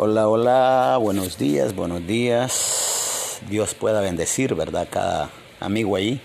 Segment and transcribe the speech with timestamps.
[0.00, 3.40] Hola, hola, buenos días, buenos días.
[3.50, 4.82] Dios pueda bendecir, ¿verdad?
[4.82, 6.20] A cada amigo ahí,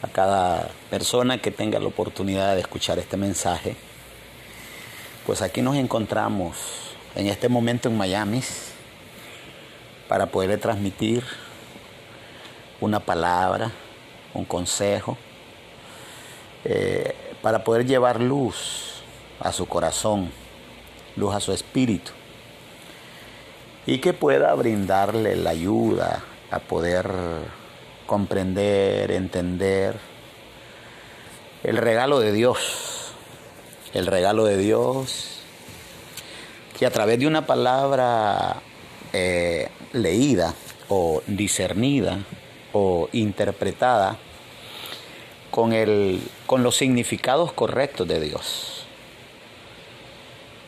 [0.00, 3.76] a cada persona que tenga la oportunidad de escuchar este mensaje.
[5.26, 6.56] Pues aquí nos encontramos
[7.16, 8.40] en este momento en Miami
[10.08, 11.22] para poderle transmitir
[12.80, 13.72] una palabra,
[14.32, 15.18] un consejo,
[16.64, 19.02] eh, para poder llevar luz
[19.38, 20.30] a su corazón,
[21.14, 22.12] luz a su espíritu
[23.86, 27.10] y que pueda brindarle la ayuda a poder
[28.06, 29.96] comprender, entender
[31.62, 33.12] el regalo de Dios,
[33.94, 35.40] el regalo de Dios
[36.80, 38.62] que a través de una palabra
[39.12, 40.54] eh, leída
[40.88, 42.20] o discernida
[42.72, 44.16] o interpretada
[45.50, 48.79] con, el, con los significados correctos de Dios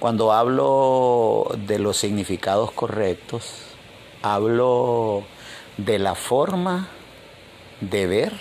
[0.02, 3.52] cuando hablo de los significados correctos,
[4.20, 5.22] hablo
[5.76, 6.88] de la forma
[7.80, 8.32] de ver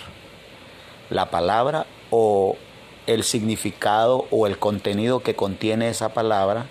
[1.08, 2.56] la palabra o
[3.06, 6.66] el significado o el contenido que contiene esa palabra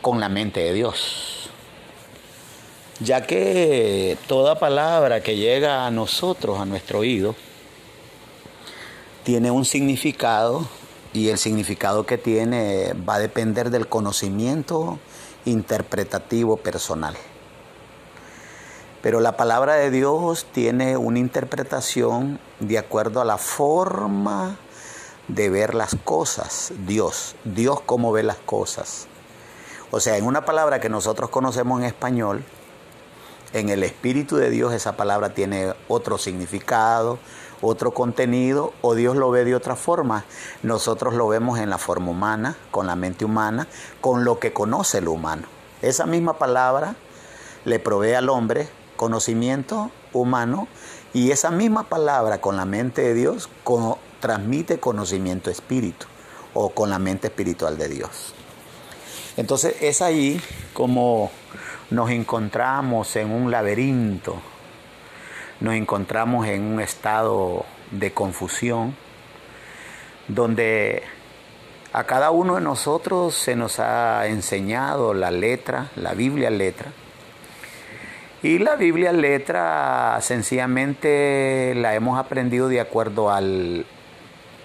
[0.00, 1.50] con la mente de Dios.
[3.00, 7.34] Ya que toda palabra que llega a nosotros, a nuestro oído,
[9.24, 10.66] tiene un significado
[11.14, 14.98] y el significado que tiene va a depender del conocimiento
[15.46, 17.16] interpretativo personal.
[19.00, 24.58] Pero la palabra de Dios tiene una interpretación de acuerdo a la forma
[25.28, 26.72] de ver las cosas.
[26.86, 29.06] Dios, Dios cómo ve las cosas.
[29.92, 32.44] O sea, en una palabra que nosotros conocemos en español,
[33.52, 37.20] en el Espíritu de Dios esa palabra tiene otro significado,
[37.64, 40.24] otro contenido o Dios lo ve de otra forma.
[40.62, 43.66] Nosotros lo vemos en la forma humana, con la mente humana,
[44.00, 45.46] con lo que conoce el humano.
[45.82, 46.96] Esa misma palabra
[47.64, 50.68] le provee al hombre conocimiento humano
[51.12, 53.48] y esa misma palabra con la mente de Dios
[54.20, 56.06] transmite conocimiento espíritu
[56.54, 58.34] o con la mente espiritual de Dios.
[59.36, 60.40] Entonces es ahí
[60.72, 61.30] como
[61.90, 64.36] nos encontramos en un laberinto
[65.64, 68.94] nos encontramos en un estado de confusión
[70.28, 71.02] donde
[71.94, 76.92] a cada uno de nosotros se nos ha enseñado la letra, la Biblia letra.
[78.42, 83.86] Y la Biblia letra sencillamente la hemos aprendido de acuerdo al,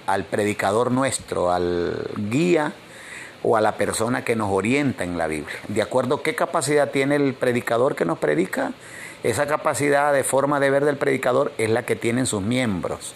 [0.06, 2.74] al predicador nuestro, al guía
[3.42, 5.60] o a la persona que nos orienta en la Biblia.
[5.70, 8.74] De acuerdo a qué capacidad tiene el predicador que nos predica,
[9.24, 13.14] esa capacidad de forma de ver del predicador es la que tienen sus miembros,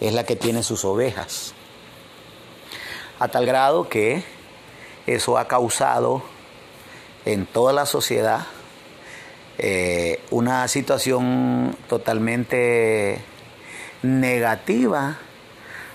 [0.00, 1.54] es la que tienen sus ovejas.
[3.18, 4.24] A tal grado que
[5.06, 6.22] eso ha causado
[7.24, 8.46] en toda la sociedad
[9.58, 13.20] eh, una situación totalmente
[14.02, 15.18] negativa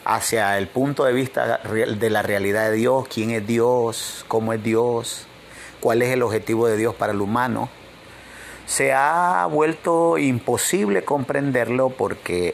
[0.06, 4.64] hacia el punto de vista de la realidad de Dios, quién es Dios, cómo es
[4.64, 5.26] Dios,
[5.82, 7.70] cuál es el objetivo de Dios para el humano
[8.68, 12.54] se ha vuelto imposible comprenderlo porque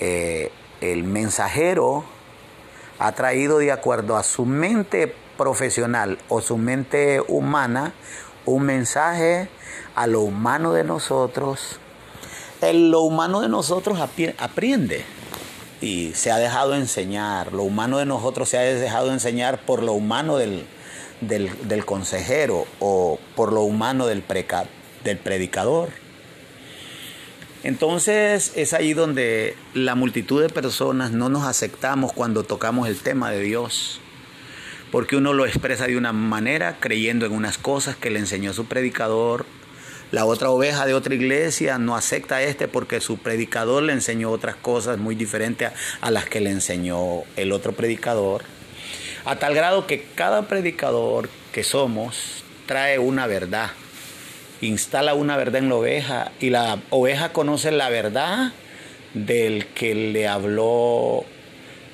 [0.00, 2.04] eh, el mensajero
[2.98, 7.92] ha traído de acuerdo a su mente profesional o su mente humana
[8.46, 9.48] un mensaje
[9.94, 11.78] a lo humano de nosotros.
[12.62, 15.04] El, lo humano de nosotros aprende
[15.82, 17.52] y se ha dejado enseñar.
[17.52, 20.66] Lo humano de nosotros se ha dejado enseñar por lo humano del,
[21.20, 24.66] del, consejero o por lo humano del, preca,
[25.06, 25.88] del predicador.
[27.62, 33.30] Entonces es ahí donde la multitud de personas no nos aceptamos cuando tocamos el tema
[33.30, 34.00] de Dios,
[34.92, 38.66] porque uno lo expresa de una manera creyendo en unas cosas que le enseñó su
[38.66, 39.46] predicador,
[40.12, 44.30] la otra oveja de otra iglesia no acepta a este porque su predicador le enseñó
[44.30, 48.42] otras cosas muy diferentes a las que le enseñó el otro predicador,
[49.24, 53.70] a tal grado que cada predicador que somos trae una verdad
[54.60, 58.52] instala una verdad en la oveja y la oveja conoce la verdad
[59.14, 61.24] del que le habló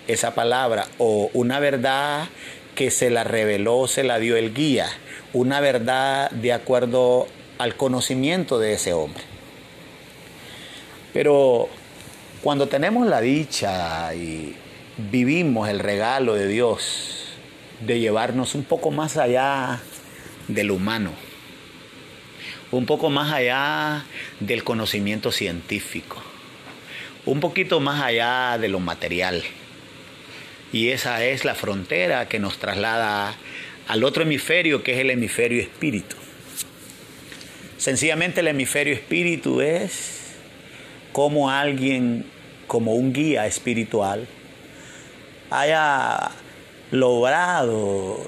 [0.08, 2.28] esa palabra o una verdad
[2.74, 4.86] que se la reveló, se la dio el guía,
[5.32, 7.26] una verdad de acuerdo
[7.58, 9.22] al conocimiento de ese hombre.
[11.12, 11.68] Pero
[12.42, 14.56] cuando tenemos la dicha y
[15.10, 17.36] vivimos el regalo de Dios
[17.80, 19.80] de llevarnos un poco más allá
[20.48, 21.12] del humano,
[22.72, 24.04] un poco más allá
[24.40, 26.22] del conocimiento científico,
[27.26, 29.42] un poquito más allá de lo material.
[30.72, 33.36] Y esa es la frontera que nos traslada
[33.88, 36.16] al otro hemisferio que es el hemisferio espíritu.
[37.76, 40.34] Sencillamente el hemisferio espíritu es
[41.12, 42.24] como alguien,
[42.68, 44.26] como un guía espiritual,
[45.50, 46.30] haya
[46.90, 48.18] logrado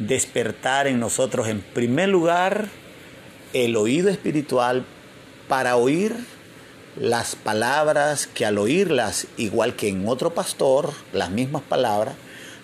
[0.00, 2.68] despertar en nosotros en primer lugar
[3.52, 4.84] el oído espiritual
[5.48, 6.14] para oír
[6.96, 12.14] las palabras que al oírlas, igual que en otro pastor, las mismas palabras,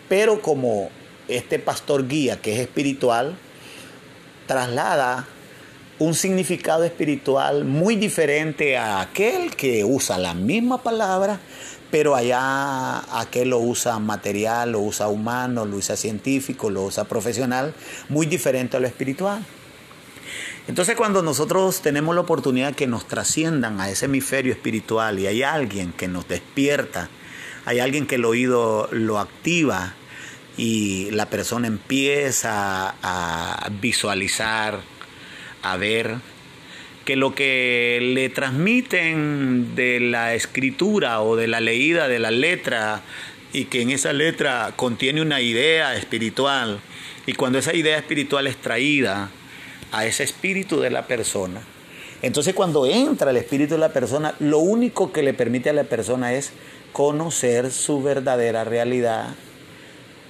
[0.09, 0.91] pero como
[1.29, 3.37] este pastor guía que es espiritual,
[4.47, 5.27] traslada
[5.99, 11.39] un significado espiritual muy diferente a aquel que usa la misma palabra,
[11.91, 17.73] pero allá aquel lo usa material, lo usa humano, lo usa científico, lo usa profesional,
[18.09, 19.45] muy diferente a lo espiritual.
[20.66, 25.43] Entonces cuando nosotros tenemos la oportunidad que nos trasciendan a ese hemisferio espiritual y hay
[25.43, 27.11] alguien que nos despierta,
[27.66, 29.93] hay alguien que el oído lo activa
[30.56, 34.81] y la persona empieza a visualizar,
[35.62, 36.16] a ver,
[37.05, 43.02] que lo que le transmiten de la escritura o de la leída de la letra
[43.52, 46.81] y que en esa letra contiene una idea espiritual
[47.26, 49.31] y cuando esa idea espiritual es traída
[49.94, 51.62] a ese espíritu de la persona.
[52.23, 55.85] Entonces cuando entra el espíritu de la persona, lo único que le permite a la
[55.85, 56.52] persona es
[56.93, 59.35] conocer su verdadera realidad.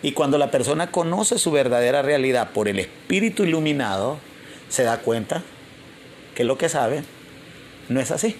[0.02, 4.19] Y cuando la persona conoce su verdadera realidad por el espíritu iluminado,
[4.69, 5.43] se da cuenta
[6.34, 7.02] que lo que sabe
[7.88, 8.37] no es así.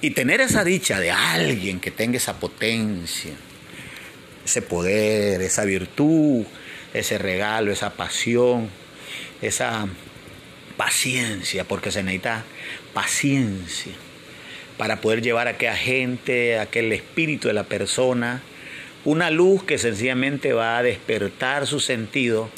[0.00, 3.32] Y tener esa dicha de alguien que tenga esa potencia,
[4.44, 6.44] ese poder, esa virtud,
[6.94, 8.70] ese regalo, esa pasión,
[9.42, 9.86] esa
[10.76, 12.44] paciencia, porque se necesita
[12.94, 13.92] paciencia
[14.76, 18.42] para poder llevar a aquella gente, a aquel espíritu de la persona,
[19.04, 22.48] una luz que sencillamente va a despertar su sentido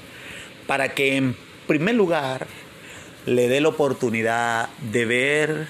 [0.66, 1.34] para que en
[1.66, 2.46] primer lugar
[3.26, 5.68] le dé la oportunidad de ver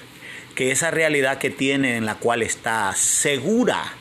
[0.54, 3.94] que esa realidad que tiene en la cual está segura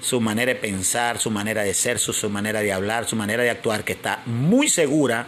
[0.00, 3.50] su manera de pensar, su manera de ser, su, manera de hablar, su manera de
[3.50, 5.26] actuar, que está muy segura,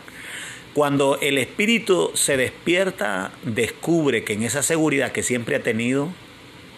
[0.74, 6.12] cuando el espíritu se despierta, descubre que en esa seguridad que siempre ha tenido,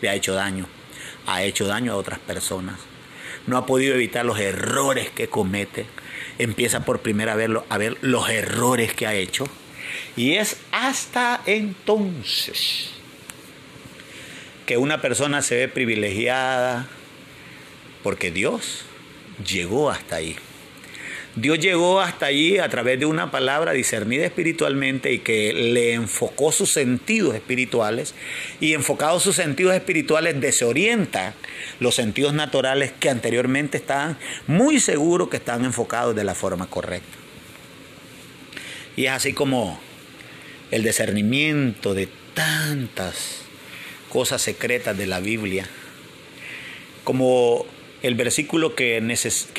[0.01, 0.67] le ha hecho daño,
[1.27, 2.81] ha hecho daño a otras personas,
[3.47, 5.87] no ha podido evitar los errores que comete,
[6.39, 9.45] empieza por primera vez a ver los errores que ha hecho,
[10.17, 12.91] y es hasta entonces
[14.65, 16.89] que una persona se ve privilegiada,
[18.03, 18.85] porque Dios
[19.47, 20.37] llegó hasta ahí.
[21.35, 26.53] Dios llegó hasta allí a través de una palabra discernida espiritualmente y que le enfocó
[26.53, 28.15] sus sentidos espirituales
[28.61, 31.35] y enfocados sus sentidos espirituales desorienta
[31.81, 37.17] los sentidos naturales que anteriormente estaban muy seguros que estaban enfocados de la forma correcta.
[38.95, 39.81] Y es así como
[40.71, 43.43] el discernimiento de tantas
[44.11, 45.67] cosas secretas de la Biblia,
[47.05, 47.65] como
[48.03, 49.01] el versículo que,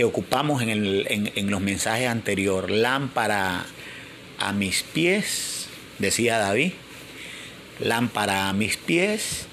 [0.03, 3.65] ocupamos en, los mensajes anteriores, lámpara
[4.37, 5.69] a mis pies,
[5.99, 6.73] decía David,
[7.79, 9.47] lámpara a mis pies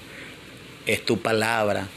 [0.85, 1.87] es tu palabra.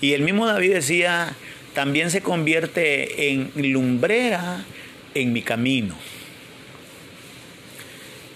[0.00, 1.34] Y el mismo David decía,
[1.74, 4.64] también se convierte en lumbrera
[5.14, 5.94] en mi camino.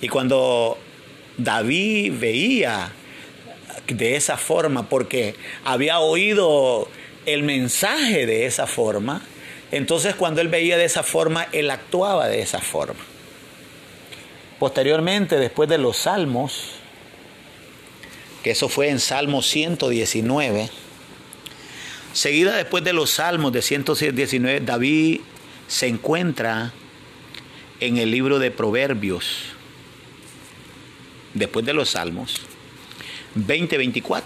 [0.01, 0.79] Y cuando
[1.37, 2.93] David veía
[3.89, 5.35] de esa forma, porque
[5.65, 6.89] había oído
[7.33, 9.23] el mensaje de esa forma,
[9.71, 13.01] entonces cuando él veía de esa forma, él actuaba de esa forma.
[14.59, 16.71] Posteriormente, después de los salmos,
[18.43, 20.71] que eso fue en Salmo 119,
[22.15, 25.21] seguida después de los salmos de 119, David
[25.67, 26.73] se encuentra
[27.81, 29.43] en el libro de Proverbios,
[31.35, 32.41] después de los salmos,
[33.37, 34.23] 20-24.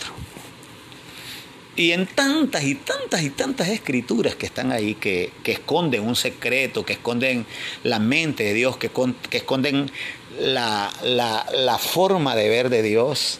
[1.74, 6.84] Y en tantas y tantas y tantas escrituras que están ahí, que, esconden un secreto,
[6.84, 7.46] que esconden
[7.82, 8.90] la mente de Dios, que,
[9.30, 9.90] que esconden
[10.38, 13.38] la, la forma de ver de Dios.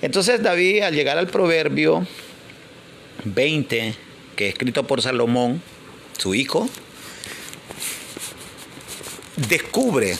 [0.00, 2.06] Entonces David, al llegar al proverbio
[3.24, 3.94] 20,
[4.36, 5.62] que es escrito por Salomón,
[6.18, 6.68] su hijo,
[9.36, 10.16] descubre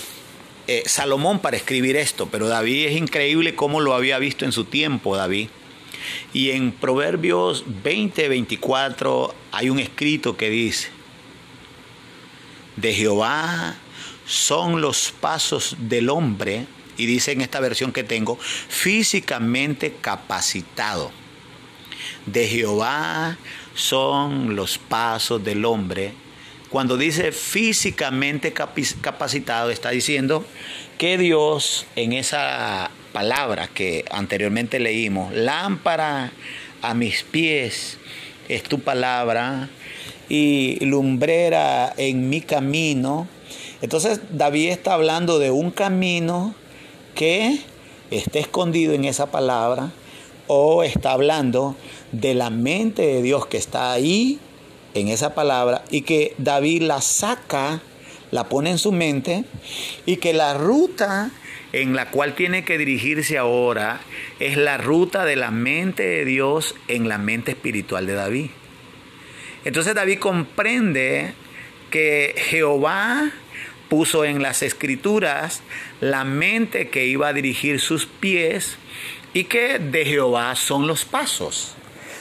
[0.68, 4.64] eh, Salomón para escribir esto, pero David es increíble cómo lo había visto en su
[4.64, 5.48] tiempo, David.
[6.32, 10.88] Y en Proverbios 20, 24 hay un escrito que dice,
[12.76, 13.76] de Jehová
[14.26, 16.66] son los pasos del hombre,
[16.96, 21.10] y dice en esta versión que tengo, físicamente capacitado.
[22.26, 23.36] De Jehová
[23.74, 26.12] son los pasos del hombre,
[26.72, 30.42] Cuando dice físicamente capacitado, está diciendo
[30.96, 36.32] que Dios en esa palabra que anteriormente leímos, lámpara
[36.80, 37.98] a mis pies
[38.48, 39.68] es tu palabra
[40.28, 43.28] y lumbrera en mi camino.
[43.80, 46.54] Entonces David está hablando de un camino
[47.14, 47.60] que
[48.10, 49.90] está escondido en esa palabra
[50.46, 51.76] o está hablando
[52.12, 54.38] de la mente de Dios que está ahí
[54.94, 57.80] en esa palabra y que David la saca,
[58.30, 59.44] la pone en su mente
[60.04, 61.30] y que la ruta
[61.72, 64.00] en la cual tiene que dirigirse ahora
[64.38, 68.50] es la ruta de la mente de Dios en la mente espiritual de David.
[69.64, 71.34] Entonces David comprende
[71.90, 73.30] que Jehová
[73.88, 75.60] puso en las escrituras
[76.00, 78.78] la mente que iba a dirigir sus pies
[79.34, 81.74] y que de Jehová son los pasos.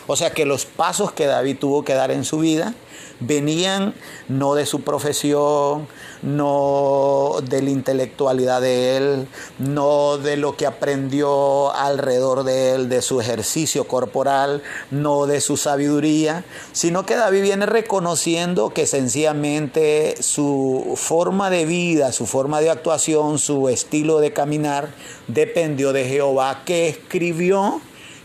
[0.07, 2.73] O sea que los pasos que David tuvo que dar en su vida
[3.21, 3.93] venían
[4.27, 5.87] no de su profesión,
[6.21, 9.27] no de la intelectualidad de él,
[9.59, 14.61] no de lo que aprendió alrededor de él, de su ejercicio corporal,
[14.91, 22.11] no de su sabiduría, sino que David viene reconociendo que sencillamente su forma de vida,
[22.11, 24.89] su forma de actuación, su estilo de caminar
[25.27, 27.81] dependió de Jehová que escribió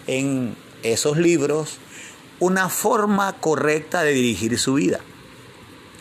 [0.07, 1.79] en esos libros
[2.39, 5.01] una forma correcta de dirigir su vida.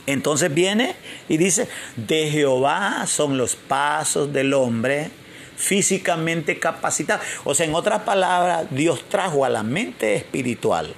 [0.07, 0.95] Entonces viene
[1.27, 5.09] y dice, de Jehová son los pasos del hombre
[5.55, 7.21] físicamente capacitado.
[7.43, 10.93] O sea, en otras palabras, Dios trajo a la mente espiritual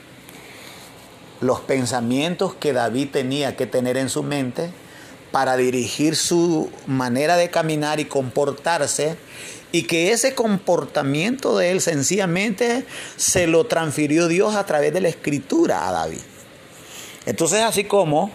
[1.39, 4.71] los pensamientos que David tenía que tener en su mente
[5.31, 9.17] para dirigir su manera de caminar y comportarse
[9.71, 12.85] y que ese comportamiento de él sencillamente
[13.17, 16.21] se lo transfirió Dios a través de la escritura a David.
[17.25, 18.31] Entonces así como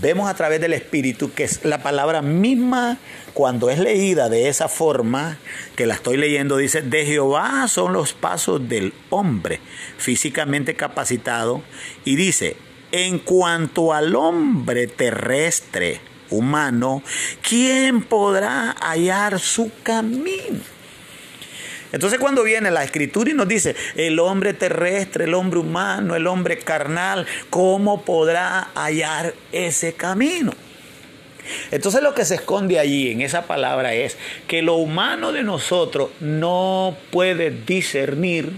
[0.00, 2.98] vemos a través del Espíritu que es la palabra misma
[3.34, 5.38] cuando es leída de esa forma
[5.76, 9.60] que la estoy leyendo dice, de Jehová son los pasos del hombre
[9.96, 11.62] físicamente capacitado
[12.04, 12.56] y dice,
[12.92, 17.02] en cuanto al hombre terrestre, humano,
[17.46, 20.77] ¿quién podrá hallar su camino?
[21.92, 26.26] Entonces cuando viene la escritura y nos dice, el hombre terrestre, el hombre humano, el
[26.26, 30.52] hombre carnal, ¿cómo podrá hallar ese camino?
[31.70, 36.10] Entonces lo que se esconde allí en esa palabra es que lo humano de nosotros
[36.20, 38.52] no puede discernir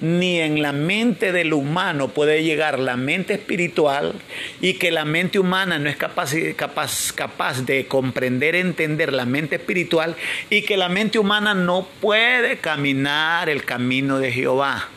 [0.00, 4.14] ni en la mente del humano puede llegar la mente espiritual
[4.60, 10.16] y que la mente humana no es capaz, de comprender, entender la mente espiritual
[10.50, 14.88] y que la mente humana no puede caminar el camino de Jehová,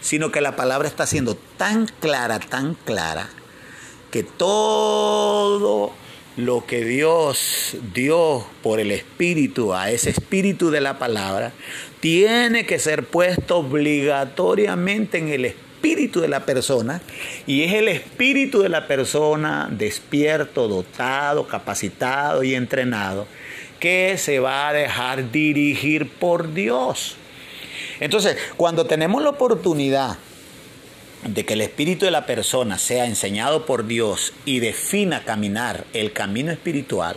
[0.00, 3.28] sino que la palabra está siendo tan clara, tan clara,
[4.10, 5.92] que todo
[6.36, 11.52] lo que Dios dio por el Espíritu a ese Espíritu de la palabra,
[12.06, 17.02] tiene que ser puesto obligatoriamente en el espíritu de la persona
[17.48, 23.26] y es el espíritu de la persona despierto, dotado, capacitado y entrenado
[23.80, 27.16] que se va a dejar dirigir por Dios.
[27.98, 30.16] Entonces, cuando tenemos la oportunidad
[31.24, 36.12] de que el espíritu de la persona sea enseñado por Dios y defina caminar el
[36.12, 37.16] camino espiritual,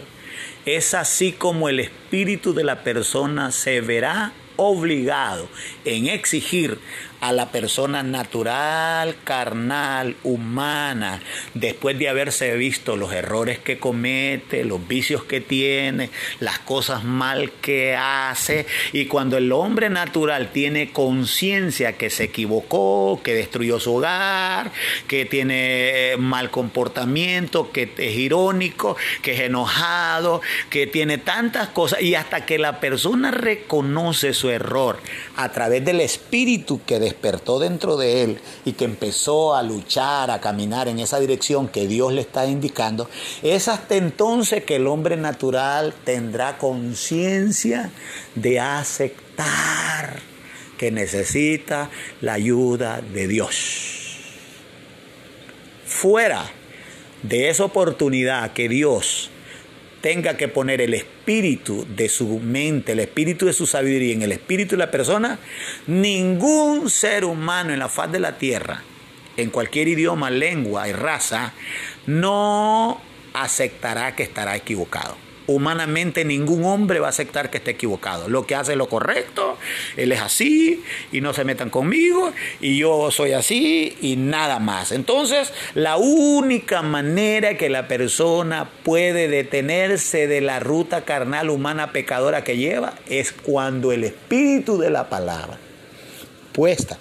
[0.66, 5.48] es así como el espíritu de la persona se verá obligado
[5.86, 6.78] en exigir
[7.22, 11.22] a la persona natural, carnal, humana,
[11.54, 16.10] después de haberse visto los errores que comete, los vicios que tiene,
[16.40, 23.20] las cosas mal que hace, y cuando el hombre natural tiene conciencia que se equivocó,
[23.24, 24.72] que destruyó su hogar,
[25.08, 32.02] que tiene eh, mal comportamiento, que es irónico, que es enojado, que tiene tantas cosas,
[32.02, 35.00] y hasta que la persona reconoce su error
[35.36, 40.40] a través del espíritu que despertó dentro de él y que empezó a luchar, a
[40.40, 43.10] caminar en esa dirección que Dios le está indicando,
[43.44, 47.92] es hasta entonces que el hombre natural tendrá conciencia
[48.36, 50.20] de aceptar
[50.78, 51.90] que necesita
[52.22, 54.16] la ayuda de Dios.
[55.86, 56.46] Fuera
[57.24, 59.30] de esa oportunidad que Dios
[60.02, 64.32] tenga que poner el espíritu de su mente, el espíritu de su sabiduría en el
[64.32, 65.40] espíritu de la persona,
[65.88, 68.84] ningún ser humano en la faz de la tierra,
[69.38, 71.54] en cualquier idioma, lengua y raza,
[72.06, 73.02] no
[73.34, 75.29] aceptará que estará equivocado.
[75.50, 78.30] Humanamente ningún hombre va a aceptar que esté equivocado.
[78.30, 79.58] Lo que hace es lo correcto,
[79.98, 84.92] él es así y no se metan conmigo y yo soy así y nada más.
[84.92, 92.44] Entonces, la única manera que la persona puede detenerse de la ruta carnal humana pecadora
[92.44, 95.58] que lleva es cuando el espíritu de la palabra
[96.54, 96.98] puesta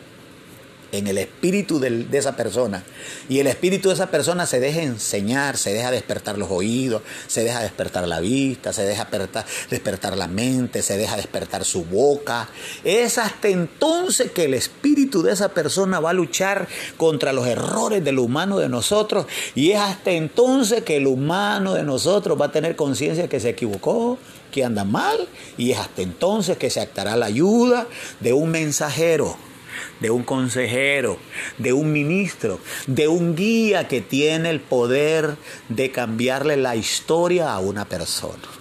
[0.92, 2.82] en el espíritu de, esa persona.
[3.28, 7.44] Y el espíritu de esa persona se deja enseñar, se deja despertar los oídos, se
[7.44, 9.06] deja despertar la vista, se deja
[9.70, 12.48] despertar, la mente, se deja despertar su boca.
[12.84, 18.02] Es hasta entonces que el espíritu de esa persona va a luchar contra los errores
[18.04, 19.26] del humano de nosotros.
[19.54, 23.50] Y es hasta entonces que el humano de nosotros va a tener conciencia que se
[23.50, 24.18] equivocó,
[24.50, 25.28] que anda mal.
[25.58, 27.86] Y es hasta entonces que se actará la ayuda
[28.20, 29.36] de un mensajero
[30.00, 31.18] de un consejero,
[31.58, 35.36] de un ministro, de un guía que tiene el poder
[35.68, 38.58] de cambiarle la historia a una persona.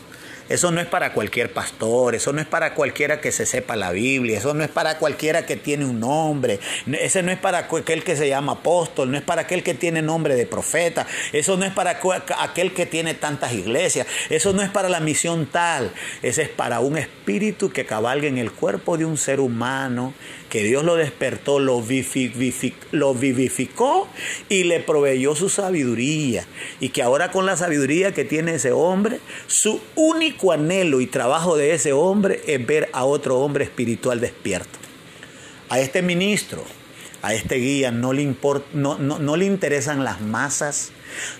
[0.49, 3.91] Eso no es para cualquier pastor, eso no es para cualquiera que se sepa la
[3.91, 6.61] Biblia, eso no es para cualquiera que tiene un nombre,
[6.93, 10.01] ese no es para aquel que se llama apóstol, no es para aquel que tiene
[10.01, 11.99] nombre de profeta, eso no es para
[12.39, 15.91] aquel que tiene tantas iglesias, eso no es para la misión tal,
[16.21, 20.13] ese es para un espíritu que cabalga en el cuerpo de un ser humano,
[20.49, 21.81] que Dios lo despertó, lo,
[23.13, 24.07] vivificó
[24.49, 26.45] y le proveyó su sabiduría,
[26.79, 31.57] y que ahora con la sabiduría que tiene ese hombre, su único anhelo y trabajo
[31.57, 34.79] de ese hombre es ver a otro hombre espiritual despierto.
[35.69, 36.63] A este ministro,
[37.21, 38.35] a este guía no le,
[38.73, 40.91] no, no, le interesan las masas,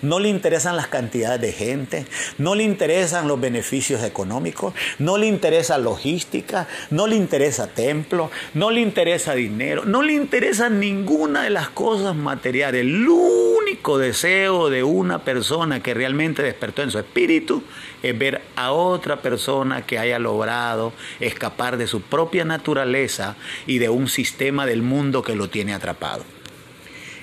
[0.01, 2.05] no le interesan las cantidades de gente,
[2.37, 8.71] no le interesan los beneficios económicos, no le interesa logística, no le interesa templo, no
[8.71, 12.81] le interesa dinero, no le interesa ninguna de las cosas materiales.
[12.81, 17.63] El único deseo de una persona que realmente despertó en su espíritu
[18.09, 23.35] es ver a otra persona que haya logrado escapar de su propia naturaleza
[23.65, 26.23] y de un sistema del mundo que lo tiene atrapado.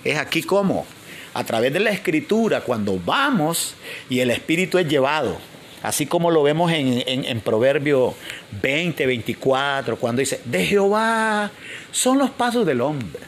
[0.05, 0.87] Es aquí como,
[1.33, 3.75] a través de la escritura, cuando vamos
[4.11, 5.39] y el espíritu es llevado,
[5.83, 8.15] así como lo vemos en, en, Proverbio
[8.63, 11.51] 20, 24, cuando dice, de Jehová
[11.91, 13.23] son los pasos del hombre.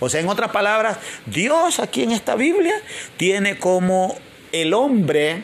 [0.00, 2.74] O sea, en otras palabras, Dios aquí en esta Biblia
[3.16, 4.16] tiene como
[4.52, 5.42] el hombre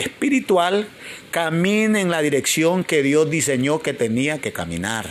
[0.00, 0.88] espiritual
[1.30, 5.10] camina en la dirección que Dios diseñó que tenía que caminar.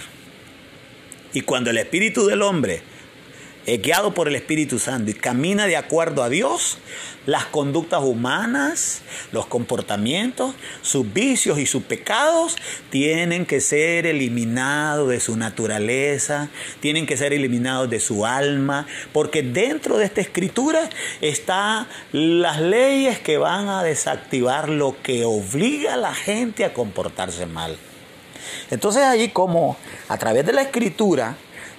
[1.34, 2.82] Y cuando el espíritu del hombre
[3.66, 6.78] es guiado por el Espíritu Santo y camina de acuerdo a Dios,
[7.26, 9.02] las conductas humanas,
[9.32, 12.56] los comportamientos, sus vicios y sus pecados
[12.92, 16.50] tienen que ser eliminados de su naturaleza,
[16.80, 20.88] tienen que ser eliminados de su alma, porque dentro de esta escritura
[21.22, 27.48] están las leyes que van a desactivar lo que obliga a la gente a comportarse
[27.48, 27.78] mal.
[28.70, 31.36] Entonces allí como a través de la escritura,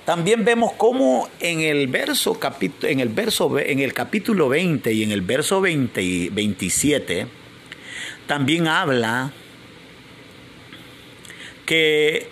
[0.07, 2.39] también vemos cómo en el verso
[2.83, 7.27] en el verso en el capítulo 20 y en el verso 20 27
[8.27, 9.33] también habla
[11.67, 12.29] que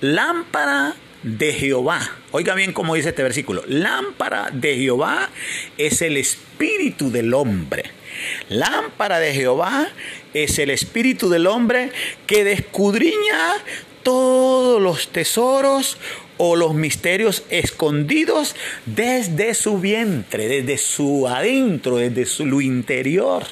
[0.00, 2.00] lámpara de Jehová.
[2.32, 3.62] Oiga bien cómo dice este versículo.
[3.66, 5.30] Lámpara de Jehová
[5.78, 7.84] es el espíritu del hombre.
[8.48, 9.88] Lámpara de Jehová
[10.34, 11.92] es el espíritu del hombre
[12.26, 13.54] que descudriña
[14.02, 15.98] todos los tesoros
[16.42, 23.44] o los misterios escondidos desde su vientre, desde su adentro, desde su interior.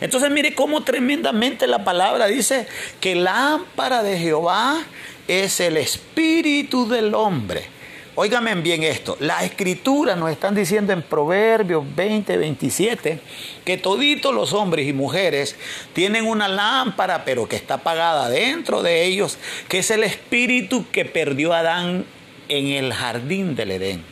[0.00, 2.68] Entonces mire cómo tremendamente la palabra dice
[3.00, 4.84] que lámpara de Jehová
[5.26, 7.64] es el espíritu del hombre.
[8.14, 13.20] Óigame bien esto, la escritura nos están diciendo en Proverbios 20, 27
[13.64, 15.56] que toditos los hombres y mujeres
[15.94, 21.06] tienen una lámpara pero que está apagada dentro de ellos, que es el espíritu que
[21.06, 22.04] perdió Adán
[22.50, 24.11] en el jardín del Edén.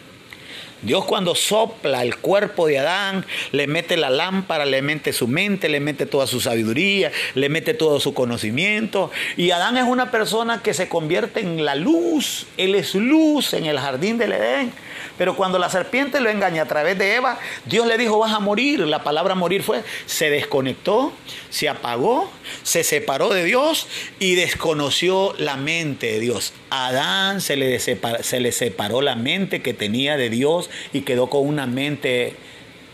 [0.82, 5.68] Dios cuando sopla el cuerpo de Adán, le mete la lámpara, le mete su mente,
[5.68, 9.10] le mete toda su sabiduría, le mete todo su conocimiento.
[9.36, 13.66] Y Adán es una persona que se convierte en la luz, él es luz en
[13.66, 14.72] el jardín del Edén.
[15.20, 18.40] Pero cuando la serpiente lo engaña a través de Eva, Dios le dijo, vas a
[18.40, 18.80] morir.
[18.80, 21.12] La palabra morir fue, se desconectó,
[21.50, 23.86] se apagó, se separó de Dios
[24.18, 26.54] y desconoció la mente de Dios.
[26.70, 31.28] A Adán se le, se le separó la mente que tenía de Dios y quedó
[31.28, 32.34] con una mente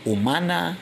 [0.03, 0.79] humana,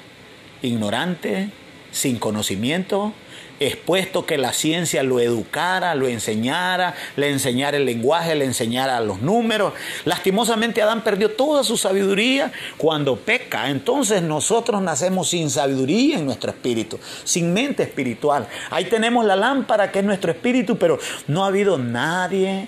[0.64, 1.50] ignorante,
[1.92, 3.14] sin conocimiento,
[3.60, 9.22] expuesto que la ciencia lo educara, lo enseñara, le enseñara el lenguaje, le enseñara los
[9.22, 9.74] números.
[10.06, 13.70] Lastimosamente Adán perdió toda su sabiduría cuando peca.
[13.70, 18.48] Entonces nosotros nacemos sin sabiduría en nuestro espíritu, sin mente espiritual.
[18.70, 22.68] Ahí tenemos la lámpara que es nuestro espíritu, pero no ha habido nadie,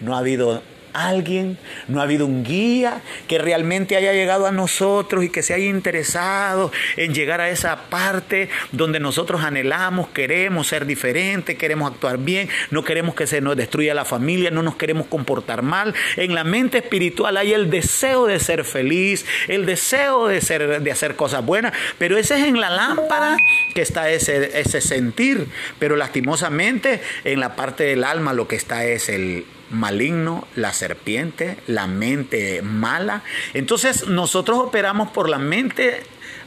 [0.00, 0.62] no ha habido
[0.96, 5.54] alguien, no ha habido un guía que realmente haya llegado a nosotros y que se
[5.54, 12.18] haya interesado en llegar a esa parte donde nosotros anhelamos, queremos ser diferentes, queremos actuar
[12.18, 15.94] bien, no queremos que se nos destruya la familia, no nos queremos comportar mal.
[16.16, 20.90] En la mente espiritual hay el deseo de ser feliz, el deseo de, ser, de
[20.92, 23.36] hacer cosas buenas, pero ese es en la lámpara
[23.74, 25.46] que está ese, ese sentir,
[25.78, 31.58] pero lastimosamente en la parte del alma lo que está es el, maligno, la serpiente,
[31.66, 33.22] la mente mala.
[33.54, 36.02] Entonces nosotros operamos por la mente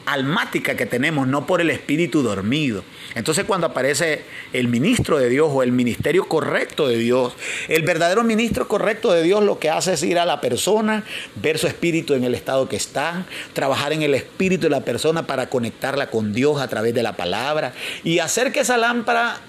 [0.06, 2.84] almática que tenemos, no por el espíritu dormido.
[3.16, 7.34] Entonces cuando aparece el ministro de Dios o el ministerio correcto de Dios,
[7.68, 11.04] el verdadero ministro correcto de Dios lo que hace es ir a la persona,
[11.36, 15.28] ver su espíritu en el estado que está, trabajar en el espíritu de la persona
[15.28, 19.42] para conectarla con Dios a través de la palabra y hacer que esa lámpara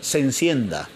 [0.00, 0.88] se encienda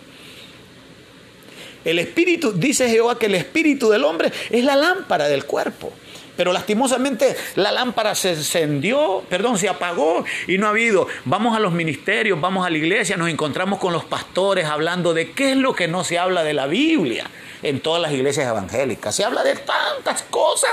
[1.86, 5.92] el espíritu, dice Jehová que el espíritu del hombre es la lámpara del cuerpo.
[6.36, 11.06] Pero lastimosamente la lámpara se encendió, perdón, se apagó y no ha habido.
[11.24, 15.30] Vamos a los ministerios, vamos a la iglesia, nos encontramos con los pastores hablando de
[15.30, 17.30] qué es lo que no se habla de la Biblia
[17.62, 19.14] en todas las iglesias evangélicas.
[19.14, 20.72] Se habla de tantas cosas,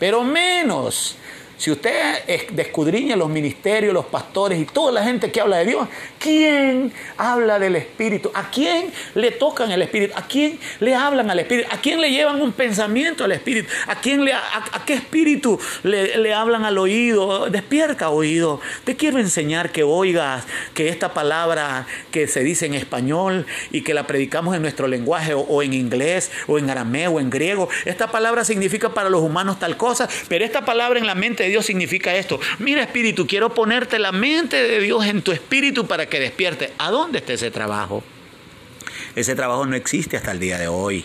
[0.00, 1.16] pero menos
[1.64, 5.88] si usted descudriña los ministerios, los pastores y toda la gente que habla de Dios,
[6.18, 8.30] ¿quién habla del Espíritu?
[8.34, 10.12] ¿A quién le tocan el Espíritu?
[10.14, 11.66] ¿A quién le hablan al Espíritu?
[11.72, 13.70] ¿A quién le llevan un pensamiento al Espíritu?
[13.86, 17.48] ¿A, quién le, a, qué Espíritu le, le, hablan al oído?
[17.48, 18.60] Despierta oído.
[18.84, 23.94] Te quiero enseñar que oigas que esta palabra que se dice en español y que
[23.94, 28.10] la predicamos en nuestro lenguaje o, en inglés o en arameo o en griego, esta
[28.10, 31.66] palabra significa para los humanos tal cosa, pero esta palabra en la mente de Dios
[31.66, 32.40] significa esto.
[32.58, 36.72] Mira espíritu, quiero ponerte la mente de Dios en tu espíritu para que despierte.
[36.78, 38.02] ¿A dónde está ese trabajo?
[39.14, 41.04] Ese trabajo no existe hasta el día de hoy.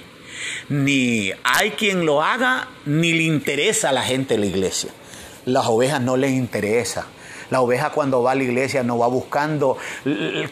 [0.70, 4.90] Ni hay quien lo haga, ni le interesa a la gente de la iglesia.
[5.46, 7.06] Las ovejas no les interesa.
[7.50, 9.78] La oveja cuando va a la iglesia no va buscando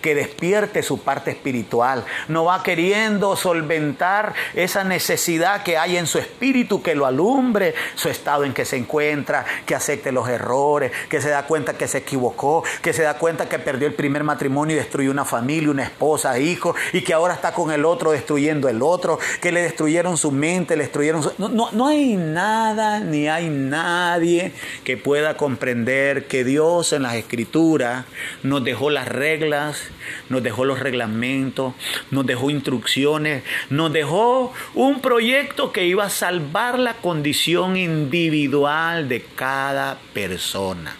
[0.01, 6.17] que despierte su parte espiritual, no va queriendo solventar esa necesidad que hay en su
[6.17, 11.21] espíritu, que lo alumbre, su estado en que se encuentra, que acepte los errores, que
[11.21, 14.75] se da cuenta que se equivocó, que se da cuenta que perdió el primer matrimonio
[14.75, 18.69] y destruyó una familia, una esposa, hijos, y que ahora está con el otro destruyendo
[18.69, 21.33] el otro, que le destruyeron su mente, le destruyeron su...
[21.37, 27.15] No, no, no hay nada ni hay nadie que pueda comprender que Dios en las
[27.15, 28.05] escrituras,
[28.43, 29.83] nos dejó las reglas,
[30.29, 31.73] nos dejó los reglamentos,
[32.11, 39.23] nos dejó instrucciones, nos dejó un proyecto que iba a salvar la condición individual de
[39.35, 40.95] cada persona.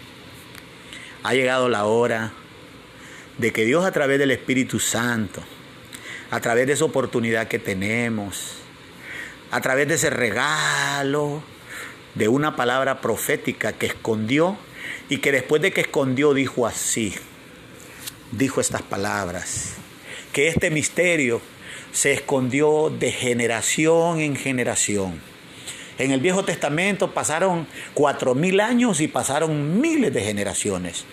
[1.22, 2.32] Ha llegado la hora
[3.38, 5.42] de que Dios a través del Espíritu Santo,
[6.30, 8.54] a través de esa oportunidad que tenemos,
[9.50, 11.42] a través de ese regalo,
[12.14, 14.58] de una palabra profética que escondió
[15.08, 17.14] y que después de que escondió dijo así,
[18.32, 19.74] dijo estas palabras,
[20.32, 21.40] que este misterio
[21.92, 25.20] se escondió de generación en generación.
[25.98, 31.04] En el Viejo Testamento pasaron cuatro mil años y pasaron miles de generaciones.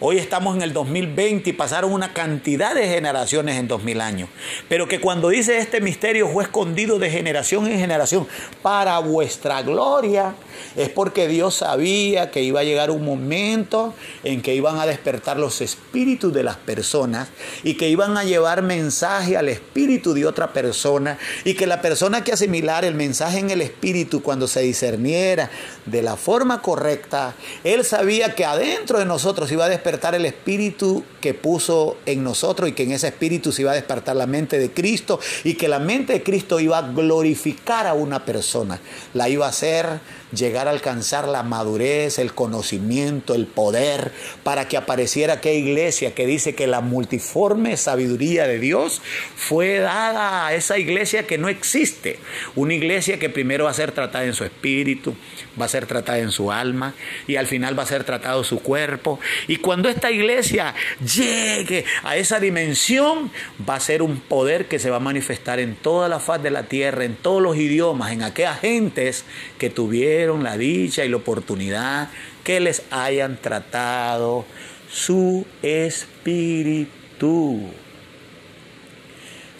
[0.00, 4.28] Hoy estamos en el 2020 y pasaron una cantidad de generaciones en 2000 años.
[4.68, 8.26] Pero que cuando dice este misterio fue escondido de generación en generación
[8.60, 10.34] para vuestra gloria,
[10.76, 15.38] es porque Dios sabía que iba a llegar un momento en que iban a despertar
[15.38, 17.28] los espíritus de las personas
[17.62, 22.24] y que iban a llevar mensaje al espíritu de otra persona y que la persona
[22.24, 25.50] que asimilara el mensaje en el espíritu cuando se discerniera
[25.86, 31.04] de la forma correcta, él sabía que adentro de nosotros iba a despertar el espíritu
[31.20, 34.58] que puso en nosotros y que en ese espíritu se iba a despertar la mente
[34.58, 38.80] de Cristo y que la mente de Cristo iba a glorificar a una persona,
[39.12, 40.00] la iba a hacer
[40.34, 46.26] llegar a alcanzar la madurez, el conocimiento, el poder, para que apareciera aquella iglesia que
[46.26, 49.00] dice que la multiforme sabiduría de Dios
[49.36, 52.18] fue dada a esa iglesia que no existe.
[52.54, 55.14] Una iglesia que primero va a ser tratada en su espíritu,
[55.60, 56.94] va a ser tratada en su alma
[57.26, 59.20] y al final va a ser tratado su cuerpo.
[59.46, 63.30] Y cuando esta iglesia llegue a esa dimensión,
[63.68, 66.50] va a ser un poder que se va a manifestar en toda la faz de
[66.50, 69.24] la tierra, en todos los idiomas, en aquellas gentes
[69.58, 72.10] que tuvieron la dicha y la oportunidad
[72.42, 74.44] que les hayan tratado
[74.90, 76.90] su espíritu.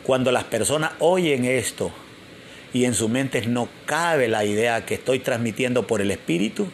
[0.03, 1.93] Cuando las personas oyen esto
[2.73, 6.69] y en su mente no cabe la idea que estoy transmitiendo por el espíritu,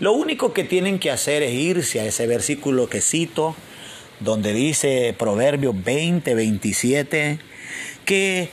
[0.00, 3.56] lo único que tienen que hacer es irse a ese versículo que cito,
[4.20, 7.38] donde dice Proverbios 20, 27,
[8.04, 8.48] que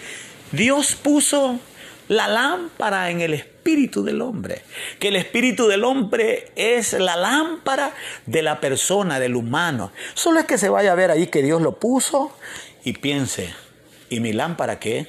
[0.51, 1.60] Dios puso
[2.08, 4.63] la lámpara en el espíritu del hombre,
[4.99, 7.93] que el espíritu del hombre es la lámpara
[8.25, 9.93] de la persona, del humano.
[10.13, 12.36] Solo es que se vaya a ver ahí que Dios lo puso
[12.84, 13.53] y piense,
[14.10, 15.07] ¿y mi lámpara qué?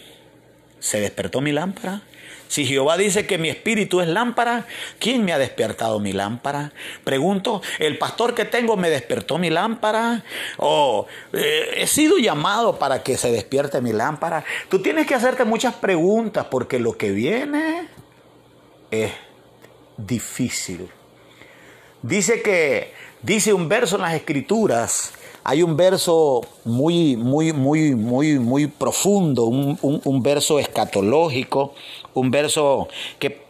[0.78, 2.02] ¿Se despertó mi lámpara?
[2.46, 4.66] Si Jehová dice que mi espíritu es lámpara,
[4.98, 6.72] ¿quién me ha despertado mi lámpara?
[7.02, 10.22] Pregunto, ¿el pastor que tengo me despertó mi lámpara?
[10.58, 14.44] ¿O eh, he sido llamado para que se despierte mi lámpara?
[14.68, 17.88] Tú tienes que hacerte muchas preguntas porque lo que viene
[18.92, 19.10] es
[19.96, 20.88] difícil.
[22.02, 25.12] Dice que, dice un verso en las escrituras,
[25.44, 31.74] hay un verso muy, muy, muy, muy, muy profundo, un, verso escatológico,
[32.14, 33.42] un verso que,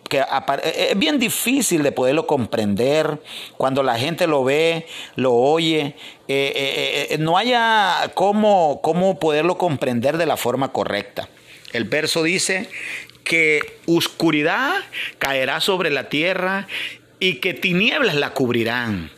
[0.62, 3.22] es bien difícil de poderlo comprender
[3.56, 5.96] cuando la gente lo ve, lo oye,
[6.28, 11.30] eh, eh, eh, no haya cómo, cómo poderlo comprender de la forma correcta.
[11.72, 12.68] El verso dice
[13.24, 14.74] que oscuridad
[15.18, 16.66] caerá sobre la tierra
[17.18, 19.10] y que tinieblas la cubrirán.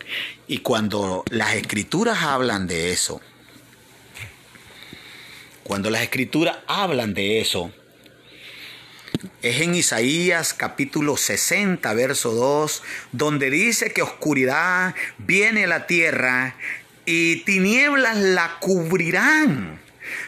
[0.47, 3.21] Y cuando las escrituras hablan de eso,
[5.63, 7.73] cuando las escrituras hablan de eso,
[9.43, 16.57] es en Isaías capítulo 60, verso 2, donde dice que oscuridad viene a la tierra
[17.07, 19.84] y tinieblas la cubrirán.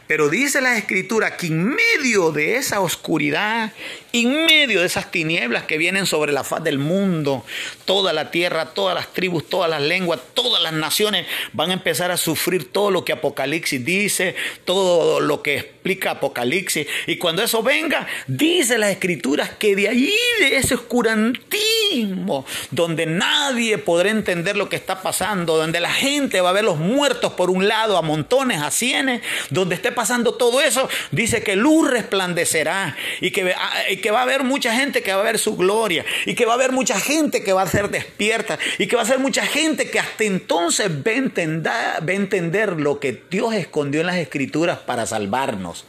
[0.06, 3.72] Pero dice la escritura que en medio de esa oscuridad,
[4.22, 7.44] en medio de esas tinieblas que vienen sobre la faz del mundo,
[7.84, 12.10] toda la tierra, todas las tribus, todas las lenguas, todas las naciones van a empezar
[12.10, 16.86] a sufrir todo lo que Apocalipsis dice, todo lo que explica Apocalipsis.
[17.06, 23.78] Y cuando eso venga, dice las escrituras que de ahí, de ese oscurantismo, donde nadie
[23.78, 27.50] podrá entender lo que está pasando, donde la gente va a ver los muertos por
[27.50, 32.96] un lado a montones, a cienes, donde esté pasando todo eso, dice que luz resplandecerá
[33.20, 36.04] y que, ah, que va a haber mucha gente que va a ver su gloria
[36.24, 39.02] y que va a haber mucha gente que va a ser despierta y que va
[39.02, 43.54] a ser mucha gente que hasta entonces va entender, va a entender lo que Dios
[43.54, 45.84] escondió en las escrituras para salvarnos.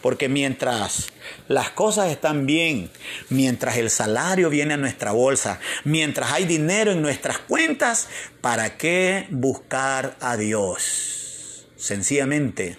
[0.00, 1.08] Porque mientras
[1.48, 2.88] las cosas están bien,
[3.30, 8.08] mientras el salario viene a nuestra bolsa, mientras hay dinero en nuestras cuentas,
[8.40, 11.66] ¿para qué buscar a Dios?
[11.76, 12.76] Sencillamente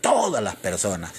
[0.00, 1.12] todas las personas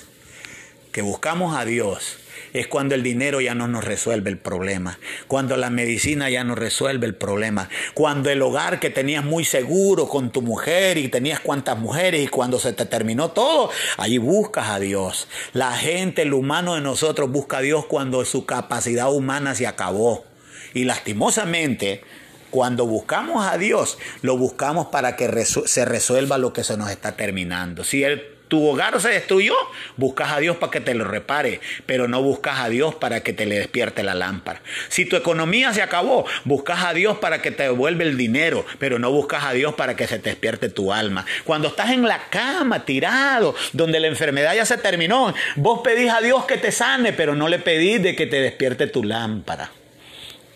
[0.91, 2.17] que buscamos a Dios
[2.53, 6.55] es cuando el dinero ya no nos resuelve el problema, cuando la medicina ya no
[6.55, 11.39] resuelve el problema, cuando el hogar que tenías muy seguro con tu mujer y tenías
[11.39, 15.27] cuantas mujeres y cuando se te terminó todo, ahí buscas a Dios.
[15.53, 20.25] La gente, el humano de nosotros busca a Dios cuando su capacidad humana se acabó.
[20.73, 22.01] Y lastimosamente,
[22.49, 27.15] cuando buscamos a Dios, lo buscamos para que se resuelva lo que se nos está
[27.15, 27.83] terminando.
[27.83, 29.55] Si el tu hogar se destruyó,
[29.97, 33.33] buscas a Dios para que te lo repare, pero no buscas a Dios para que
[33.33, 34.61] te le despierte la lámpara.
[34.89, 38.99] Si tu economía se acabó, buscas a Dios para que te devuelva el dinero, pero
[38.99, 41.25] no buscas a Dios para que se te despierte tu alma.
[41.43, 46.21] Cuando estás en la cama, tirado, donde la enfermedad ya se terminó, vos pedís a
[46.21, 49.71] Dios que te sane, pero no le pedís de que te despierte tu lámpara.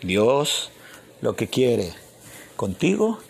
[0.02, 0.72] Dios
[1.22, 1.94] lo que quiere
[2.56, 3.22] contigo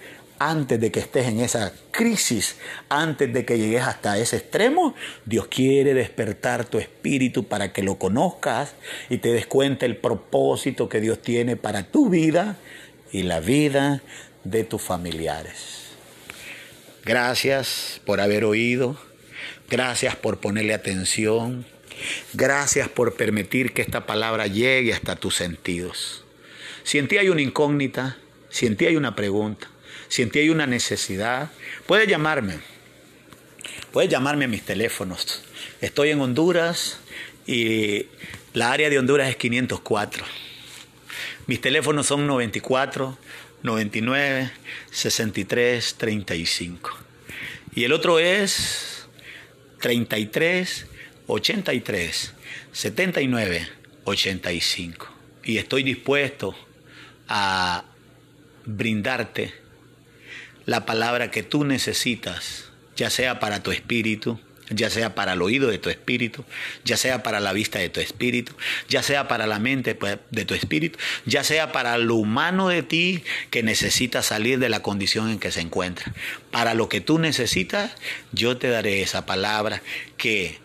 [0.44, 2.56] antes de que estés en esa crisis,
[2.90, 8.00] antes de que llegues hasta ese extremo, Dios quiere despertar tu espíritu para que lo
[8.00, 8.74] conozcas
[9.12, 12.58] y te des cuenta el propósito que Dios tiene para tu vida
[13.12, 14.02] y la vida
[14.44, 15.92] de tus familiares.
[17.06, 18.98] Gracias por haber oído,
[19.70, 21.68] gracias por ponerle atención,
[22.34, 26.24] gracias por permitir que esta palabra llegue hasta tus sentidos.
[26.84, 28.18] Si en ti hay una incógnita,
[28.50, 29.71] si en ti hay una pregunta,
[30.12, 31.50] si en ti hay una necesidad,
[31.88, 32.60] puedes llamarme.
[33.94, 35.42] Puedes llamarme a mis teléfonos.
[35.80, 37.00] Estoy en Honduras
[37.48, 38.08] y
[38.52, 40.26] la área de Honduras es 504.
[41.48, 43.18] Mis teléfonos son 94,
[43.64, 44.52] 99,
[44.92, 46.92] 63, 35.
[47.74, 49.08] Y el otro es
[49.80, 50.88] 33,
[51.28, 52.34] 83,
[52.74, 53.70] 79,
[54.04, 55.08] 85.
[55.46, 56.54] Y estoy dispuesto
[57.30, 57.86] a
[58.66, 59.62] brindarte
[60.66, 64.40] la palabra que tú necesitas, ya sea para tu espíritu,
[64.74, 66.46] ya sea para el oído de tu espíritu,
[66.86, 68.54] ya sea para la vista de tu espíritu,
[68.88, 72.84] ya sea para la mente pues, de tu espíritu, ya sea para lo humano de
[72.84, 76.14] ti que necesita salir de la condición en que se encuentra.
[76.52, 77.92] Para lo que tú necesitas,
[78.32, 79.82] yo te daré esa palabra
[80.18, 80.60] que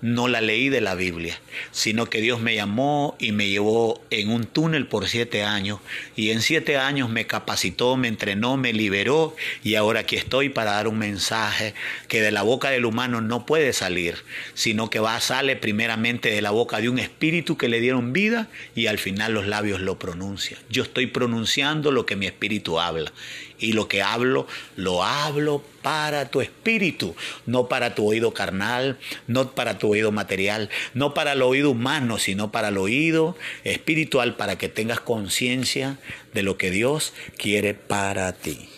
[0.00, 1.38] no la leí de la Biblia,
[1.70, 5.80] sino que Dios me llamó y me llevó en un túnel por siete años
[6.16, 9.34] y en siete años me capacitó, me entrenó, me liberó
[9.64, 11.74] y ahora aquí estoy para dar un mensaje
[12.08, 14.16] que de la boca del humano no puede salir,
[14.54, 18.48] sino que va, sale primeramente de la boca de un espíritu que le dieron vida
[18.74, 20.60] y al final los labios lo pronuncian.
[20.70, 23.12] Yo estoy pronunciando lo que mi espíritu habla
[23.58, 27.14] y lo que hablo, lo hablo para tu espíritu,
[27.46, 32.18] no para tu oído carnal, no para tu oído material, no para el oído humano,
[32.18, 35.98] sino para el oído espiritual, para que tengas conciencia
[36.34, 38.68] de lo que Dios quiere para ti.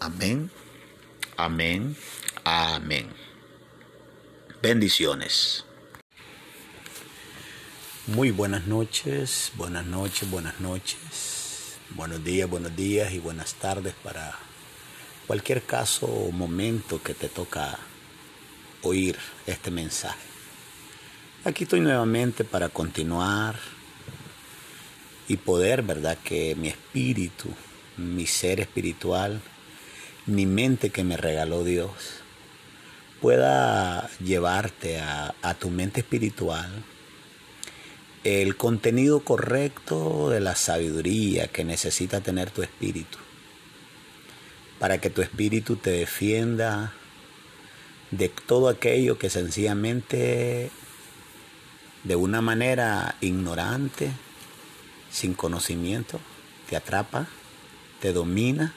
[0.00, 0.50] Amén,
[1.36, 1.96] amén,
[2.44, 3.08] amén.
[4.62, 5.64] Bendiciones.
[8.06, 11.29] Muy buenas noches, buenas noches, buenas noches.
[11.96, 14.32] Buenos días, buenos días y buenas tardes para
[15.26, 17.76] cualquier caso o momento que te toca
[18.82, 20.20] oír este mensaje.
[21.44, 23.56] Aquí estoy nuevamente para continuar
[25.26, 26.16] y poder, ¿verdad?
[26.22, 27.48] Que mi espíritu,
[27.96, 29.40] mi ser espiritual,
[30.26, 31.90] mi mente que me regaló Dios,
[33.20, 36.70] pueda llevarte a, a tu mente espiritual
[38.24, 43.18] el contenido correcto de la sabiduría que necesita tener tu espíritu,
[44.78, 46.92] para que tu espíritu te defienda
[48.10, 50.70] de todo aquello que sencillamente
[52.04, 54.10] de una manera ignorante,
[55.10, 56.20] sin conocimiento,
[56.68, 57.26] te atrapa,
[58.00, 58.74] te domina,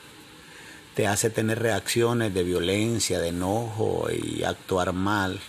[0.95, 5.39] te hace tener reacciones de violencia, de enojo y actuar mal,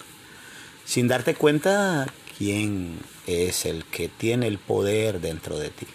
[0.84, 2.06] sin darte cuenta
[2.38, 5.86] quién es el que tiene el poder dentro de ti.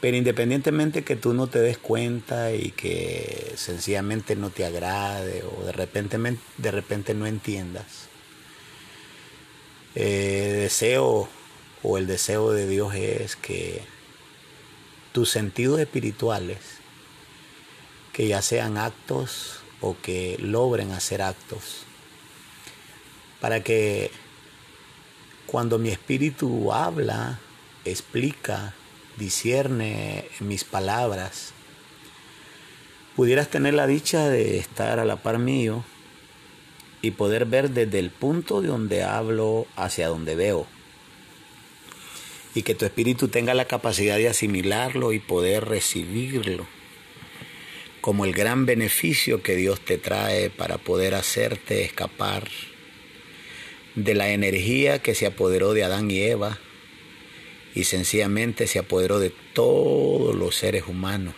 [0.00, 5.64] Pero independientemente que tú no te des cuenta y que sencillamente no te agrade o
[5.64, 6.18] de repente,
[6.56, 8.08] de repente no entiendas,
[9.94, 11.28] eh, deseo
[11.82, 13.82] o el deseo de Dios es que
[15.12, 16.58] tus sentidos espirituales,
[18.12, 21.82] que ya sean actos o que logren hacer actos,
[23.40, 24.10] para que
[25.50, 27.40] cuando mi espíritu habla,
[27.84, 28.72] explica,
[29.16, 31.54] discierne mis palabras,
[33.16, 35.84] pudieras tener la dicha de estar a la par mío
[37.02, 40.68] y poder ver desde el punto de donde hablo hacia donde veo.
[42.54, 46.64] Y que tu espíritu tenga la capacidad de asimilarlo y poder recibirlo
[48.00, 52.48] como el gran beneficio que Dios te trae para poder hacerte escapar
[53.94, 56.58] de la energía que se apoderó de Adán y Eva
[57.74, 61.34] y sencillamente se apoderó de todos los seres humanos,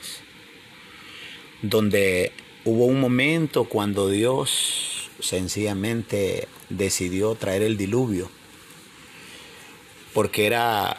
[1.63, 2.33] donde
[2.65, 8.31] hubo un momento cuando Dios sencillamente decidió traer el diluvio,
[10.15, 10.97] porque era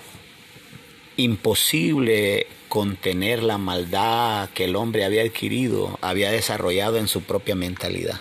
[1.18, 8.20] imposible contener la maldad que el hombre había adquirido, había desarrollado en su propia mentalidad.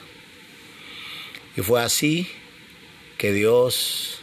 [1.56, 2.28] Y fue así
[3.22, 4.18] que Dios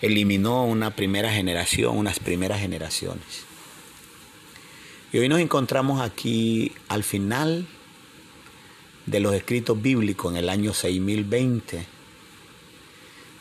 [0.00, 3.44] eliminó una primera generación, unas primeras generaciones.
[5.12, 7.66] Y hoy nos encontramos aquí al final
[9.04, 11.84] de los escritos bíblicos en el año 6020,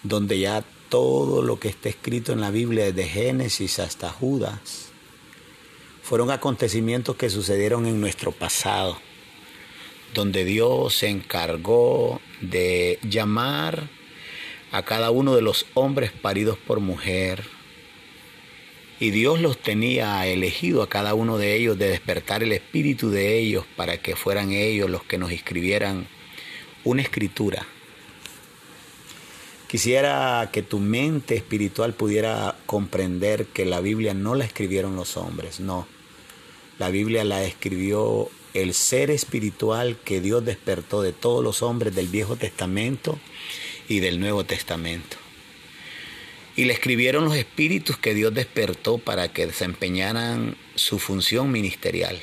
[0.03, 4.89] donde ya todo lo que está escrito en la Biblia, desde Génesis hasta Judas,
[6.03, 8.97] fueron acontecimientos que sucedieron en nuestro pasado,
[10.13, 13.95] donde Dios se encargó de llamar
[14.71, 17.43] a cada uno de los hombres paridos por mujer.
[18.99, 23.37] Y Dios los tenía elegido a cada uno de ellos de despertar el espíritu de
[23.37, 26.07] ellos para que fueran ellos los que nos escribieran
[26.83, 27.65] una escritura.
[29.67, 35.59] Quisiera que tu mente espiritual pudiera comprender que la Biblia no la escribieron los hombres,
[35.59, 35.87] no.
[36.79, 42.07] La Biblia la escribió el ser espiritual que Dios despertó de todos los hombres del
[42.07, 43.19] Viejo Testamento
[43.87, 45.17] y del Nuevo Testamento.
[46.55, 52.19] Y le escribieron los espíritus que Dios despertó para que desempeñaran su función ministerial.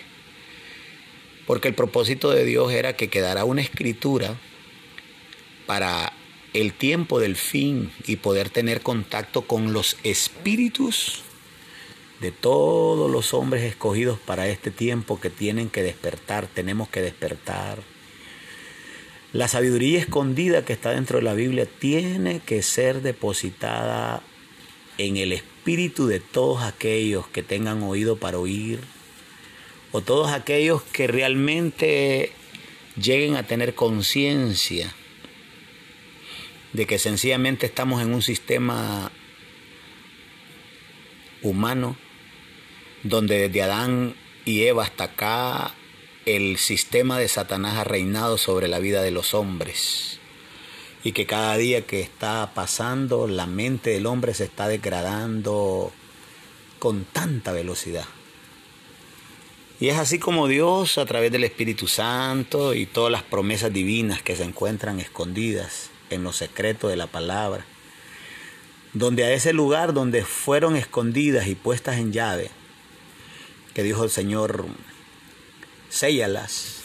[1.46, 4.34] Porque el propósito de Dios era que quedara una escritura
[5.66, 6.12] para
[6.52, 11.22] el tiempo del fin y poder tener contacto con los espíritus
[12.20, 17.93] de todos los hombres escogidos para este tiempo que tienen que despertar, tenemos que despertar
[19.34, 24.22] La sabiduría escondida que está dentro de la Biblia tiene que ser depositada
[24.96, 28.78] en el espíritu de todos aquellos que tengan oído para oír,
[29.90, 32.30] o todos aquellos que realmente
[32.94, 34.94] lleguen a tener conciencia
[36.72, 39.10] de que sencillamente estamos en un sistema
[41.42, 41.96] humano
[43.02, 44.14] donde desde Adán
[44.44, 45.74] y Eva hasta acá
[46.26, 50.18] el sistema de Satanás ha reinado sobre la vida de los hombres
[51.02, 55.92] y que cada día que está pasando la mente del hombre se está degradando
[56.78, 58.06] con tanta velocidad.
[59.80, 64.22] Y es así como Dios a través del Espíritu Santo y todas las promesas divinas
[64.22, 67.66] que se encuentran escondidas en los secretos de la palabra,
[68.94, 72.50] donde a ese lugar donde fueron escondidas y puestas en llave,
[73.74, 74.66] que dijo el Señor,
[75.94, 76.82] séllalas.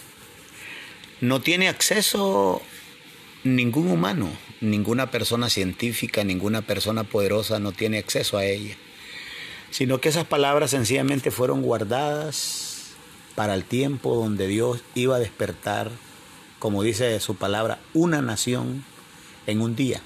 [1.19, 2.61] No tiene acceso
[3.43, 4.29] ningún humano,
[4.61, 8.75] ninguna persona científica, ninguna persona poderosa no tiene acceso a ella,
[9.71, 12.91] sino que esas palabras sencillamente fueron guardadas
[13.35, 15.89] para el tiempo donde Dios iba a despertar,
[16.59, 18.85] como dice su palabra, una nación
[19.47, 20.01] en un día.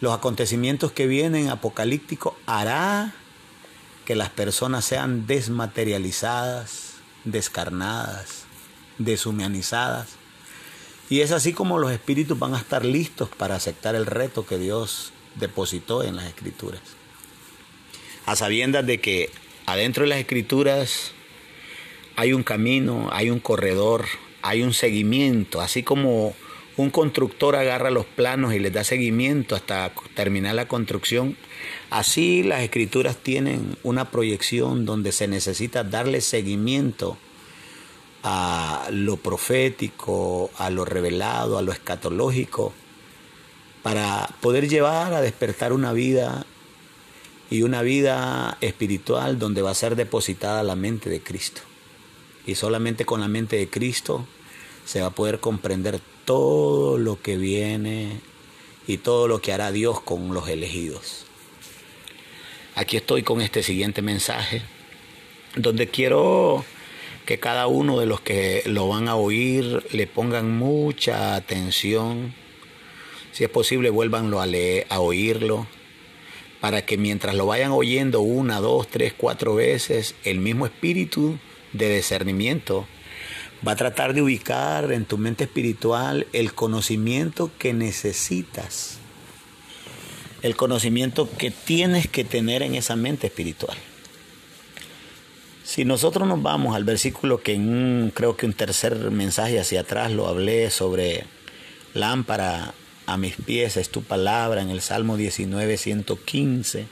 [0.00, 3.14] Los acontecimientos que vienen apocalípticos hará
[4.04, 6.85] que las personas sean desmaterializadas,
[7.26, 8.44] descarnadas,
[8.96, 10.08] deshumanizadas.
[11.10, 14.56] Y es así como los espíritus van a estar listos para aceptar el reto que
[14.56, 16.80] Dios depositó en las escrituras.
[18.24, 19.30] A sabiendas de que
[19.66, 21.12] adentro de las escrituras
[22.16, 24.06] hay un camino, hay un corredor,
[24.42, 26.34] hay un seguimiento, así como
[26.76, 31.36] un constructor agarra los planos y les da seguimiento hasta terminar la construcción.
[31.90, 37.16] Así las escrituras tienen una proyección donde se necesita darle seguimiento
[38.22, 42.74] a lo profético, a lo revelado, a lo escatológico,
[43.82, 46.44] para poder llevar a despertar una vida
[47.48, 51.62] y una vida espiritual donde va a ser depositada la mente de Cristo.
[52.46, 54.26] Y solamente con la mente de Cristo
[54.84, 58.20] se va a poder comprender todo lo que viene
[58.86, 61.24] y todo lo que hará Dios con los elegidos.
[62.74, 64.60] Aquí estoy con este siguiente mensaje,
[65.54, 66.64] donde quiero
[67.24, 72.34] que cada uno de los que lo van a oír le pongan mucha atención.
[73.32, 75.66] Si es posible, vuélvanlo a, leer, a oírlo,
[76.60, 81.38] para que mientras lo vayan oyendo una, dos, tres, cuatro veces, el mismo espíritu
[81.72, 82.86] de discernimiento
[83.66, 88.98] va a tratar de ubicar en tu mente espiritual el conocimiento que necesitas,
[90.42, 93.76] el conocimiento que tienes que tener en esa mente espiritual.
[95.64, 99.80] Si nosotros nos vamos al versículo que en un, creo que un tercer mensaje hacia
[99.80, 101.24] atrás lo hablé sobre
[101.92, 102.72] lámpara
[103.06, 106.86] a mis pies es tu palabra en el Salmo 19, 115,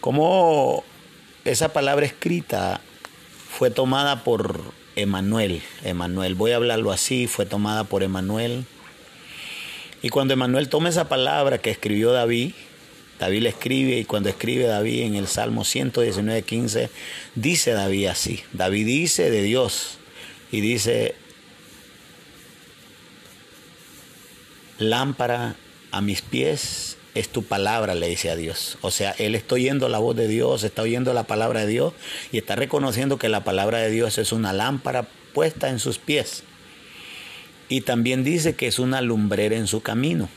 [0.00, 0.84] como
[1.44, 2.80] esa palabra escrita
[3.50, 4.60] fue tomada por
[4.96, 5.62] Emanuel.
[5.84, 8.64] Emanuel, voy a hablarlo así, fue tomada por Emanuel.
[10.02, 12.52] Y cuando Emanuel toma esa palabra que escribió David,
[13.18, 16.90] David le escribe y cuando escribe David en el Salmo 119, 15,
[17.34, 18.42] dice David así.
[18.52, 19.98] David dice de Dios
[20.52, 21.14] y dice,
[24.78, 25.56] lámpara
[25.92, 28.78] a mis pies es tu palabra, le dice a Dios.
[28.82, 31.94] O sea, él está oyendo la voz de Dios, está oyendo la palabra de Dios
[32.30, 36.44] y está reconociendo que la palabra de Dios es una lámpara puesta en sus pies.
[37.68, 40.28] Y también dice que es una lumbrera en su camino.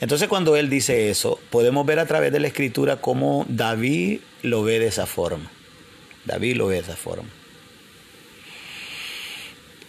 [0.00, 4.62] Entonces cuando él dice eso, podemos ver a través de la escritura cómo David lo
[4.62, 5.50] ve de esa forma.
[6.24, 7.28] David lo ve de esa forma.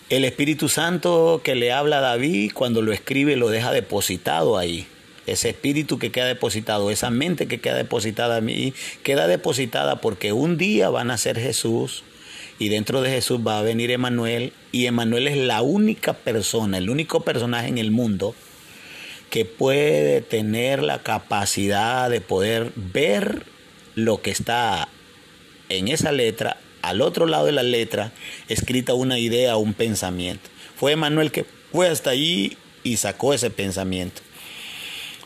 [0.10, 4.88] El Espíritu Santo que le habla a David cuando lo escribe lo deja depositado ahí.
[5.28, 10.34] Ese espíritu que queda depositado, esa mente que queda depositada a mí, queda depositada porque
[10.34, 12.03] un día van a ser Jesús
[12.57, 16.89] y dentro de Jesús va a venir Emanuel y Emanuel es la única persona, el
[16.89, 18.34] único personaje en el mundo
[19.30, 23.43] que puede tener la capacidad de poder ver
[23.93, 24.88] lo que está
[25.70, 28.11] en esa letra al otro lado de la letra
[28.47, 30.49] escrita una idea un pensamiento.
[30.75, 34.21] Fue Manuel que fue hasta allí y sacó ese pensamiento.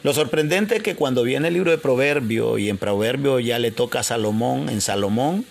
[0.03, 3.71] Lo sorprendente es que cuando viene el libro de Proverbio y en Proverbio ya le
[3.71, 5.45] toca a Salomón, en Salomón,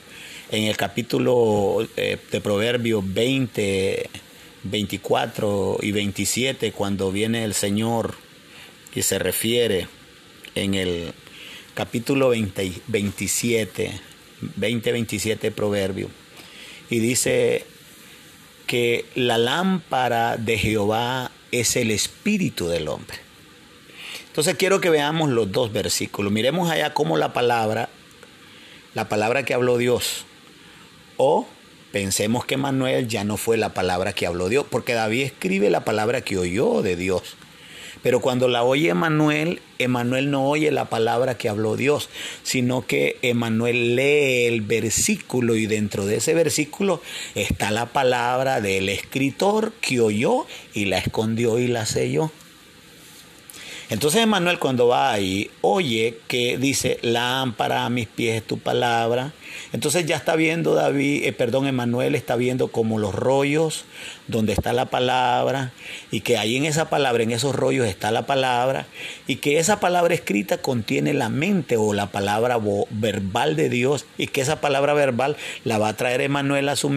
[0.50, 4.11] en el capítulo eh, de Proverbio 20,
[4.64, 8.14] 24 y 27, cuando viene el Señor
[8.94, 9.88] y se refiere
[10.55, 11.14] en el
[11.74, 14.00] capítulo 20, 27,
[14.59, 16.09] 20-27 Proverbio.
[16.90, 17.64] Y dice
[18.66, 23.18] que la lámpara de Jehová es el espíritu del hombre.
[24.28, 26.32] Entonces quiero que veamos los dos versículos.
[26.32, 27.90] Miremos allá cómo la palabra,
[28.95, 30.24] la palabra que habló Dios,
[31.18, 31.47] o
[31.93, 35.84] pensemos que Manuel ya no fue la palabra que habló Dios, porque David escribe la
[35.84, 37.36] palabra que oyó de Dios.
[38.03, 42.09] Pero cuando la oye Emanuel, Emanuel no oye la palabra que habló Dios,
[42.42, 47.00] sino que Emanuel lee el versículo y dentro de ese versículo
[47.34, 52.32] está la palabra del escritor que oyó y la escondió y la selló.
[53.88, 59.32] Entonces Emanuel cuando va ahí, oye que dice, lámpara a mis pies tu palabra.
[59.72, 63.84] Entonces ya está viendo David, eh, perdón, Emanuel está viendo como los rollos
[64.28, 65.72] donde está la palabra
[66.10, 68.86] y que ahí en esa palabra, en esos rollos está la palabra
[69.26, 72.58] y que esa palabra escrita contiene la mente o la palabra
[72.90, 76.92] verbal de Dios y que esa palabra verbal la va a traer Emanuel a, su,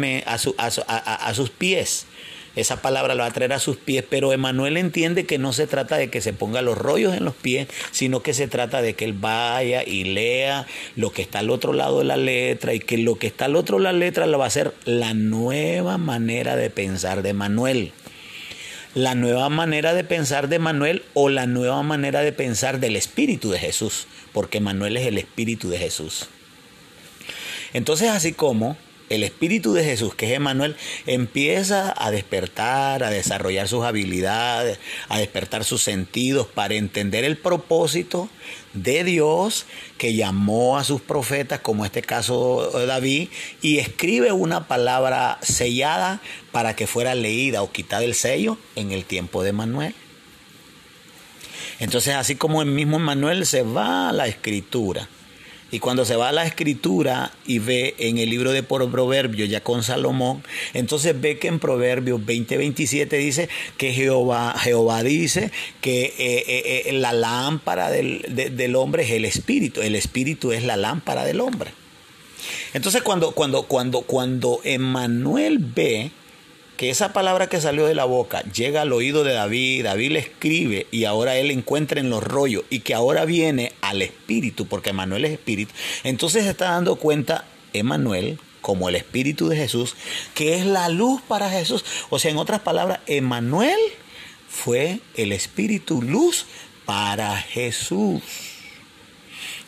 [0.57, 2.07] a sus pies
[2.56, 5.68] esa palabra lo va a traer a sus pies, pero Emanuel entiende que no se
[5.68, 8.93] trata de que se ponga los rollos en los pies, sino que se trata de
[8.93, 12.80] que él vaya y lea lo que está al otro lado de la letra y
[12.80, 15.14] que lo que está al otro lado de la letra lo va a ser la
[15.14, 17.91] nueva manera de pensar de Emanuel.
[18.95, 23.51] La nueva manera de pensar de Manuel o la nueva manera de pensar del Espíritu
[23.51, 26.30] de Jesús, porque Manuel es el Espíritu de Jesús.
[27.74, 28.78] Entonces, así como
[29.10, 30.76] el Espíritu de Jesús, que es Emanuel,
[31.06, 34.80] empieza a despertar, a desarrollar sus habilidades,
[35.10, 38.30] a despertar sus sentidos para entender el propósito
[38.74, 39.66] de Dios
[39.97, 43.30] que llamó a sus profetas, como este caso David,
[43.62, 49.06] y escribe una palabra sellada para que fuera leída o quitada el sello en el
[49.06, 49.95] tiempo de Emanuel.
[51.80, 55.10] Entonces, así como el mismo Emanuel se va a la escritura
[55.76, 59.59] y cuando se va a la escritura y ve en el libro de Proverbios, ya
[59.59, 60.41] con Salomón,
[60.73, 65.51] entonces ve que en Proverbios 20:27 dice que Jehová, Jehová dice
[65.82, 69.82] que eh, eh, eh, la lámpara del, del, hombre es el espíritu.
[69.82, 71.71] El espíritu es la lámpara del hombre.
[72.73, 76.11] Entonces cuando, cuando, cuando, cuando Emmanuel ve
[76.78, 80.19] que esa palabra que salió de la boca llega al oído de David, David le
[80.19, 84.89] escribe y ahora él encuentra en los rollos y que ahora viene al espíritu, porque
[84.89, 85.73] Emanuel es espíritu,
[86.03, 89.95] entonces se está dando cuenta Emanuel como el espíritu de Jesús,
[90.34, 91.86] que es la luz para Jesús.
[92.09, 93.78] O sea, en otras palabras, Emanuel
[94.49, 96.47] fue el espíritu luz
[96.86, 98.23] para Jesús.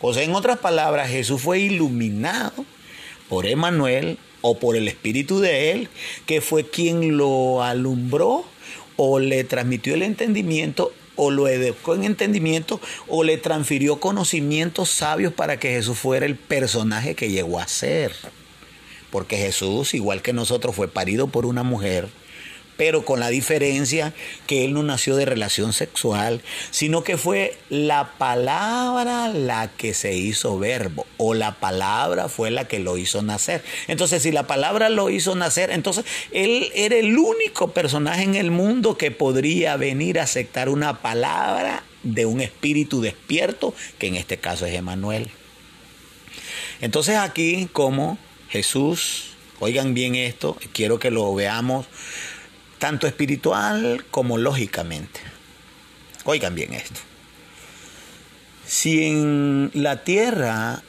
[0.01, 2.65] O sea, en otras palabras, Jesús fue iluminado
[3.29, 5.89] por Emanuel o por el espíritu de él,
[6.25, 8.45] que fue quien lo alumbró
[8.95, 15.33] o le transmitió el entendimiento o lo educó en entendimiento o le transfirió conocimientos sabios
[15.33, 18.13] para que Jesús fuera el personaje que llegó a ser.
[19.09, 22.07] Porque Jesús, igual que nosotros, fue parido por una mujer
[22.77, 24.13] pero con la diferencia
[24.45, 30.15] que él no nació de relación sexual, sino que fue la palabra la que se
[30.15, 33.63] hizo verbo, o la palabra fue la que lo hizo nacer.
[33.87, 38.51] Entonces, si la palabra lo hizo nacer, entonces él era el único personaje en el
[38.51, 44.37] mundo que podría venir a aceptar una palabra de un espíritu despierto, que en este
[44.37, 45.29] caso es Emanuel.
[46.79, 48.17] Entonces aquí como
[48.49, 51.87] Jesús, oigan bien esto, quiero que lo veamos
[52.79, 55.19] tanto espiritual como lógicamente.
[56.25, 56.99] Oigan bien esto.
[58.65, 60.83] Si en la tierra,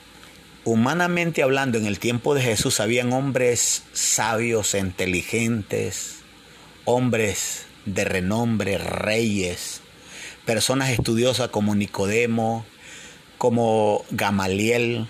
[0.65, 6.17] humanamente hablando, en el tiempo de Jesús, habían hombres sabios, inteligentes,
[6.85, 9.81] hombres de renombre, reyes,
[10.45, 12.67] personas estudiosas como Nicodemo,
[13.39, 15.07] como Gamaliel,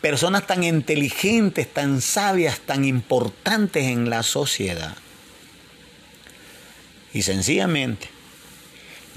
[0.00, 4.96] personas tan inteligentes, tan sabias, tan importantes en la sociedad
[7.12, 8.08] y sencillamente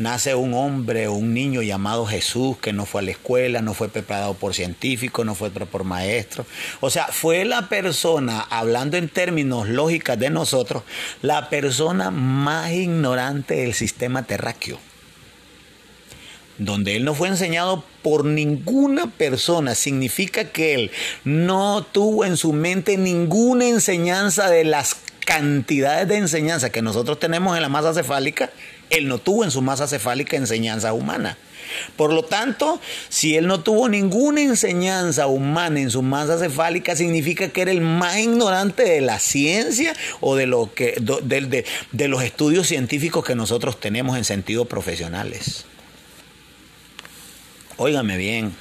[0.01, 3.73] nace un hombre o un niño llamado Jesús que no fue a la escuela, no
[3.73, 6.47] fue preparado por científicos, no fue por maestros.
[6.79, 10.83] O sea, fue la persona, hablando en términos lógicos de nosotros,
[11.21, 14.79] la persona más ignorante del sistema terráqueo.
[16.57, 20.91] Donde él no fue enseñado por ninguna persona, significa que él
[21.23, 24.95] no tuvo en su mente ninguna enseñanza de las
[25.25, 28.51] cantidades de enseñanza que nosotros tenemos en la masa cefálica,
[28.89, 31.37] él no tuvo en su masa cefálica enseñanza humana.
[31.95, 37.49] Por lo tanto, si él no tuvo ninguna enseñanza humana en su masa cefálica, significa
[37.49, 42.23] que era el más ignorante de la ciencia o de, lo que, de, de los
[42.23, 45.65] estudios científicos que nosotros tenemos en sentido profesionales.
[47.77, 48.53] Óigame bien,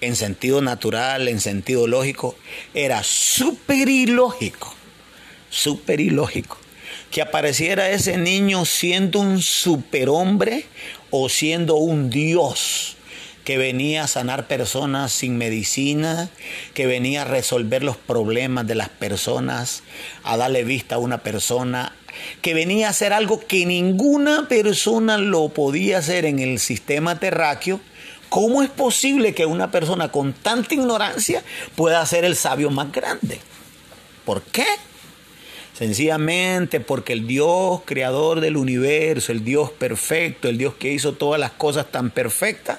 [0.00, 2.36] en sentido natural, en sentido lógico,
[2.74, 4.74] era súper ilógico
[5.54, 6.58] súper ilógico
[7.10, 10.66] que apareciera ese niño siendo un superhombre
[11.10, 12.96] o siendo un dios
[13.44, 16.28] que venía a sanar personas sin medicina,
[16.72, 19.84] que venía a resolver los problemas de las personas,
[20.24, 21.94] a darle vista a una persona,
[22.42, 27.80] que venía a hacer algo que ninguna persona lo podía hacer en el sistema terráqueo.
[28.28, 31.44] ¿Cómo es posible que una persona con tanta ignorancia
[31.76, 33.38] pueda ser el sabio más grande?
[34.24, 34.64] ¿Por qué?
[35.74, 41.40] Sencillamente porque el Dios creador del universo, el Dios perfecto, el Dios que hizo todas
[41.40, 42.78] las cosas tan perfectas,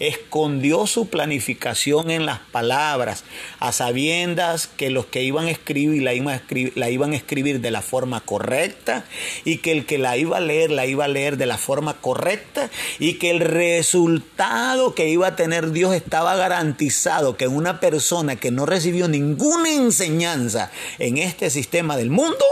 [0.00, 3.24] escondió su planificación en las palabras,
[3.58, 8.20] a sabiendas que los que iban a escribir la iban a escribir, de la forma
[8.20, 9.04] correcta
[9.44, 11.94] y que el que la iba a leer la iba a leer de la forma
[12.00, 18.36] correcta y que el resultado que iba a tener Dios estaba garantizado que una persona
[18.36, 22.44] que no recibió ninguna enseñanza en este sistema del mundo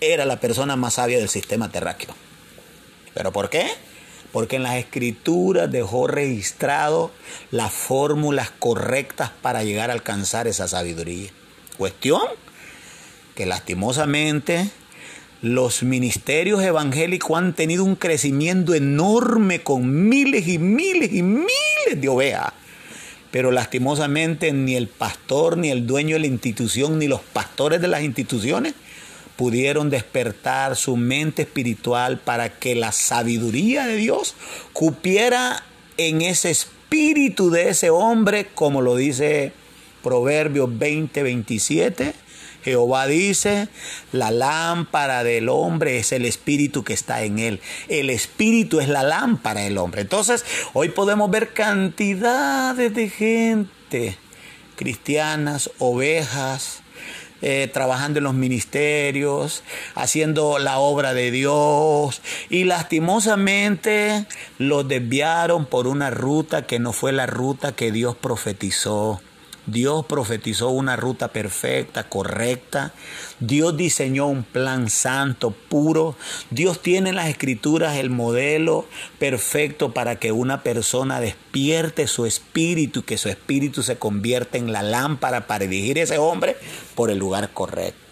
[0.00, 2.14] era la persona más sabia del sistema terráqueo.
[3.14, 3.68] ¿Pero por qué?
[4.32, 7.10] Porque en las escrituras dejó registrado
[7.50, 11.30] las fórmulas correctas para llegar a alcanzar esa sabiduría.
[11.76, 12.22] Cuestión
[13.34, 14.70] que lastimosamente
[15.40, 22.08] los ministerios evangélicos han tenido un crecimiento enorme con miles y miles y miles de
[22.08, 22.52] ovejas.
[23.30, 27.88] Pero lastimosamente ni el pastor, ni el dueño de la institución, ni los pastores de
[27.88, 28.74] las instituciones
[29.38, 34.34] pudieron despertar su mente espiritual para que la sabiduría de Dios
[34.72, 35.62] cupiera
[35.96, 39.52] en ese espíritu de ese hombre, como lo dice
[40.02, 42.14] Proverbios 20, 27.
[42.64, 43.68] Jehová dice,
[44.10, 47.60] la lámpara del hombre es el espíritu que está en él.
[47.86, 50.00] El espíritu es la lámpara del hombre.
[50.00, 54.18] Entonces, hoy podemos ver cantidades de gente,
[54.74, 56.82] cristianas, ovejas,
[57.42, 59.62] eh, trabajando en los ministerios,
[59.94, 62.20] haciendo la obra de Dios
[62.50, 64.26] y lastimosamente
[64.58, 69.20] los desviaron por una ruta que no fue la ruta que Dios profetizó.
[69.68, 72.92] Dios profetizó una ruta perfecta, correcta.
[73.38, 76.16] Dios diseñó un plan santo, puro.
[76.50, 78.86] Dios tiene en las escrituras el modelo
[79.18, 84.72] perfecto para que una persona despierte su espíritu y que su espíritu se convierta en
[84.72, 86.56] la lámpara para dirigir a ese hombre
[86.94, 88.07] por el lugar correcto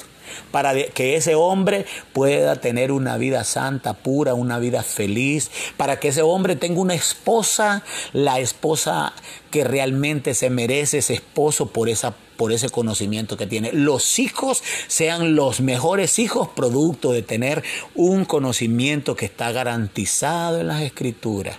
[0.50, 6.08] para que ese hombre pueda tener una vida santa, pura, una vida feliz, para que
[6.08, 7.82] ese hombre tenga una esposa,
[8.12, 9.12] la esposa
[9.50, 13.72] que realmente se merece ese esposo por esa por ese conocimiento que tiene.
[13.72, 17.64] Los hijos sean los mejores hijos producto de tener
[17.94, 21.56] un conocimiento que está garantizado en las escrituras,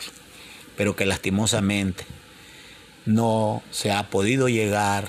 [0.75, 2.05] pero que lastimosamente
[3.05, 5.07] no se ha podido llegar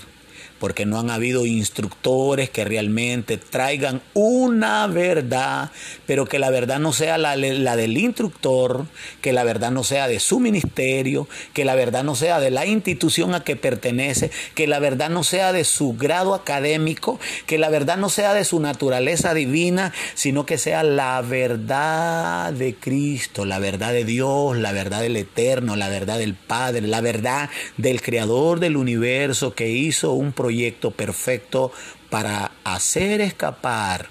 [0.59, 5.71] porque no han habido instructores que realmente traigan una verdad,
[6.07, 8.87] pero que la verdad no sea la, del instructor,
[9.21, 12.67] que la verdad no sea de su ministerio, que la verdad no sea de la
[12.67, 17.69] institución a que pertenece, que la verdad no sea de su grado académico, que la
[17.69, 23.59] verdad no sea de su naturaleza divina, sino que sea la verdad de Cristo, la
[23.59, 28.61] verdad de Dios, la verdad del Eterno, la verdad del Padre, la verdad del Creador
[28.61, 31.73] del universo que hizo un proyecto proyecto perfecto
[32.09, 34.09] para hacer escapar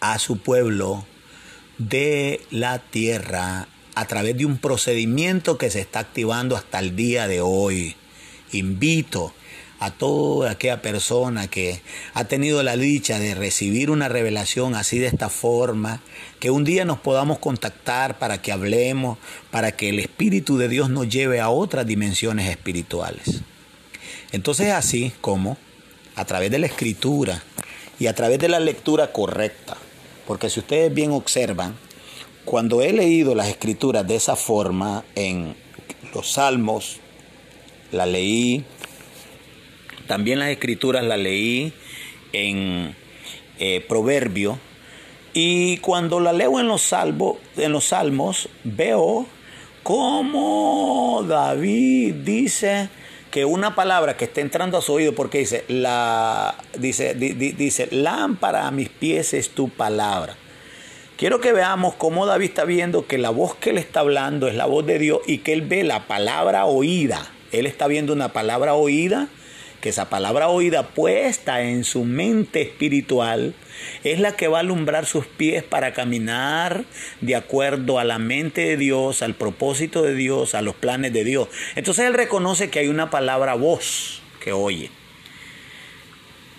[0.00, 1.06] a su pueblo
[1.78, 7.28] de la tierra a través de un procedimiento que se está activando hasta el día
[7.28, 7.94] de hoy.
[8.50, 9.32] Invito
[9.78, 11.80] a toda aquella persona que
[12.14, 16.00] ha tenido la dicha de recibir una revelación así de esta forma,
[16.40, 19.18] que un día nos podamos contactar para que hablemos,
[19.52, 23.44] para que el Espíritu de Dios nos lleve a otras dimensiones espirituales.
[24.34, 25.56] Entonces así como
[26.16, 27.40] a través de la escritura
[28.00, 29.76] y a través de la lectura correcta,
[30.26, 31.76] porque si ustedes bien observan,
[32.44, 35.54] cuando he leído las escrituras de esa forma en
[36.12, 36.96] los salmos,
[37.92, 38.64] la leí,
[40.08, 41.72] también las escrituras las leí
[42.32, 42.96] en
[43.60, 44.58] eh, Proverbio,
[45.32, 49.28] y cuando la leo en los, en los salmos, veo
[49.84, 52.88] cómo David dice,
[53.34, 58.68] que una palabra que esté entrando a su oído, porque dice, la, dice, dice, lámpara
[58.68, 60.36] a mis pies es tu palabra.
[61.16, 64.54] Quiero que veamos cómo David está viendo que la voz que él está hablando es
[64.54, 67.28] la voz de Dios y que él ve la palabra oída.
[67.50, 69.26] Él está viendo una palabra oída
[69.80, 73.56] que esa palabra oída puesta en su mente espiritual
[74.04, 76.84] es la que va a alumbrar sus pies para caminar
[77.20, 81.24] de acuerdo a la mente de Dios, al propósito de Dios, a los planes de
[81.24, 81.48] Dios.
[81.74, 84.90] Entonces él reconoce que hay una palabra voz que oye.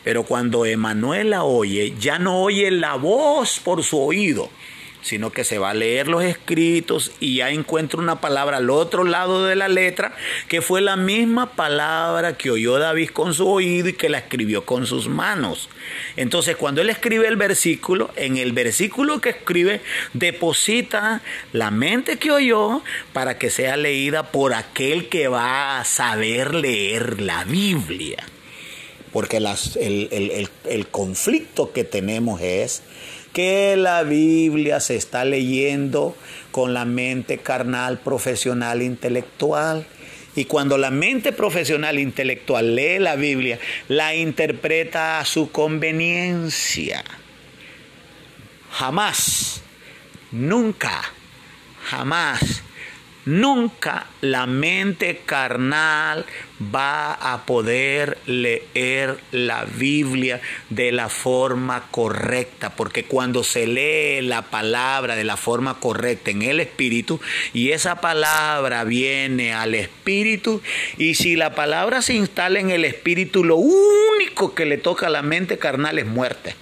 [0.03, 4.49] Pero cuando Emanuel la oye, ya no oye la voz por su oído,
[5.05, 9.03] sino que se va a leer los escritos y ya encuentra una palabra al otro
[9.03, 10.15] lado de la letra,
[10.47, 14.65] que fue la misma palabra que oyó David con su oído y que la escribió
[14.65, 15.69] con sus manos.
[16.15, 19.81] Entonces, cuando él escribe el versículo, en el versículo que escribe,
[20.13, 21.21] deposita
[21.53, 22.81] la mente que oyó
[23.13, 28.25] para que sea leída por aquel que va a saber leer la Biblia.
[29.13, 32.81] Porque el, el conflicto que tenemos es
[33.36, 36.15] que la Biblia se está leyendo
[36.51, 39.86] con la mente carnal, profesional, intelectual.
[40.38, 43.59] Y cuando la mente profesional intelectual lee la Biblia,
[43.89, 47.03] la interpreta a su conveniencia.
[48.71, 49.61] Jamás,
[50.31, 51.01] nunca,
[51.83, 52.63] jamás
[53.26, 56.26] Nunca la mente carnal
[56.73, 64.43] va a poder leer la Biblia de la forma correcta, porque cuando se lee la
[64.43, 67.19] palabra de la forma correcta en el Espíritu,
[67.51, 70.61] y esa palabra viene al Espíritu,
[70.99, 75.09] y si la palabra se instala en el Espíritu, lo único que le toca a
[75.09, 76.53] la mente carnal es muerte.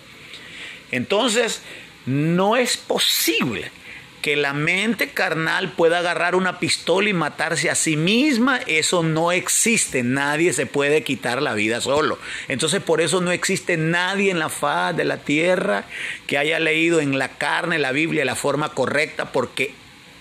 [0.91, 1.61] Entonces,
[2.05, 3.82] no es posible
[4.24, 9.34] que la mente carnal pueda agarrar una pistola y matarse a sí misma, eso no
[9.34, 10.01] existe.
[10.01, 12.17] Nadie se puede quitar la vida solo.
[12.47, 15.84] Entonces por eso no existe nadie en la faz de la tierra
[16.26, 19.74] que haya leído en la carne la Biblia de la forma correcta, porque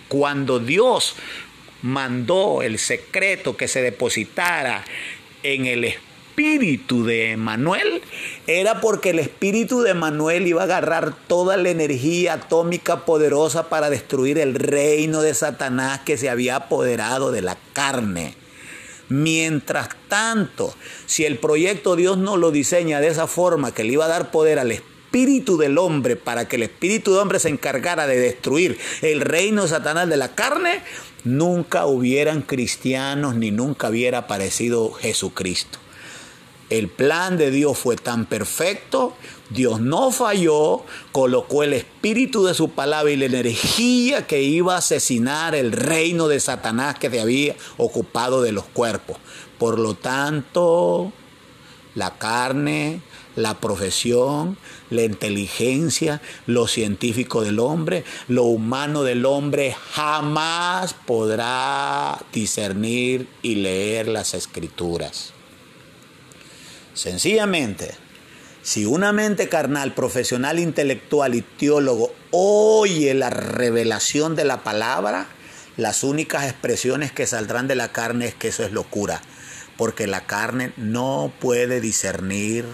[0.09, 1.15] cuando Dios
[1.83, 4.85] mandó el secreto que se depositara
[5.45, 8.01] en el Espíritu, espíritu de Manuel
[8.47, 13.91] era porque el espíritu de Manuel iba a agarrar toda la energía atómica poderosa para
[13.91, 18.35] destruir el reino de Satanás que se había apoderado de la carne.
[19.11, 20.75] Mientras tanto,
[21.05, 24.31] si el proyecto Dios no lo diseña de esa forma que le iba a dar
[24.31, 28.79] poder al espíritu del hombre para que el espíritu del hombre se encargara de destruir
[29.03, 30.81] el reino Satanás de la carne,
[31.25, 35.82] nunca hubieran cristianos ni nunca hubiera aparecido Jesucristo.
[36.73, 39.13] El plan de Dios fue tan perfecto,
[39.51, 44.79] Dios no falló, colocó el espíritu de su palabra y la energía que iba a
[44.79, 49.19] asesinar el reino de Satanás que se había ocupado de los cuerpos.
[49.59, 51.13] Por lo tanto,
[51.95, 53.03] la carne,
[53.37, 54.57] la profesión,
[54.89, 64.09] la inteligencia, lo científico del hombre, lo humano del hombre jamás podrá discernir y leer
[64.09, 65.35] las escrituras.
[66.95, 67.95] Sencillamente,
[68.63, 75.27] si una mente carnal, profesional, intelectual y teólogo oye la revelación de la palabra,
[75.77, 79.21] las únicas expresiones que saldrán de la carne es que eso es locura,
[79.77, 82.67] porque la carne no puede discernir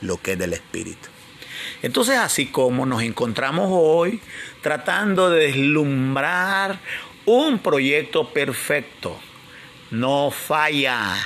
[0.00, 1.08] lo que es del espíritu.
[1.82, 4.20] Entonces, así como nos encontramos hoy
[4.62, 6.78] tratando de deslumbrar
[7.26, 9.18] un proyecto perfecto,
[9.90, 11.16] no falla,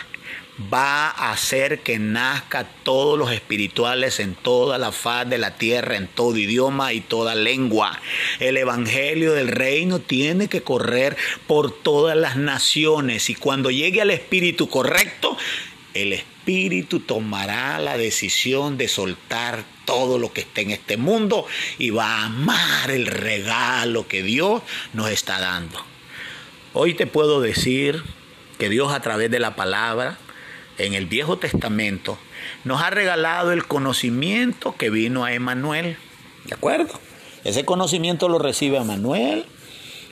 [0.73, 5.97] va a hacer que nazca todos los espirituales en toda la faz de la tierra,
[5.97, 8.01] en todo idioma y toda lengua.
[8.41, 14.11] El Evangelio del Reino tiene que correr por todas las naciones y cuando llegue al
[14.11, 15.37] espíritu correcto,
[15.95, 21.47] el espíritu tomará la decisión de soltar todo lo que esté en este mundo
[21.79, 25.85] y va a amar el regalo que Dios nos está dando.
[26.75, 28.03] Hoy te puedo decir
[28.59, 30.19] que Dios a través de la palabra
[30.79, 32.19] en el Viejo Testamento,
[32.65, 35.97] nos ha regalado el conocimiento que vino a Emanuel.
[36.45, 36.99] ¿De acuerdo?
[37.45, 39.45] Ese conocimiento lo recibe Emanuel.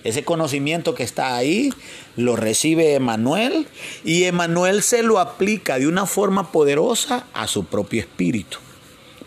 [0.05, 1.73] Ese conocimiento que está ahí
[2.15, 3.67] lo recibe Emanuel
[4.05, 8.59] y Emanuel se lo aplica de una forma poderosa a su propio espíritu.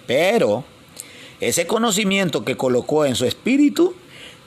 [0.07, 0.63] Pero
[1.41, 3.93] ese conocimiento que colocó en su espíritu,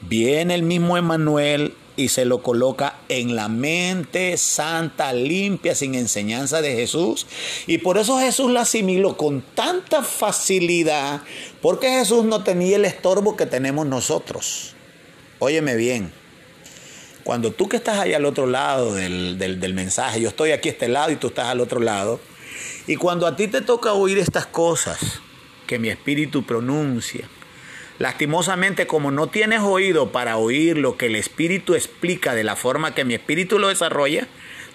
[0.03, 6.63] viene el mismo Emanuel y se lo coloca en la mente santa, limpia, sin enseñanza
[6.63, 7.27] de Jesús.
[7.67, 11.23] Y por eso Jesús la asimiló con tanta facilidad,
[11.61, 14.75] porque Jesús no tenía el estorbo que tenemos nosotros.
[15.39, 16.13] Óyeme bien,
[17.25, 20.73] cuando tú que estás allá al otro lado del, del mensaje, yo estoy aquí a
[20.73, 22.21] este lado y tú estás al otro lado,
[22.87, 25.21] y cuando a ti te toca oír estas cosas
[25.67, 27.29] que mi espíritu pronuncia,
[27.99, 32.95] Lastimosamente, como no tienes oído para oír lo que el Espíritu explica de la forma
[32.95, 34.27] que mi Espíritu lo desarrolla,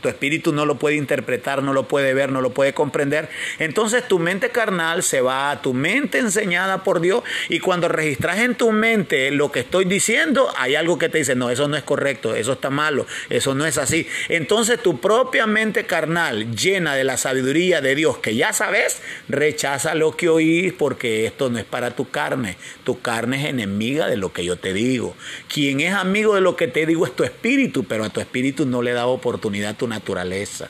[0.02, 3.30] tu espíritu no lo puede interpretar, no lo puede ver, no lo puede comprender.
[3.60, 8.40] Entonces tu mente carnal se va a tu mente enseñada por Dios y cuando registras
[8.40, 11.78] en tu mente lo que estoy diciendo, hay algo que te dice, no, eso no
[11.78, 14.08] es correcto, eso está malo, eso no es así.
[14.30, 19.96] Entonces tu propia mente carnal, llena de la sabiduría de Dios, que ya sabes, rechaza
[19.96, 22.58] lo que oís porque esto no es para tu carne.
[22.84, 25.16] Tu carne es enemiga de lo que yo te digo.
[25.48, 28.66] Quien es amigo de lo que te digo es tu espíritu, pero a tu espíritu
[28.66, 30.70] no le da oportunidad tu naturaleza.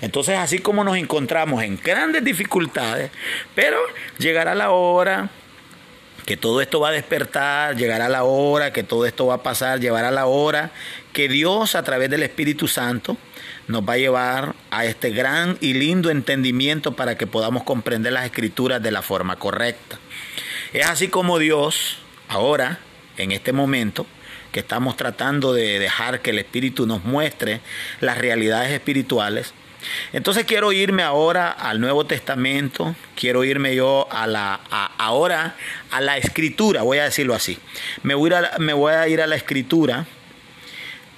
[0.00, 3.10] Entonces, así como nos encontramos en grandes dificultades,
[3.54, 3.78] pero
[4.18, 5.30] llegará la hora
[6.26, 9.80] que todo esto va a despertar, llegará la hora que todo esto va a pasar,
[9.80, 10.72] llegará la hora
[11.12, 13.16] que Dios a través del Espíritu Santo
[13.68, 18.26] nos va a llevar a este gran y lindo entendimiento para que podamos comprender las
[18.26, 19.98] escrituras de la forma correcta.
[20.72, 22.80] Es así como Dios ahora,
[23.16, 24.06] en este momento,
[24.56, 27.60] que estamos tratando de dejar que el Espíritu nos muestre
[28.00, 29.52] las realidades espirituales,
[30.14, 34.54] entonces quiero irme ahora al Nuevo Testamento, quiero irme yo a la
[34.96, 35.56] ahora
[35.90, 37.58] a la escritura, voy a decirlo así.
[38.02, 40.06] Me voy, a, ir a la escritura,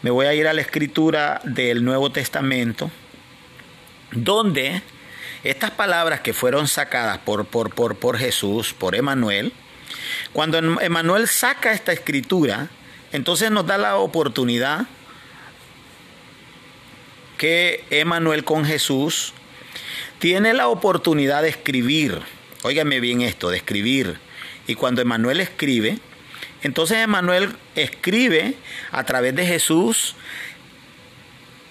[0.02, 2.90] me voy a ir a la escritura del Nuevo Testamento,
[4.10, 4.82] donde
[5.44, 9.52] estas palabras que fueron sacadas por, por, por, por Jesús, por Emanuel,
[10.32, 12.68] cuando Emanuel saca esta escritura,
[13.12, 14.86] entonces nos da la oportunidad
[17.38, 19.32] que Emanuel con Jesús
[20.18, 22.20] tiene la oportunidad de escribir.
[22.62, 24.18] Óigame bien esto, de escribir.
[24.66, 25.98] Y cuando Emanuel escribe,
[26.62, 28.54] entonces Emanuel escribe
[28.90, 30.16] a través de Jesús.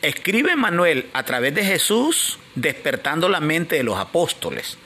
[0.01, 4.77] Escribe Emanuel a través de Jesús despertando la mente de los apóstoles.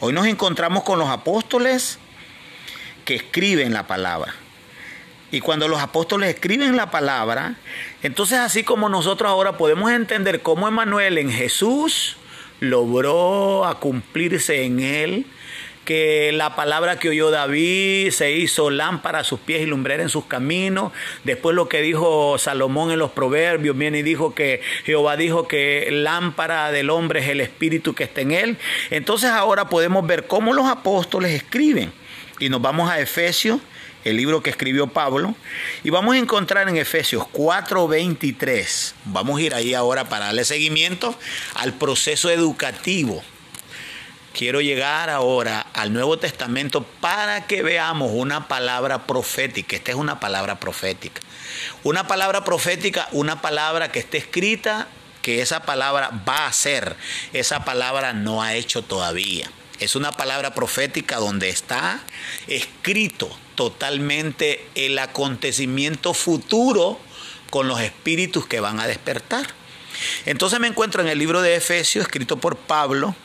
[0.00, 1.98] Hoy nos encontramos con los apóstoles
[3.04, 4.34] que escriben la palabra.
[5.30, 7.56] Y cuando los apóstoles escriben la palabra,
[8.02, 12.16] entonces así como nosotros ahora podemos entender cómo Emanuel en Jesús
[12.60, 15.26] logró a cumplirse en él,
[15.84, 20.10] que la palabra que oyó David se hizo lámpara a sus pies y lumbrera en
[20.10, 20.92] sus caminos.
[21.24, 25.88] Después lo que dijo Salomón en los proverbios, viene y dijo que Jehová dijo que
[25.90, 28.58] lámpara del hombre es el espíritu que está en él.
[28.90, 31.90] Entonces ahora podemos ver cómo los apóstoles escriben.
[32.38, 33.58] Y nos vamos a Efesios
[34.04, 35.34] el libro que escribió Pablo,
[35.82, 38.94] y vamos a encontrar en Efesios 4:23.
[39.04, 41.16] Vamos a ir ahí ahora para darle seguimiento
[41.54, 43.22] al proceso educativo.
[44.32, 49.74] Quiero llegar ahora al Nuevo Testamento para que veamos una palabra profética.
[49.74, 51.20] Esta es una palabra profética.
[51.82, 54.86] Una palabra profética, una palabra que esté escrita,
[55.22, 56.94] que esa palabra va a ser.
[57.32, 59.50] Esa palabra no ha hecho todavía.
[59.80, 62.00] Es una palabra profética donde está
[62.46, 66.96] escrito totalmente el acontecimiento futuro
[67.50, 69.44] con los espíritus que van a despertar.
[70.26, 73.16] Entonces me encuentro en el libro de Efesios, escrito por Pablo,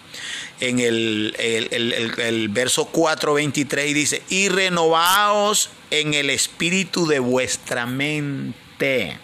[0.59, 9.19] en el, verso 4, 23, y dice, y renovaos en el espíritu de vuestra mente.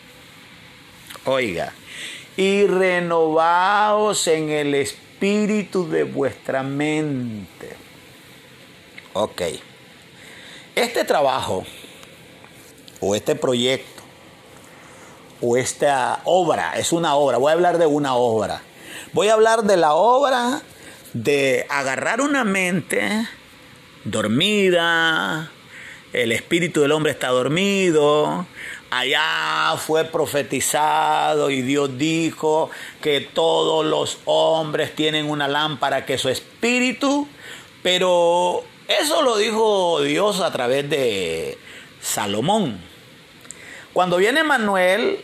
[1.26, 1.74] Oiga,
[2.38, 7.76] y renovaos en el espíritu espíritu de vuestra mente.
[9.12, 9.41] Ok.
[10.80, 11.65] Este trabajo,
[13.01, 14.01] o este proyecto,
[15.41, 18.61] o esta obra, es una obra, voy a hablar de una obra.
[19.11, 20.61] Voy a hablar de la obra
[21.11, 23.27] de agarrar una mente
[24.05, 25.51] dormida,
[26.13, 28.47] el espíritu del hombre está dormido,
[28.89, 32.71] Allá fue profetizado y Dios dijo
[33.01, 37.27] que todos los hombres tienen una lámpara que es su espíritu,
[37.84, 41.57] pero eso lo dijo Dios a través de
[42.01, 42.79] Salomón.
[43.93, 45.19] Cuando viene Manuel,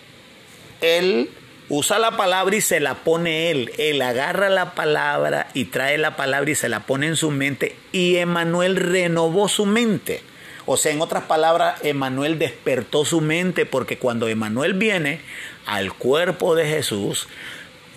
[0.81, 1.31] él
[1.69, 3.71] usa la palabra y se la pone él.
[3.79, 7.75] Él agarra la palabra y trae la palabra y se la pone en su mente
[7.91, 10.21] y Emanuel renovó su mente.
[10.67, 15.21] O sea, en otras palabras, Emanuel despertó su mente porque cuando Emanuel viene
[15.65, 17.27] al cuerpo de Jesús,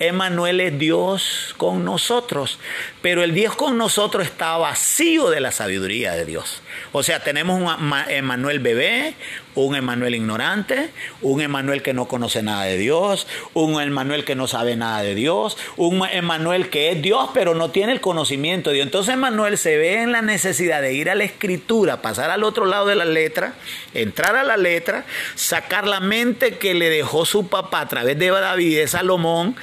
[0.01, 2.59] Emanuel es Dios con nosotros,
[3.03, 6.63] pero el Dios con nosotros está vacío de la sabiduría de Dios.
[6.93, 9.15] O sea, tenemos un Emanuel bebé,
[9.65, 10.91] un Emanuel ignorante,
[11.23, 15.15] un Emanuel que no conoce nada de Dios, un Emanuel que no sabe nada de
[15.15, 18.87] Dios, un Emanuel que es Dios pero no tiene el conocimiento de Dios.
[18.87, 22.67] Entonces Emanuel se ve en la necesidad de ir a la escritura, pasar al otro
[22.67, 23.55] lado de la letra,
[23.95, 25.05] entrar a la letra,
[25.35, 29.57] sacar la mente que le dejó su papá a través de David y de Salomón,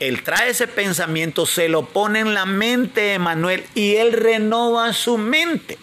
[0.00, 4.92] él trae ese pensamiento, se lo pone en la mente de Emanuel y él renova
[4.92, 5.76] su mente.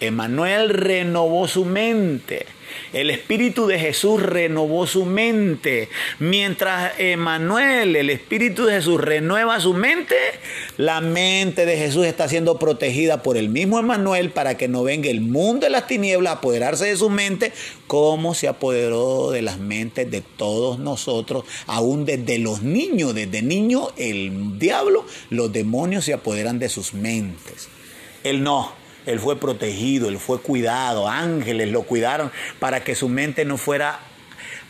[0.00, 2.46] Emanuel renovó su mente.
[2.92, 5.88] El Espíritu de Jesús renovó su mente.
[6.18, 10.16] Mientras Emanuel, el Espíritu de Jesús, renueva su mente,
[10.76, 15.08] la mente de Jesús está siendo protegida por el mismo Emanuel para que no venga
[15.08, 17.52] el mundo de las tinieblas a apoderarse de su mente,
[17.86, 23.14] como se apoderó de las mentes de todos nosotros, aún desde los niños.
[23.14, 27.68] Desde niño, el diablo, los demonios se apoderan de sus mentes.
[28.24, 28.85] Él no.
[29.06, 34.00] Él fue protegido, él fue cuidado, ángeles lo cuidaron para que su mente no fuera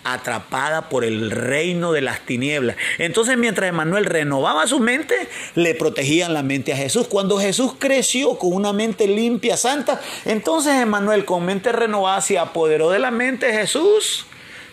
[0.05, 2.77] atrapada por el reino de las tinieblas.
[2.99, 5.15] Entonces mientras Emanuel renovaba su mente,
[5.55, 7.09] le protegían la mente a Jesús.
[7.09, 12.91] Cuando Jesús creció con una mente limpia, santa, entonces Emanuel con mente renovada se apoderó
[12.91, 14.27] de la mente de Jesús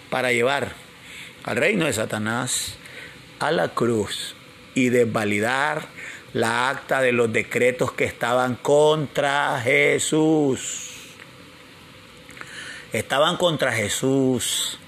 [0.10, 0.74] para llevar
[1.44, 2.76] al reino de Satanás
[3.40, 4.36] a la cruz
[4.76, 5.88] y desvalidar
[6.34, 10.90] la acta de los decretos que estaban contra Jesús.
[12.92, 14.80] Estaban contra Jesús.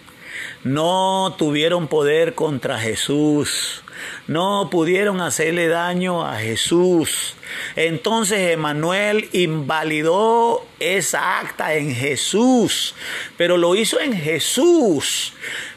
[0.63, 3.83] No tuvieron poder contra Jesús.
[4.27, 7.35] No pudieron hacerle daño a Jesús.
[7.75, 12.95] Entonces Emanuel invalidó esa acta en Jesús,
[13.37, 15.33] pero lo hizo en Jesús.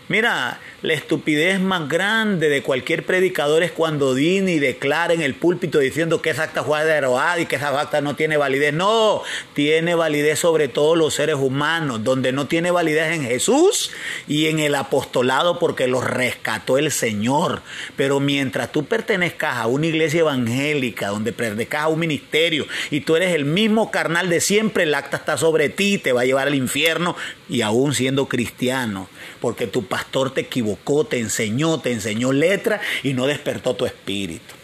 [0.09, 5.35] Mira, la estupidez más grande de cualquier predicador es cuando dine y declara en el
[5.35, 8.73] púlpito diciendo que esa acta fue derogada y que esa acta no tiene validez.
[8.73, 9.23] No,
[9.55, 13.91] tiene validez sobre todos los seres humanos, donde no tiene validez en Jesús
[14.29, 17.63] y en el apostolado porque los rescató el Señor.
[17.97, 23.17] Pero mientras tú pertenezcas a una iglesia evangélica, donde pertenezcas a un ministerio y tú
[23.17, 26.47] eres el mismo carnal de siempre, el acta está sobre ti, te va a llevar
[26.47, 27.17] al infierno
[27.49, 29.09] y aún siendo cristiano,
[29.41, 34.55] porque tu pastor te equivocó te enseñó, te enseñó letra y no despertó tu espíritu.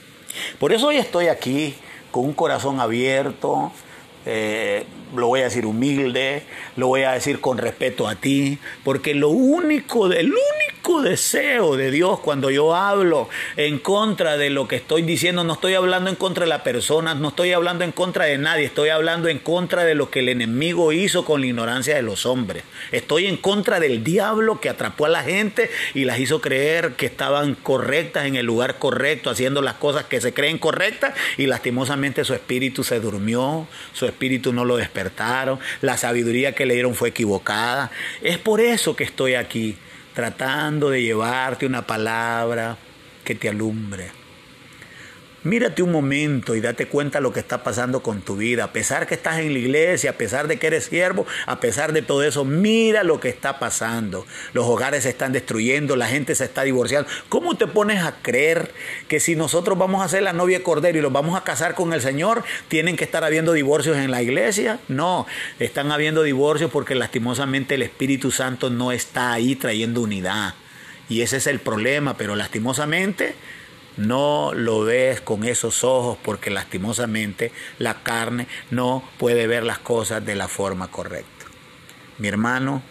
[0.58, 1.74] Por eso hoy estoy aquí
[2.10, 3.72] con un corazón abierto,
[4.26, 6.42] eh, lo voy a decir humilde,
[6.76, 11.90] lo voy a decir con respeto a ti, porque lo único, el único deseo de
[11.90, 16.16] Dios cuando yo hablo en contra de lo que estoy diciendo, no estoy hablando en
[16.16, 19.84] contra de la persona, no estoy hablando en contra de nadie, estoy hablando en contra
[19.84, 22.64] de lo que el enemigo hizo con la ignorancia de los hombres.
[22.92, 27.06] Estoy en contra del diablo que atrapó a la gente y las hizo creer que
[27.06, 32.24] estaban correctas en el lugar correcto, haciendo las cosas que se creen correctas y lastimosamente
[32.24, 34.13] su espíritu se durmió, su espíritu
[34.52, 35.04] no lo despertó
[35.80, 37.90] la sabiduría que le dieron fue equivocada.
[38.22, 39.76] Es por eso que estoy aquí,
[40.14, 42.76] tratando de llevarte una palabra
[43.24, 44.23] que te alumbre
[45.44, 48.64] Mírate un momento y date cuenta lo que está pasando con tu vida.
[48.64, 51.92] A pesar que estás en la iglesia, a pesar de que eres siervo, a pesar
[51.92, 54.26] de todo eso, mira lo que está pasando.
[54.54, 57.10] Los hogares se están destruyendo, la gente se está divorciando.
[57.28, 58.72] ¿Cómo te pones a creer
[59.06, 61.92] que si nosotros vamos a ser la novia Cordero y los vamos a casar con
[61.92, 64.80] el Señor, tienen que estar habiendo divorcios en la iglesia?
[64.88, 65.26] No,
[65.58, 70.54] están habiendo divorcios porque lastimosamente el Espíritu Santo no está ahí trayendo unidad.
[71.10, 73.34] Y ese es el problema, pero lastimosamente
[73.96, 80.24] no lo ves con esos ojos porque lastimosamente la carne no puede ver las cosas
[80.24, 81.46] de la forma correcta.
[82.18, 82.82] Mi hermano,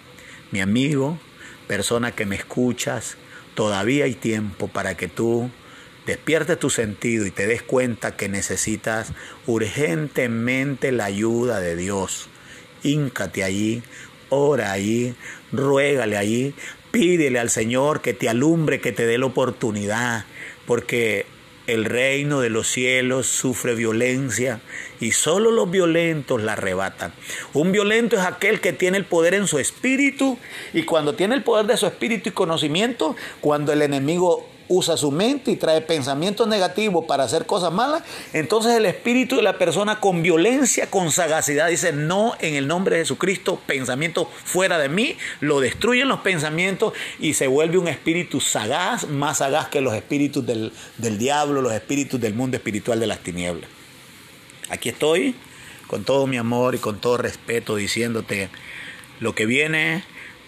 [0.51, 1.17] mi amigo,
[1.67, 3.17] persona que me escuchas,
[3.55, 5.49] todavía hay tiempo para que tú
[6.05, 9.13] despiertes tu sentido y te des cuenta que necesitas
[9.45, 12.29] urgentemente la ayuda de Dios.
[12.83, 13.81] Híncate allí,
[14.29, 15.15] ora allí,
[15.51, 16.53] ruégale allí,
[16.91, 20.25] pídele al Señor que te alumbre, que te dé la oportunidad
[20.65, 21.25] porque
[21.67, 24.59] el reino de los cielos sufre violencia
[24.99, 27.13] y solo los violentos la arrebatan.
[27.53, 30.37] Un violento es aquel que tiene el poder en su espíritu
[30.73, 35.11] y cuando tiene el poder de su espíritu y conocimiento, cuando el enemigo usa su
[35.11, 38.03] mente y trae pensamientos negativos para hacer cosas malas,
[38.33, 42.95] entonces el espíritu de la persona con violencia, con sagacidad, dice, no, en el nombre
[42.95, 48.41] de Jesucristo, pensamiento fuera de mí, lo destruyen los pensamientos y se vuelve un espíritu
[48.41, 53.07] sagaz, más sagaz que los espíritus del, del diablo, los espíritus del mundo espiritual de
[53.07, 53.69] las tinieblas.
[54.69, 55.35] Aquí estoy
[55.87, 58.49] con todo mi amor y con todo respeto diciéndote
[59.19, 60.03] lo que viene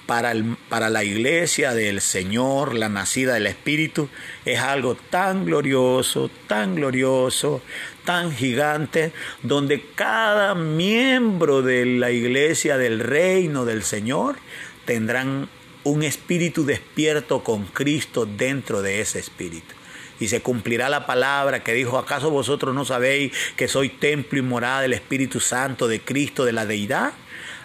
[0.06, 0.34] para,
[0.70, 4.10] para la iglesia del Señor, la nacida del Espíritu,
[4.46, 7.62] es algo tan glorioso, tan glorioso,
[8.04, 14.38] tan gigante, donde cada miembro de la iglesia del reino del Señor
[14.86, 15.50] tendrán
[15.84, 19.76] un espíritu despierto con Cristo dentro de ese espíritu
[20.20, 24.42] y se cumplirá la palabra que dijo, ¿acaso vosotros no sabéis que soy templo y
[24.42, 27.14] morada del Espíritu Santo, de Cristo, de la deidad?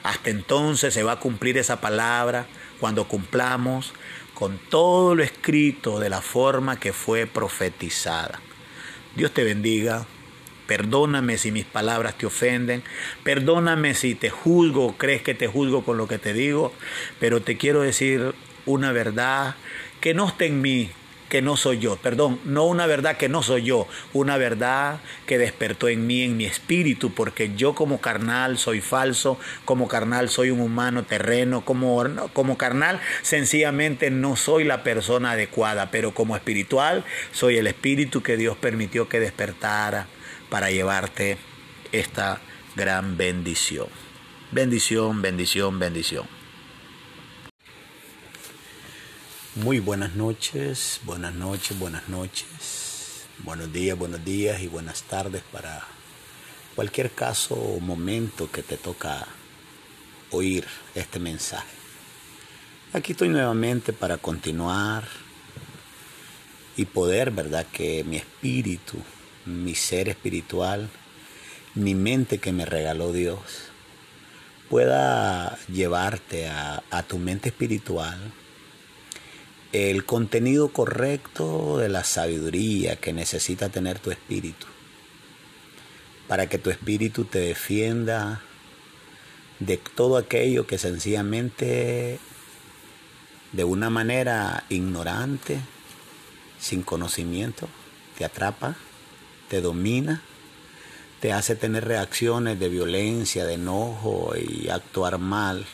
[0.03, 2.46] Hasta entonces se va a cumplir esa palabra
[2.78, 3.92] cuando cumplamos
[4.34, 8.40] con todo lo escrito de la forma que fue profetizada.
[9.14, 10.07] Dios te bendiga
[10.70, 12.84] Perdóname si mis palabras te ofenden.
[13.24, 16.72] Perdóname si te juzgo, crees que te juzgo con lo que te digo.
[17.18, 18.36] Pero te quiero decir
[18.66, 19.57] una verdad
[20.01, 20.92] que no está en mí,
[21.31, 25.39] que no soy yo, perdón, no una verdad que no soy yo, una verdad que
[25.39, 30.51] despertó en mí, en mi espíritu, porque yo como carnal soy falso, como carnal soy
[30.51, 32.05] un humano terreno, como,
[32.35, 38.37] como carnal sencillamente no soy la persona adecuada, pero como espiritual soy el espíritu que
[38.37, 40.09] Dios permitió que despertara
[40.51, 41.39] para llevarte
[41.93, 42.41] esta
[42.74, 43.87] gran bendición.
[44.51, 46.39] Bendición, bendición, bendición.
[49.57, 55.82] Muy buenas noches, buenas noches, buenas noches, buenos días, buenos días y buenas tardes para
[56.76, 59.26] cualquier caso o momento que te toca
[60.30, 61.66] oír este mensaje.
[62.92, 65.03] Aquí estoy nuevamente para continuar
[66.76, 67.66] y poder, ¿verdad?
[67.72, 68.98] Que mi espíritu,
[69.46, 70.88] mi ser espiritual,
[71.74, 73.40] mi mente que me regaló Dios,
[74.68, 78.16] pueda llevarte a, a tu mente espiritual
[79.73, 84.66] el contenido correcto de la sabiduría que necesita tener tu espíritu,
[86.27, 88.43] para que tu espíritu te defienda
[89.61, 92.18] de todo aquello que sencillamente
[93.53, 95.59] de una manera ignorante,
[96.59, 97.68] sin conocimiento,
[98.18, 98.77] te atrapa,
[99.49, 100.23] te domina,
[101.21, 105.66] te hace tener reacciones de violencia, de enojo y actuar mal,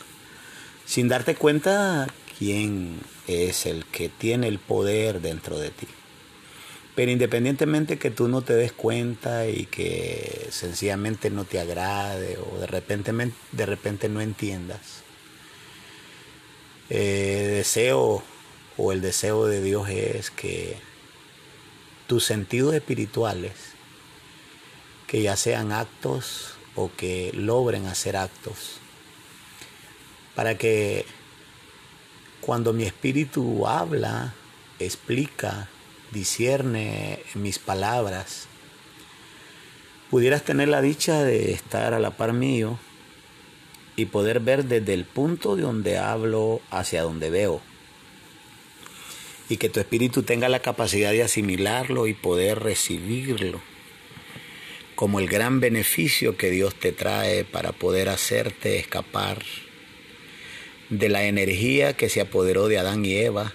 [0.84, 2.06] sin darte cuenta
[2.38, 5.86] quién es el que tiene el poder dentro de ti.
[6.94, 12.58] Pero independientemente que tú no te des cuenta y que sencillamente no te agrade o
[12.58, 13.12] de repente,
[13.52, 15.02] de repente no entiendas,
[16.88, 18.22] eh, deseo
[18.76, 20.76] o el deseo de Dios es que
[22.06, 23.52] tus sentidos espirituales,
[25.06, 28.78] que ya sean actos o que logren hacer actos,
[30.34, 31.04] para que
[32.46, 34.32] cuando mi espíritu habla,
[34.78, 35.68] explica,
[36.12, 38.46] discierne mis palabras,
[40.12, 42.78] pudieras tener la dicha de estar a la par mío
[43.96, 47.60] y poder ver desde el punto de donde hablo hacia donde veo.
[49.48, 53.60] Y que tu espíritu tenga la capacidad de asimilarlo y poder recibirlo
[54.94, 59.42] como el gran beneficio que Dios te trae para poder hacerte escapar
[60.90, 63.52] de la energía que se apoderó de Adán y Eva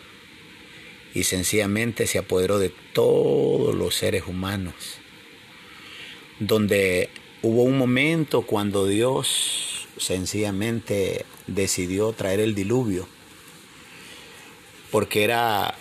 [1.14, 4.74] y sencillamente se apoderó de todos los seres humanos,
[6.40, 7.10] donde
[7.42, 13.08] hubo un momento cuando Dios sencillamente decidió traer el diluvio,
[14.90, 15.76] porque era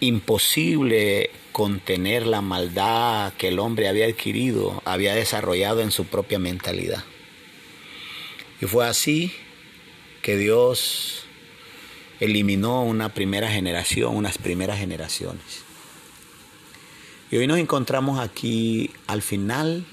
[0.00, 7.04] imposible contener la maldad que el hombre había adquirido, había desarrollado en su propia mentalidad.
[8.60, 9.32] Y fue así
[10.22, 11.24] que Dios
[12.20, 15.64] eliminó una primera generación, unas primeras generaciones.
[17.30, 19.84] Y hoy nos encontramos aquí al final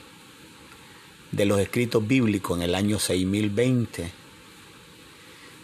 [1.32, 4.12] de los escritos bíblicos en el año 6020,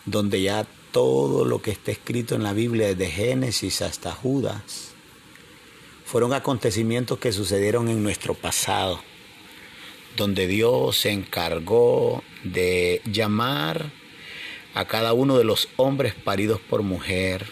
[0.06, 4.92] donde ya todo lo que está escrito en la Biblia, desde Génesis hasta Judas,
[6.06, 9.02] fueron acontecimientos que sucedieron en nuestro pasado,
[10.18, 13.94] donde Dios se encargó de llamar
[14.74, 17.46] a cada uno de los hombres paridos por mujer.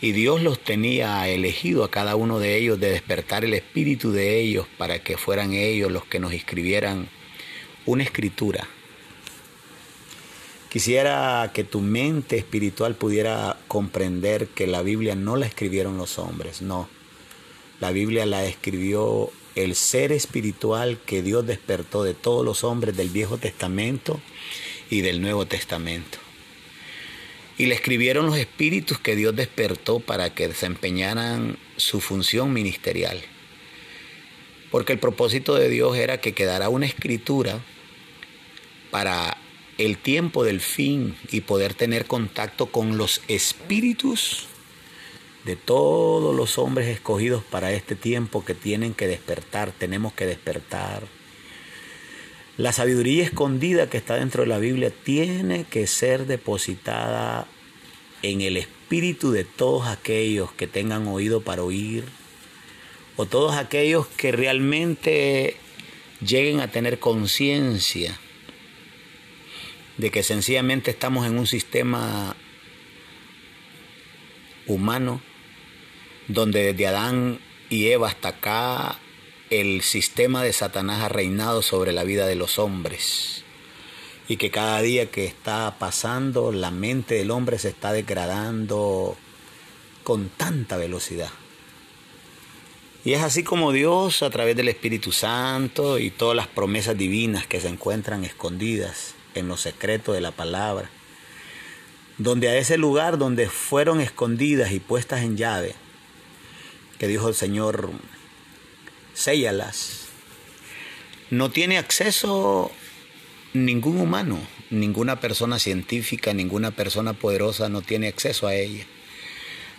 [0.00, 4.40] Y Dios los tenía elegido a cada uno de ellos de despertar el espíritu de
[4.40, 7.08] ellos para que fueran ellos los que nos escribieran
[7.86, 8.66] una escritura.
[10.70, 16.62] Quisiera que tu mente espiritual pudiera comprender que la Biblia no la escribieron los hombres,
[16.62, 16.88] no.
[17.80, 23.08] La Biblia la escribió el ser espiritual que Dios despertó de todos los hombres del
[23.08, 24.20] Viejo Testamento
[24.90, 26.18] y del Nuevo Testamento.
[27.56, 33.20] Y le escribieron los espíritus que Dios despertó para que desempeñaran su función ministerial.
[34.70, 37.60] Porque el propósito de Dios era que quedara una escritura
[38.90, 39.36] para
[39.78, 44.46] el tiempo del fin y poder tener contacto con los espíritus
[45.44, 51.19] de todos los hombres escogidos para este tiempo que tienen que despertar, tenemos que despertar
[52.60, 57.46] la sabiduría escondida que está dentro de la Biblia tiene que ser depositada
[58.20, 62.04] en el espíritu de todos aquellos que tengan oído para oír
[63.16, 65.56] o todos aquellos que realmente
[66.20, 68.20] lleguen a tener conciencia
[69.96, 72.36] de que sencillamente estamos en un sistema
[74.66, 75.22] humano
[76.28, 77.40] donde desde Adán
[77.70, 78.98] y Eva hasta acá
[79.50, 83.42] el sistema de Satanás ha reinado sobre la vida de los hombres
[84.28, 89.16] y que cada día que está pasando la mente del hombre se está degradando
[90.04, 91.30] con tanta velocidad.
[93.04, 97.48] Y es así como Dios, a través del Espíritu Santo y todas las promesas divinas
[97.48, 100.90] que se encuentran escondidas en los secretos de la palabra,
[102.18, 105.74] donde a ese lugar donde fueron escondidas y puestas en llave,
[106.98, 107.90] que dijo el Señor,
[109.20, 110.06] séllalas,
[111.30, 112.72] no tiene acceso
[113.52, 114.38] ningún humano,
[114.70, 118.84] ninguna persona científica, ninguna persona poderosa no tiene acceso a ella,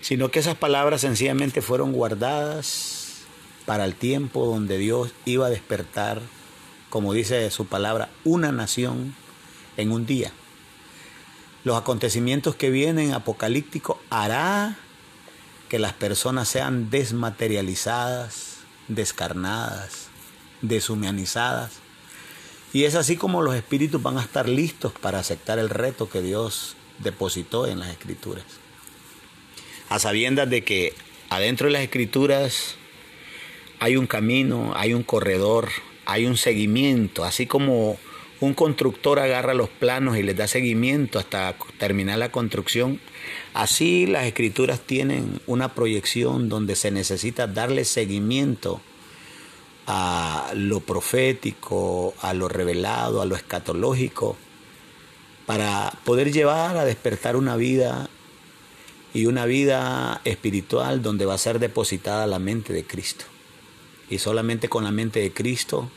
[0.02, 3.24] sino que esas palabras sencillamente fueron guardadas
[3.66, 6.22] para el tiempo donde Dios iba a despertar,
[6.90, 9.16] como dice su palabra, una nación
[9.78, 10.32] en un día.
[11.64, 14.78] Los acontecimientos que vienen apocalípticos hará
[15.70, 18.51] que las personas sean desmaterializadas,
[18.96, 20.08] descarnadas,
[20.62, 21.82] deshumanizadas
[22.74, 26.22] y es así como los espíritus van a estar listos para aceptar el reto que
[26.22, 28.46] Dios depositó en las escrituras.
[29.90, 30.94] A sabiendas de que
[31.30, 32.76] adentro de las escrituras
[33.80, 35.70] hay un camino, hay un corredor,
[36.06, 37.98] hay un seguimiento, así como
[38.42, 43.00] un constructor agarra los planos y les da seguimiento hasta terminar la construcción,
[43.54, 48.82] así las escrituras tienen una proyección donde se necesita darle seguimiento
[49.86, 54.36] a lo profético, a lo revelado, a lo escatológico,
[55.46, 58.10] para poder llevar a despertar una vida
[59.14, 63.26] y una vida espiritual donde va a ser depositada la mente de Cristo.
[64.10, 65.92] Y solamente con la mente de Cristo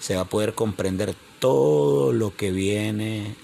[0.00, 3.34] se va a poder comprender todo lo que viene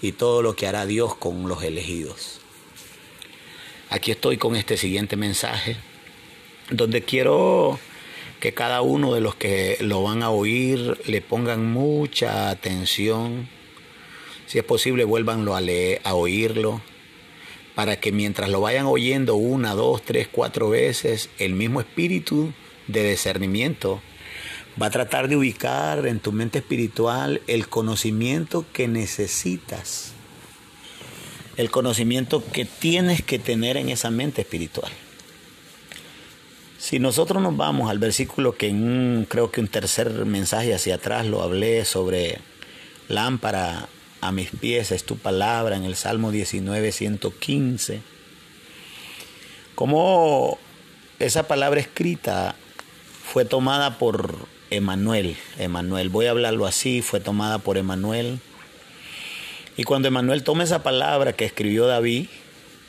[0.00, 2.38] y todo lo que hará Dios con los elegidos.
[3.90, 5.74] Aquí estoy con este siguiente mensaje,
[6.70, 7.80] donde quiero
[8.38, 13.48] que cada uno de los que lo van a oír le pongan mucha atención.
[14.46, 16.80] Si es posible, vuélvanlo a, leer, a oírlo,
[17.74, 22.52] para que mientras lo vayan oyendo una, dos, tres, cuatro veces, el mismo espíritu
[22.86, 24.00] de discernimiento
[24.80, 30.12] va a tratar de ubicar en tu mente espiritual el conocimiento que necesitas,
[31.56, 34.92] el conocimiento que tienes que tener en esa mente espiritual.
[36.78, 40.96] Si nosotros nos vamos al versículo que en un, creo que un tercer mensaje hacia
[40.96, 42.38] atrás lo hablé sobre
[43.08, 43.88] lámpara
[44.20, 48.00] a mis pies es tu palabra en el Salmo 19, 115.
[49.74, 50.58] Como
[51.18, 52.56] esa palabra escrita
[53.32, 55.36] fue tomada por Emanuel.
[55.58, 58.40] Emanuel, voy a hablarlo así, fue tomada por Emanuel.
[59.76, 62.26] Y cuando Emanuel toma esa palabra que escribió David,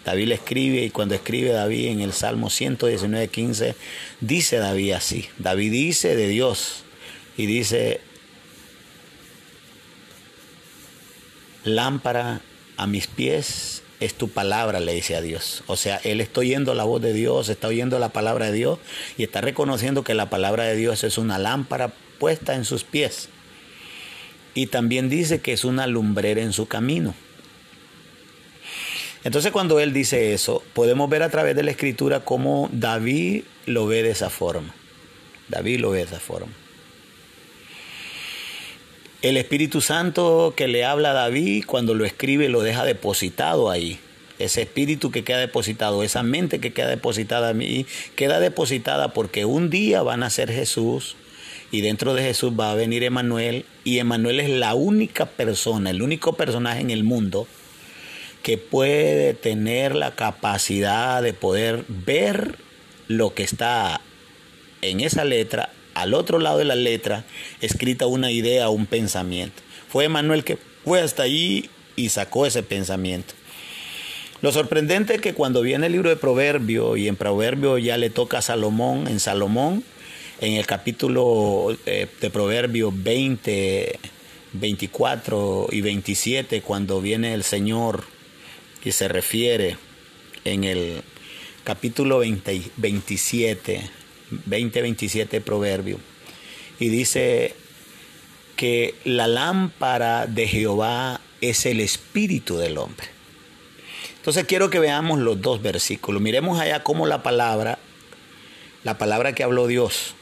[0.06, 3.76] David le escribe y cuando escribe David en el Salmo 119, 15,
[4.20, 5.30] dice David así.
[5.38, 6.84] David dice de Dios
[7.38, 8.02] y dice,
[11.64, 12.42] lámpara
[12.76, 15.64] a mis pies es tu palabra, le dice a Dios.
[15.68, 18.80] O sea, él está oyendo la voz de Dios, está oyendo la palabra de Dios
[19.18, 23.30] y está reconociendo que la palabra de Dios es una lámpara puesta en sus pies.
[24.54, 27.16] Y también dice que es una lumbrera en su camino.
[29.24, 33.88] Entonces cuando él dice eso, podemos ver a través de la escritura cómo David lo
[33.88, 34.74] ve de esa forma.
[35.48, 36.52] David lo ve de esa forma.
[39.24, 43.98] El Espíritu Santo que le habla a David cuando lo escribe lo deja depositado ahí.
[44.38, 47.86] Ese espíritu que queda depositado, esa mente que queda depositada a mí,
[48.18, 51.16] queda depositada porque un día van a ser Jesús
[51.72, 56.02] y dentro de Jesús va a venir Emanuel y Emanuel es la única persona, el
[56.02, 57.48] único personaje en el mundo
[58.42, 62.58] que puede tener la capacidad de poder ver
[63.08, 64.02] lo que está
[64.82, 67.26] en esa letra, al otro lado de la letra,
[67.62, 69.62] escrita una idea un pensamiento.
[69.90, 73.34] Fue Manuel que fue hasta allí y sacó ese pensamiento.
[74.42, 78.10] Lo sorprendente es que cuando viene el libro de Proverbio, y en Proverbio ya le
[78.10, 79.84] toca a Salomón, en Salomón,
[80.42, 84.00] en el capítulo eh, de Proverbio 20,
[84.52, 88.04] 24 y 27, cuando viene el Señor
[88.84, 89.78] y se refiere
[90.44, 91.02] en el
[91.64, 93.90] capítulo 20, 27,
[94.46, 96.00] 20, 27 Proverbio,
[96.80, 97.56] y dice
[98.56, 103.08] que la lámpara de Jehová es el espíritu del hombre.
[104.18, 106.22] Entonces quiero que veamos los dos versículos.
[106.22, 107.78] Miremos allá cómo la palabra,
[108.84, 110.16] la palabra que habló Dios,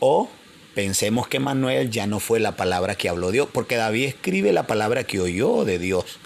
[0.00, 0.28] o
[0.74, 4.66] pensemos que Manuel ya no fue la palabra que habló Dios, porque David escribe la
[4.66, 6.18] palabra que oyó de Dios.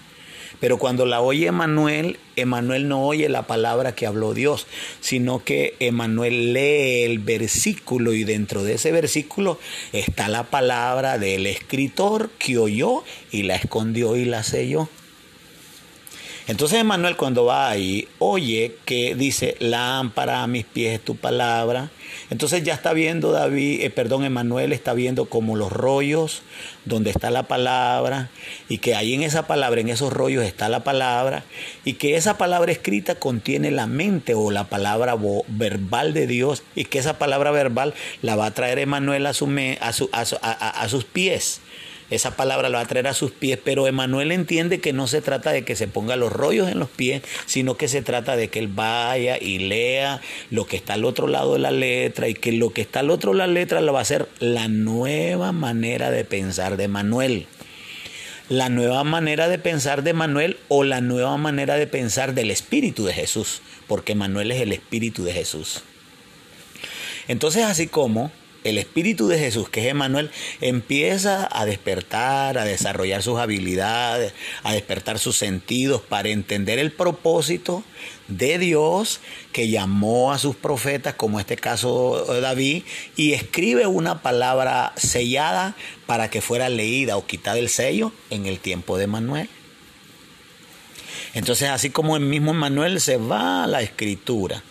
[0.61, 4.67] Pero cuando la oye Emanuel, Emanuel no oye la palabra que habló Dios,
[5.01, 9.59] sino que Emanuel lee el versículo y dentro de ese versículo
[9.91, 14.87] está la palabra del escritor que oyó y la escondió y la selló.
[16.47, 21.89] Entonces Emanuel cuando va ahí, oye que dice, lámpara a mis pies tu palabra.
[22.31, 26.43] Entonces ya está viendo David, eh, perdón, Emanuel está viendo como los rollos
[26.85, 28.29] donde está la palabra
[28.69, 31.43] y que ahí en esa palabra, en esos rollos está la palabra
[31.83, 35.17] y que esa palabra escrita contiene la mente o la palabra
[35.49, 39.49] verbal de Dios y que esa palabra verbal la va a traer Emanuel a, su,
[39.51, 41.59] a, a sus pies
[42.11, 45.21] esa palabra lo va a traer a sus pies, pero Emanuel entiende que no se
[45.21, 48.49] trata de que se ponga los rollos en los pies, sino que se trata de
[48.49, 52.35] que él vaya y lea lo que está al otro lado de la letra y
[52.35, 54.67] que lo que está al otro lado de la letra lo va a ser la
[54.67, 57.47] nueva manera de pensar de Emanuel
[58.51, 63.05] la nueva manera de pensar de Manuel o la nueva manera de pensar del Espíritu
[63.05, 65.83] de Jesús, porque Manuel es el Espíritu de Jesús.
[67.29, 68.29] Entonces, así como
[68.63, 74.33] el Espíritu de Jesús, que es Emanuel, empieza a despertar, a desarrollar sus habilidades,
[74.63, 77.83] a despertar sus sentidos para entender el propósito
[78.27, 79.19] de Dios
[79.51, 82.83] que llamó a sus profetas, como este caso David,
[83.15, 85.75] y escribe una palabra sellada
[86.05, 89.49] para que fuera leída o quitada el sello en el tiempo de Manuel.
[91.33, 94.63] Entonces, así como el mismo Manuel se va a la escritura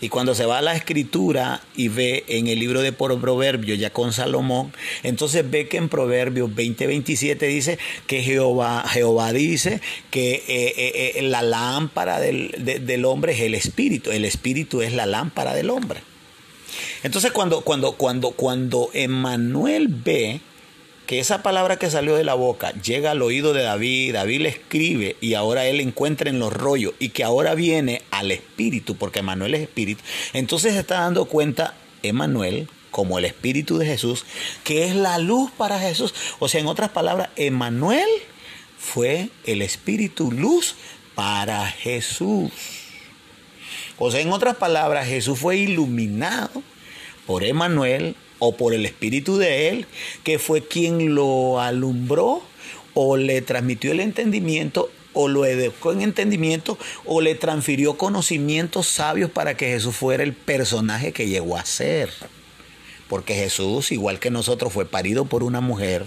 [0.00, 3.90] y cuando se va a la escritura y ve en el libro de Proverbios, ya
[3.90, 10.44] con Salomón, entonces ve que en Proverbios 20:27 dice que Jehová, Jehová dice que eh,
[10.48, 15.54] eh, eh, la lámpara del, del, hombre es el espíritu, el espíritu es la lámpara
[15.54, 16.00] del hombre.
[17.02, 20.40] Entonces cuando, cuando, cuando, cuando Emmanuel ve
[21.06, 25.16] que esa palabra que salió de la boca llega al oído de David, David escribe
[25.20, 29.54] y ahora él encuentra en los rollos y que ahora viene al espíritu, porque Emanuel
[29.54, 30.02] es espíritu,
[30.32, 34.24] entonces se está dando cuenta Emanuel como el espíritu de Jesús,
[34.64, 36.14] que es la luz para Jesús.
[36.38, 38.08] O sea, en otras palabras, Emanuel
[38.78, 40.76] fue el espíritu luz
[41.14, 42.50] para Jesús.
[43.98, 46.62] O sea, en otras palabras, Jesús fue iluminado
[47.26, 49.86] por Emanuel o por el espíritu de él,
[50.24, 52.42] que fue quien lo alumbró
[52.94, 59.30] o le transmitió el entendimiento o lo educó en entendimiento o le transfirió conocimientos sabios
[59.30, 62.10] para que Jesús fuera el personaje que llegó a ser.
[63.08, 66.06] Porque Jesús, igual que nosotros, fue parido por una mujer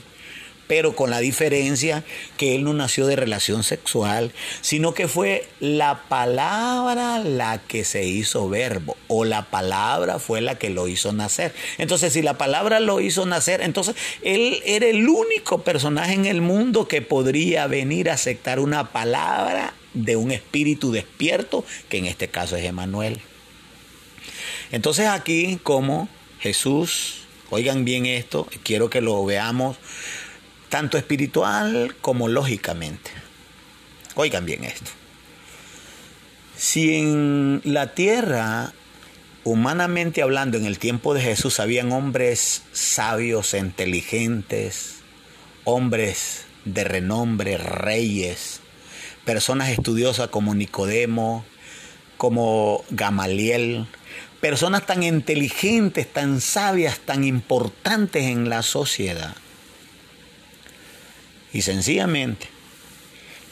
[0.70, 2.04] pero con la diferencia
[2.38, 4.32] que él no nació de relación sexual,
[4.62, 10.60] sino que fue la palabra la que se hizo verbo, o la palabra fue la
[10.60, 11.56] que lo hizo nacer.
[11.80, 16.42] Entonces, si la palabra lo hizo nacer, entonces él era el único personaje en el
[16.42, 22.28] mundo que podría venir a aceptar una palabra de un espíritu despierto, que en este
[22.28, 23.20] caso es Emanuel.
[24.72, 26.10] Entonces aquí como
[26.40, 29.78] Jesús, oigan bien esto, quiero que lo veamos
[30.70, 33.12] tanto espiritual como lógicamente.
[34.16, 34.92] Oigan bien esto.
[36.56, 38.74] Si en la tierra,
[39.44, 44.96] humanamente hablando, en el tiempo de Jesús, habían hombres sabios, inteligentes,
[45.64, 48.60] hombres de renombre, reyes,
[49.26, 51.46] personas estudiosas como Nicodemo,
[52.18, 53.88] como Gamaliel,
[54.42, 59.36] personas tan inteligentes, tan sabias, tan importantes en la sociedad.
[61.54, 62.48] Y sencillamente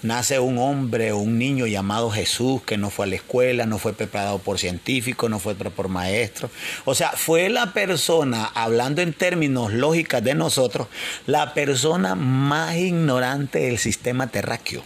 [0.04, 3.80] nace un hombre o un niño llamado Jesús que no fue a la escuela, no
[3.80, 6.52] fue preparado por científicos, no fue por maestros.
[6.86, 10.88] O sea, fue la persona, hablando en términos lógicos de nosotros,
[11.26, 14.84] la persona más ignorante del sistema terráqueo.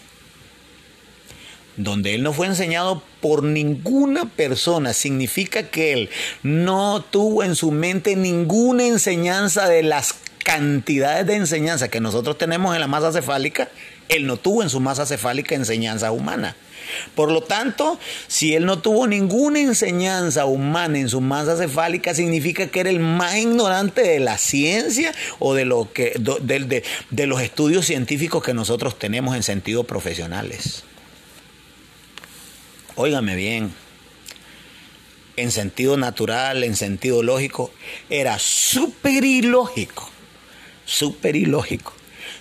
[1.77, 6.09] Donde él no fue enseñado por ninguna persona, significa que él
[6.43, 12.73] no tuvo en su mente ninguna enseñanza de las cantidades de enseñanza que nosotros tenemos
[12.73, 13.69] en la masa cefálica,
[14.09, 16.55] él no tuvo en su masa cefálica enseñanza humana.
[17.15, 22.67] Por lo tanto, si él no tuvo ninguna enseñanza humana en su masa cefálica, significa
[22.67, 27.85] que era el más ignorante de la ciencia o de, lo que, de, los estudios
[27.85, 30.83] científicos que nosotros tenemos en sentido profesionales.
[32.95, 33.73] Óigame bien
[35.37, 37.71] en sentido natural, en sentido lógico,
[38.09, 40.10] era súper ilógico
[40.91, 41.93] súper ilógico.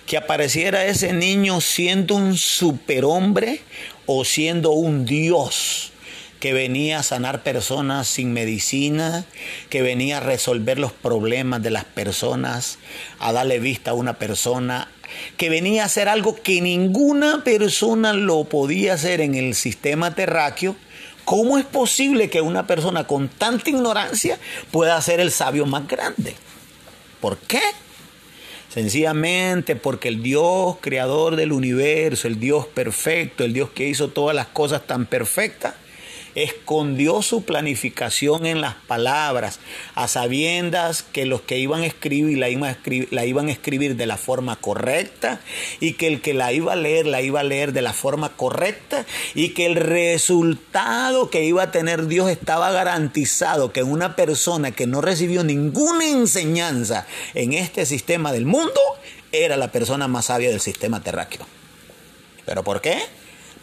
[0.05, 3.61] Que apareciera ese niño siendo un superhombre
[4.05, 5.91] o siendo un dios
[6.39, 9.25] que venía a sanar personas sin medicina,
[9.69, 12.79] que venía a resolver los problemas de las personas,
[13.19, 14.89] a darle vista a una persona,
[15.37, 20.75] que venía a hacer algo que ninguna persona lo podía hacer en el sistema terráqueo.
[21.25, 24.39] ¿Cómo es posible que una persona con tanta ignorancia
[24.71, 26.35] pueda ser el sabio más grande?
[27.19, 27.61] ¿Por qué?
[28.73, 34.33] Sencillamente porque el Dios creador del universo, el Dios perfecto, el Dios que hizo todas
[34.33, 35.73] las cosas tan perfectas,
[36.35, 39.59] escondió su planificación en las palabras,
[39.95, 44.55] a sabiendas que los que iban a escribir la iban a escribir, de la forma
[44.55, 45.39] correcta
[45.79, 48.29] y que el que la iba a leer la iba a leer de la forma
[48.29, 54.71] correcta y que el resultado que iba a tener Dios estaba garantizado que una persona
[54.71, 58.79] que no recibió ninguna enseñanza en este sistema del mundo
[59.31, 61.45] era la persona más sabia del sistema terráqueo.
[62.45, 62.99] ¿Pero por qué?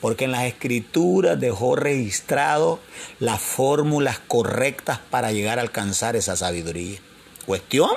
[0.01, 2.81] Porque en las escrituras dejó registrado
[3.19, 6.99] las fórmulas correctas para llegar a alcanzar esa sabiduría.
[7.47, 7.91] Cuestión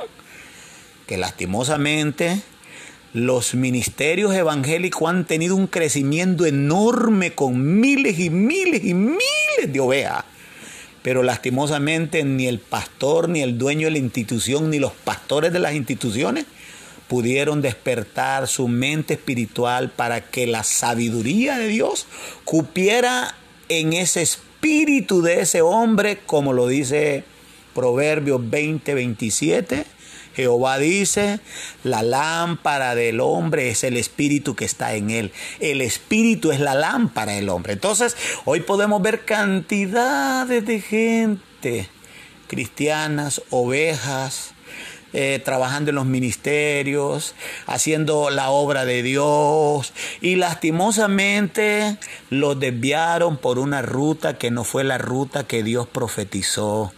[1.07, 2.41] que lastimosamente
[3.13, 9.19] los ministerios evangélicos han tenido un crecimiento enorme con miles y miles y miles
[9.67, 10.23] de ovejas.
[11.03, 15.59] Pero lastimosamente ni el pastor, ni el dueño de la institución, ni los pastores de
[15.59, 16.45] las instituciones
[17.11, 22.07] pudieron despertar su mente espiritual para que la sabiduría de Dios
[22.45, 23.35] cupiera
[23.67, 27.25] en ese espíritu de ese hombre, como lo dice
[27.75, 29.85] Proverbios 20, 27.
[30.37, 31.41] Jehová dice,
[31.83, 35.33] la lámpara del hombre es el espíritu que está en él.
[35.59, 37.73] El espíritu es la lámpara del hombre.
[37.73, 38.15] Entonces,
[38.45, 41.89] hoy podemos ver cantidades de gente,
[42.47, 44.53] cristianas, ovejas,
[45.13, 47.35] eh, trabajando en los ministerios,
[47.67, 51.97] haciendo la obra de Dios y lastimosamente
[52.29, 56.93] los desviaron por una ruta que no fue la ruta que Dios profetizó.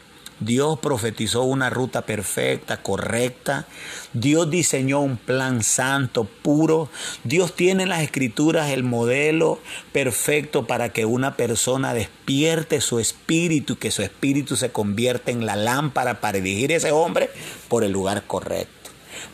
[0.45, 3.67] Dios profetizó una ruta perfecta, correcta.
[4.13, 6.89] Dios diseñó un plan santo, puro.
[7.23, 9.59] Dios tiene en las escrituras el modelo
[9.91, 15.45] perfecto para que una persona despierte su espíritu y que su espíritu se convierta en
[15.45, 17.29] la lámpara para dirigir a ese hombre
[17.67, 18.82] por el lugar correcto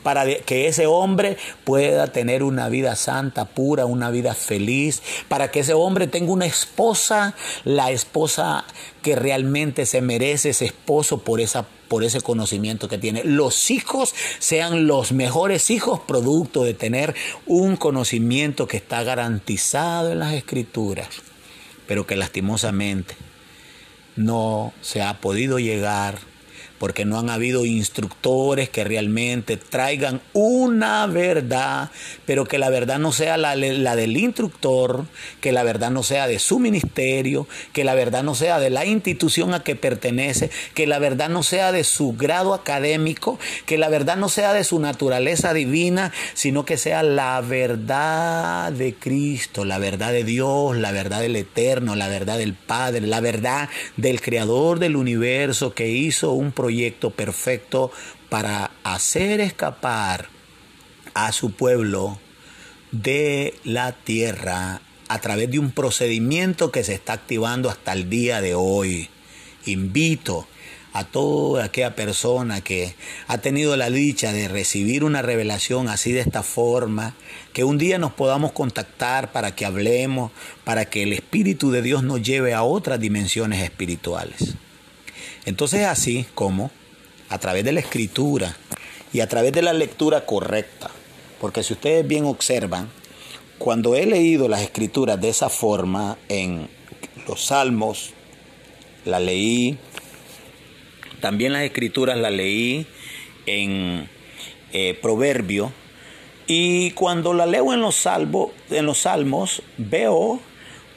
[0.03, 5.61] para que ese hombre pueda tener una vida santa, pura, una vida feliz, para que
[5.61, 8.65] ese hombre tenga una esposa, la esposa
[9.01, 13.23] que realmente se merece ese esposo por esa por ese conocimiento que tiene.
[13.23, 17.15] Los hijos sean los mejores hijos producto de tener
[17.47, 21.07] un conocimiento que está garantizado en las escrituras,
[21.87, 23.15] pero que lastimosamente
[24.15, 26.19] no se ha podido llegar
[26.79, 31.91] porque no han habido instructores que realmente traigan una verdad,
[32.25, 35.05] pero que la verdad no sea la, del instructor,
[35.41, 38.85] que la verdad no sea de su ministerio, que la verdad no sea de la
[38.85, 43.89] institución a que pertenece, que la verdad no sea de su grado académico, que la
[43.89, 49.77] verdad no sea de su naturaleza divina, sino que sea la verdad de Cristo, la
[49.77, 54.79] verdad de Dios, la verdad del Eterno, la verdad del Padre, la verdad del Creador
[54.79, 57.91] del universo que hizo un proyecto proyecto perfecto
[58.29, 60.29] para hacer escapar
[61.15, 62.19] a su pueblo
[62.91, 68.39] de la tierra a través de un procedimiento que se está activando hasta el día
[68.39, 69.09] de hoy.
[69.65, 70.47] Invito
[70.93, 72.93] a toda aquella persona que
[73.25, 77.15] ha tenido la dicha de recibir una revelación así de esta forma,
[77.51, 80.31] que un día nos podamos contactar para que hablemos,
[80.63, 84.55] para que el Espíritu de Dios nos lleve a otras dimensiones espirituales.
[85.45, 86.71] Entonces así como
[87.29, 88.55] a través de la escritura
[89.13, 90.89] y a través de la lectura correcta,
[91.39, 92.89] porque si ustedes bien observan,
[93.57, 96.69] cuando he leído las escrituras de esa forma en
[97.27, 98.11] los salmos,
[99.05, 99.77] la leí,
[101.21, 102.87] también las escrituras las leí
[103.45, 104.09] en
[104.71, 105.71] eh, Proverbio,
[106.47, 108.07] y cuando la leo en los,
[108.71, 110.39] en los salmos, veo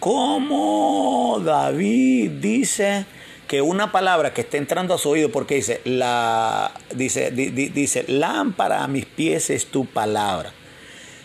[0.00, 3.04] cómo David dice,
[3.52, 8.82] que una palabra que esté entrando a su oído, porque dice, la, dice, dice, lámpara
[8.82, 10.54] a mis pies es tu palabra.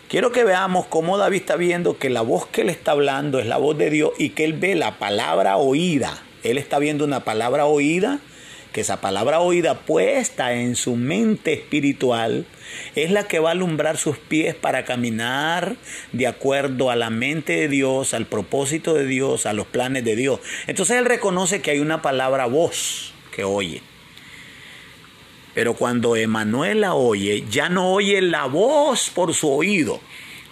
[0.09, 3.45] Quiero que veamos cómo David está viendo que la voz que él está hablando es
[3.45, 6.21] la voz de Dios y que él ve la palabra oída.
[6.43, 8.19] Él está viendo una palabra oída
[8.77, 12.45] que esa palabra oída puesta en su mente espiritual
[12.93, 15.77] es la que va a alumbrar sus pies para caminar
[16.11, 20.15] de acuerdo a la mente de Dios, al propósito de Dios, a los planes de
[20.15, 20.41] Dios.
[20.67, 23.81] Entonces él reconoce que hay una palabra voz que oye.
[25.55, 30.01] Pero cuando Emanuel la oye, ya no oye la voz por su oído,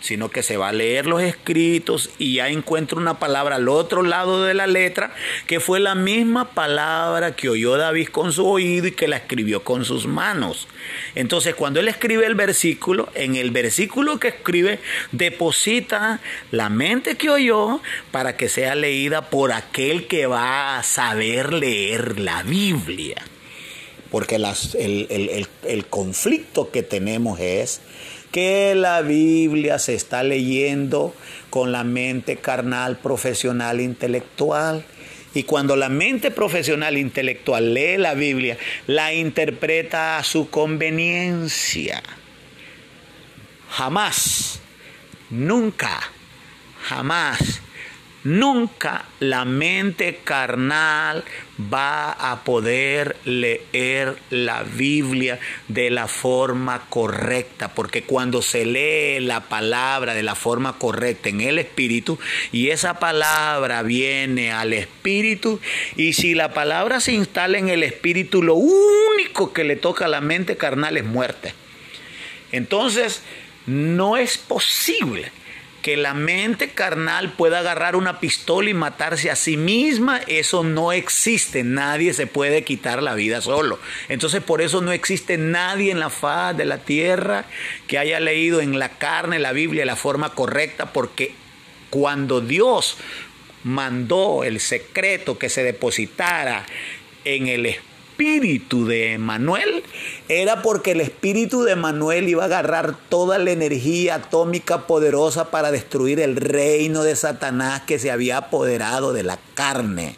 [0.05, 4.03] sino que se va a leer los escritos y ya encuentra una palabra al otro
[4.03, 5.15] lado de la letra,
[5.47, 9.63] que fue la misma palabra que oyó David con su oído y que la escribió
[9.63, 10.67] con sus manos.
[11.15, 14.79] Entonces, cuando él escribe el versículo, en el versículo que escribe,
[15.11, 16.19] deposita
[16.51, 22.19] la mente que oyó para que sea leída por aquel que va a saber leer
[22.19, 23.23] la Biblia.
[24.11, 27.81] Porque el, el conflicto que tenemos es
[28.35, 31.15] que la Biblia se está leyendo
[31.49, 34.83] con la mente carnal, profesional, intelectual.
[35.33, 38.57] Y cuando la mente profesional intelectual lee la Biblia,
[38.87, 42.03] la interpreta a su conveniencia.
[43.69, 44.59] Jamás,
[45.29, 46.01] nunca,
[46.83, 47.61] jamás
[48.25, 51.23] Nunca la mente carnal
[51.71, 59.41] va a poder leer la Biblia de la forma correcta, porque cuando se lee la
[59.41, 62.17] palabra de la forma correcta en el Espíritu,
[62.51, 65.59] y esa palabra viene al Espíritu,
[65.95, 70.07] y si la palabra se instala en el Espíritu, lo único que le toca a
[70.09, 71.53] la mente carnal es muerte.
[72.51, 73.21] Entonces,
[73.67, 75.31] no es posible
[75.85, 80.91] que la mente carnal pueda agarrar una pistola y matarse a sí misma, eso no
[80.91, 81.63] existe.
[81.63, 83.77] Nadie se puede quitar la vida solo.
[84.09, 87.45] Entonces por eso no existe nadie en la faz de la tierra
[87.85, 91.35] que haya leído en la carne la Biblia de la forma correcta, porque
[91.91, 92.97] cuando Dios
[93.63, 96.65] mandó el secreto que se depositara
[97.25, 97.75] en el
[98.17, 99.83] Espíritu, de Manuel
[100.29, 105.69] era porque el espíritu de Manuel iba a agarrar toda la energía atómica poderosa para
[105.69, 110.15] destruir el reino de Satanás que se había apoderado de la carne.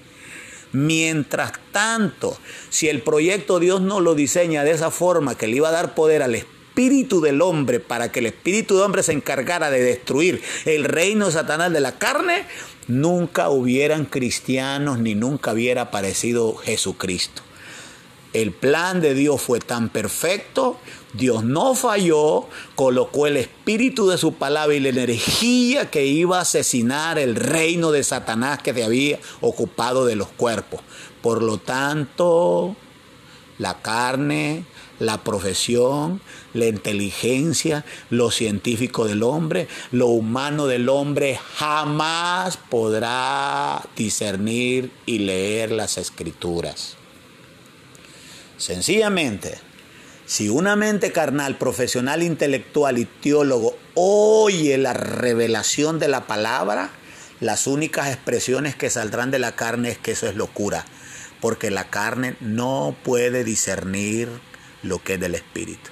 [0.73, 2.37] Mientras tanto,
[2.69, 5.95] si el proyecto Dios no lo diseña de esa forma que le iba a dar
[5.95, 10.43] poder al espíritu del hombre para que el espíritu del hombre se encargara de destruir
[10.65, 12.45] el reino de Satanás de la carne,
[12.87, 17.46] nunca hubieran cristianos ni nunca hubiera aparecido Jesucristo.
[18.33, 20.77] El plan de Dios fue tan perfecto,
[21.13, 22.45] Dios no falló,
[22.75, 27.91] colocó el espíritu de su palabra y la energía que iba a asesinar el reino
[27.91, 30.81] de Satanás que se había ocupado de los cuerpos.
[31.21, 32.75] Por lo tanto,
[33.57, 34.65] la carne,
[34.99, 36.21] la profesión,
[36.53, 45.71] la inteligencia, lo científico del hombre, lo humano del hombre jamás podrá discernir y leer
[45.71, 46.96] las escrituras.
[48.57, 49.59] Sencillamente,
[50.25, 56.89] si una mente carnal, profesional, intelectual y teólogo oye la revelación de la palabra,
[57.39, 60.85] las únicas expresiones que saldrán de la carne es que eso es locura,
[61.39, 64.27] porque la carne no puede discernir
[64.81, 65.91] lo que es del espíritu.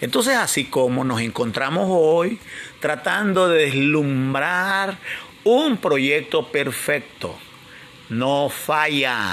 [0.00, 2.40] Entonces, así como nos encontramos hoy
[2.80, 4.98] tratando de deslumbrar
[5.44, 7.38] un proyecto perfecto,
[8.08, 9.32] no falla,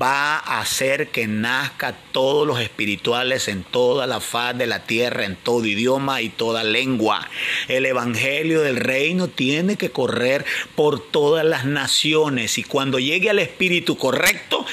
[0.00, 5.24] va a hacer que nazca todos los espirituales en toda la faz de la tierra,
[5.24, 7.28] en todo idioma y toda lengua.
[7.68, 10.44] El evangelio del reino tiene que correr
[10.74, 14.66] por todas las naciones y cuando llegue al espíritu correcto,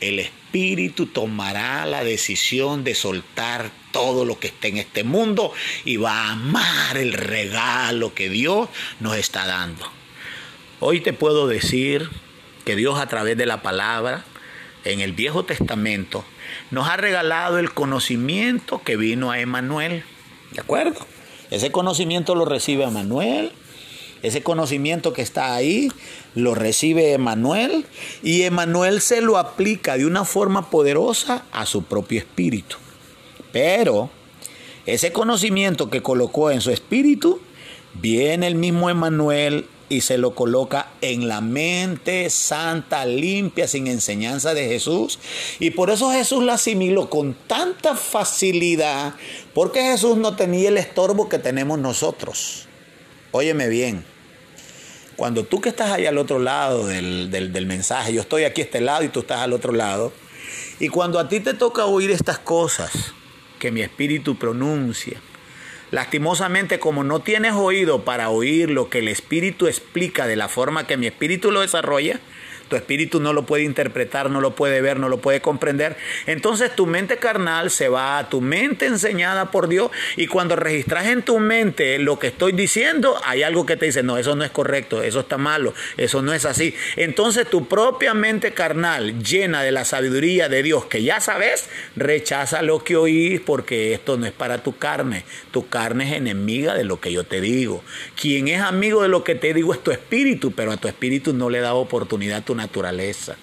[0.00, 5.52] el espíritu tomará la decisión de soltar todo lo que esté en este mundo
[5.84, 8.68] y va a amar el regalo que Dios
[9.00, 9.90] nos está dando.
[10.80, 12.10] Hoy te puedo decir
[12.64, 14.24] que Dios a través de la palabra
[14.86, 16.24] en el Viejo Testamento,
[16.70, 20.04] nos ha regalado el conocimiento que vino a Emanuel.
[20.52, 21.00] ¿De acuerdo?
[21.50, 23.52] Ese conocimiento lo recibe Emanuel.
[24.22, 25.92] Ese conocimiento que está ahí
[26.34, 27.86] lo recibe Emanuel
[28.22, 32.76] y Emanuel se lo aplica de una forma poderosa a su propio espíritu.
[33.52, 34.10] Pero
[34.86, 37.40] ese conocimiento que colocó en su espíritu,
[37.94, 44.54] viene el mismo Emanuel y se lo coloca en la mente santa, limpia, sin enseñanza
[44.54, 45.18] de Jesús.
[45.60, 49.14] Y por eso Jesús la asimiló con tanta facilidad,
[49.54, 52.66] porque Jesús no tenía el estorbo que tenemos nosotros.
[53.32, 54.04] Óyeme bien,
[55.16, 58.64] cuando tú que estás allá al otro lado del, del mensaje, yo estoy aquí a
[58.64, 60.12] este lado y tú estás al otro lado,
[60.78, 62.92] y cuando a ti te toca oír estas cosas
[63.58, 65.20] que mi espíritu pronuncia,
[65.90, 70.86] Lastimosamente, como no tienes oído para oír lo que el Espíritu explica de la forma
[70.86, 72.20] que mi Espíritu lo desarrolla,
[72.68, 75.96] tu espíritu no lo puede interpretar, no lo puede ver, no lo puede comprender.
[76.26, 81.06] Entonces tu mente carnal se va a tu mente enseñada por Dios y cuando registras
[81.06, 84.44] en tu mente lo que estoy diciendo, hay algo que te dice, no, eso no
[84.44, 86.74] es correcto, eso está malo, eso no es así.
[86.96, 92.62] Entonces tu propia mente carnal, llena de la sabiduría de Dios, que ya sabes, rechaza
[92.62, 95.24] lo que oís porque esto no es para tu carne.
[95.52, 97.82] Tu carne es enemiga de lo que yo te digo.
[98.20, 101.32] Quien es amigo de lo que te digo es tu espíritu, pero a tu espíritu
[101.32, 103.36] no le da oportunidad tu naturaleza.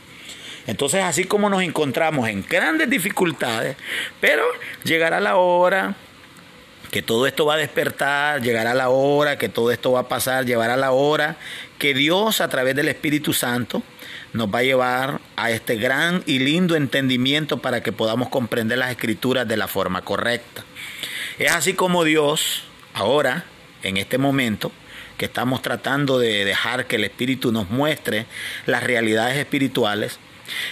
[0.68, 3.76] Entonces, así como nos encontramos en grandes dificultades,
[4.19, 4.44] pero
[4.84, 5.95] llegará la hora
[6.94, 10.45] que todo esto va a despertar, llegará la hora que todo esto va a pasar,
[10.45, 11.38] llegará la hora
[11.80, 13.81] que Dios a través del Espíritu Santo
[14.31, 18.91] nos va a llevar a este gran y lindo entendimiento para que podamos comprender las
[18.91, 20.64] escrituras de la forma correcta.
[21.40, 22.64] Es así como Dios
[22.94, 23.45] ahora,
[23.81, 24.72] en este momento,
[25.18, 28.26] que estamos tratando de dejar que el Espíritu nos muestre
[28.65, 30.19] las realidades espirituales.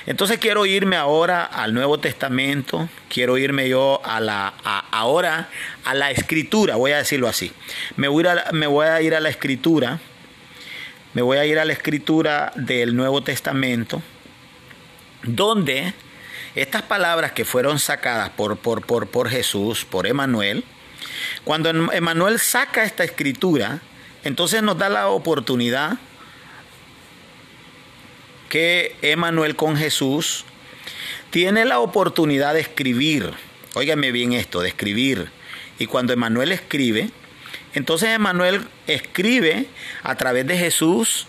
[0.06, 4.48] Entonces quiero irme ahora al Nuevo Testamento, quiero irme yo a la
[4.92, 5.50] ahora
[5.86, 7.54] a la escritura, voy a decirlo así.
[7.96, 10.00] Me voy, a, ir a la escritura,
[11.14, 14.02] me voy a ir a la escritura del Nuevo Testamento,
[15.24, 15.94] donde
[16.56, 20.66] estas palabras que fueron sacadas por, por, por, por Jesús, por Emanuel,
[21.44, 23.80] cuando Emanuel saca esta escritura,
[24.24, 25.98] entonces nos da la oportunidad
[28.50, 30.46] que Emanuel con Jesús
[31.30, 33.32] tiene la oportunidad de escribir.
[33.74, 35.32] Óigame bien esto, de escribir.
[35.80, 37.10] Y cuando Emanuel escribe,
[37.74, 39.68] entonces Emanuel escribe
[40.04, 41.28] a través de Jesús,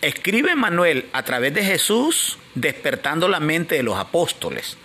[0.00, 4.78] escribe Emanuel a través de Jesús despertando la mente de los apóstoles.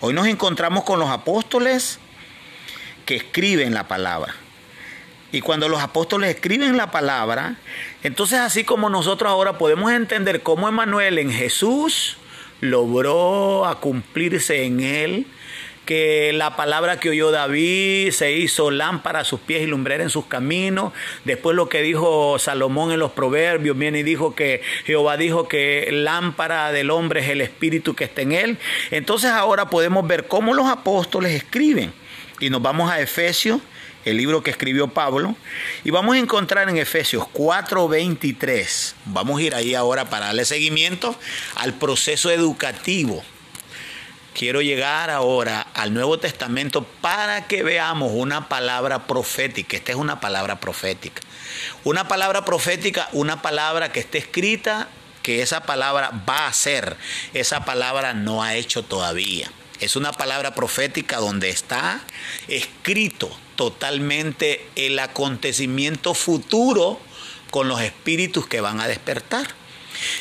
[0.00, 1.98] Hoy nos encontramos con los apóstoles
[3.04, 4.34] que escriben la palabra.
[5.32, 7.56] Y cuando los apóstoles escriben la palabra,
[8.02, 12.16] entonces así como nosotros ahora podemos entender cómo Emanuel en Jesús
[12.60, 15.26] logró a cumplirse en él,
[15.86, 20.10] que la palabra que oyó David se hizo lámpara a sus pies y lumbrera en
[20.10, 20.92] sus caminos.
[21.24, 25.88] Después lo que dijo Salomón en los proverbios, viene y dijo que Jehová dijo que
[25.90, 28.58] lámpara del hombre es el espíritu que está en él.
[28.92, 31.92] Entonces ahora podemos ver cómo los apóstoles escriben.
[32.38, 33.60] Y nos vamos a Efesios,
[34.04, 35.36] el libro que escribió Pablo,
[35.84, 38.94] y vamos a encontrar en Efesios 4:23.
[39.06, 41.16] Vamos a ir ahí ahora para darle seguimiento
[41.56, 43.22] al proceso educativo.
[44.32, 49.76] Quiero llegar ahora al Nuevo Testamento para que veamos una palabra profética.
[49.76, 51.20] Esta es una palabra profética.
[51.84, 54.88] Una palabra profética, una palabra que esté escrita,
[55.22, 56.96] que esa palabra va a ser.
[57.34, 59.50] Esa palabra no ha hecho todavía.
[59.80, 62.00] Es una palabra profética donde está
[62.48, 66.98] escrito totalmente el acontecimiento futuro
[67.50, 69.48] con los espíritus que van a despertar.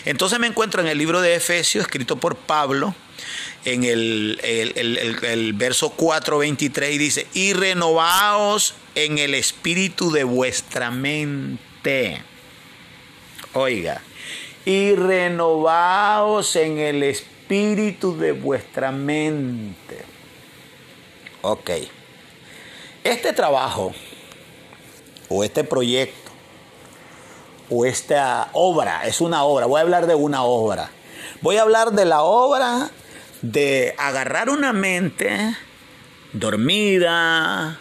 [0.03, 2.93] Entonces me encuentro en el libro de Efesios, escrito por Pablo,
[3.63, 12.21] en el, verso 4, 23, y dice, y renovaos en el espíritu de vuestra mente.
[13.53, 14.01] Oiga,
[14.65, 20.03] y renovaos en el espíritu de vuestra mente.
[21.41, 21.71] Ok.
[23.10, 23.91] Este trabajo,
[25.30, 26.30] o este proyecto,
[27.68, 30.91] o esta obra, es una obra, voy a hablar de una obra.
[31.41, 32.91] Voy a hablar de la obra
[33.41, 35.57] de agarrar una mente
[36.34, 37.80] dormida,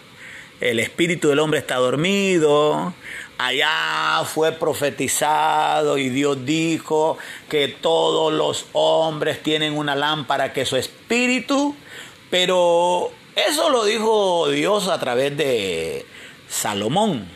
[0.63, 2.95] el espíritu del hombre está dormido,
[3.37, 7.19] allá fue profetizado y Dios dijo
[7.51, 11.77] que todos los hombres tienen una lámpara que es su espíritu,
[12.31, 13.13] pero
[13.47, 16.05] eso lo dijo Dios a través de
[16.48, 17.28] Salomón.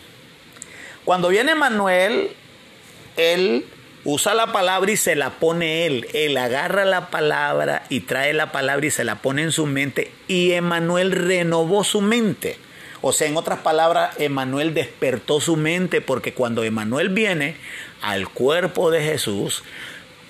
[1.05, 2.31] Cuando viene Manuel,
[3.17, 3.67] él
[4.05, 6.09] usa la palabra y se la pone él.
[6.13, 10.13] Él agarra la palabra y trae la palabra y se la pone en su mente
[10.29, 12.57] y Emanuel renovó su mente.
[13.01, 17.57] O sea, en otras palabras, Emanuel despertó su mente porque cuando Emanuel viene
[18.01, 19.65] al cuerpo de Jesús,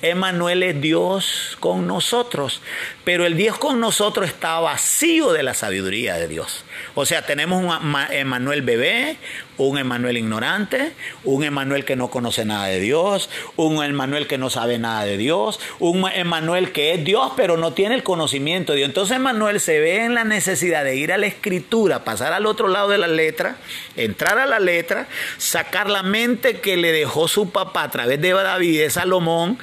[0.03, 2.61] Emanuel es Dios con nosotros,
[3.05, 6.65] pero el Dios con nosotros está vacío de la sabiduría de Dios.
[6.95, 9.17] O sea, tenemos un Emanuel bebé,
[9.59, 10.93] un Emanuel ignorante,
[11.25, 15.17] un Emanuel que no conoce nada de Dios, un Emanuel que no sabe nada de
[15.17, 18.89] Dios, un Emanuel que es Dios pero no tiene el conocimiento de Dios.
[18.89, 22.69] Entonces Emanuel se ve en la necesidad de ir a la escritura, pasar al otro
[22.69, 23.57] lado de la letra,
[23.97, 25.07] entrar a la letra,
[25.39, 29.59] sacar la mente que le dejó su papá a través de David, de Salomón,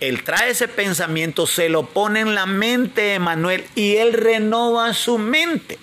[0.00, 4.94] él trae ese pensamiento, se lo pone en la mente de Emanuel y él renova
[4.94, 5.78] su mente.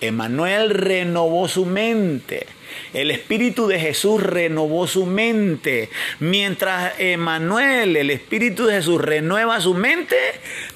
[0.00, 2.46] Emanuel renovó su mente.
[2.94, 5.90] El Espíritu de Jesús renovó su mente.
[6.20, 10.16] Mientras Emanuel, el Espíritu de Jesús, renueva su mente,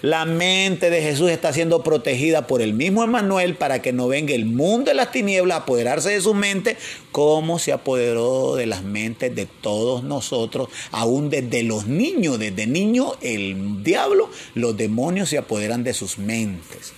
[0.03, 4.35] la mente de Jesús está siendo protegida por el mismo Emanuel para que no venga
[4.35, 6.77] el mundo de las tinieblas a apoderarse de su mente,
[7.11, 12.39] como se apoderó de las mentes de todos nosotros, aún desde los niños.
[12.39, 16.93] Desde niño, el diablo, los demonios se apoderan de sus mentes.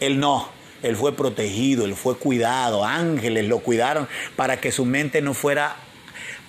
[0.00, 0.53] Él no.
[0.84, 4.06] Él fue protegido, él fue cuidado, ángeles lo cuidaron
[4.36, 5.76] para que su mente no fuera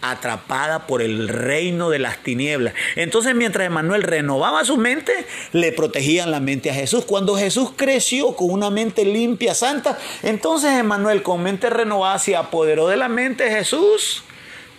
[0.01, 2.73] atrapada por el reino de las tinieblas.
[2.95, 5.13] Entonces mientras Emanuel renovaba su mente,
[5.51, 7.05] le protegían la mente a Jesús.
[7.05, 12.87] Cuando Jesús creció con una mente limpia, santa, entonces Emanuel con mente renovada se apoderó
[12.87, 14.23] de la mente de Jesús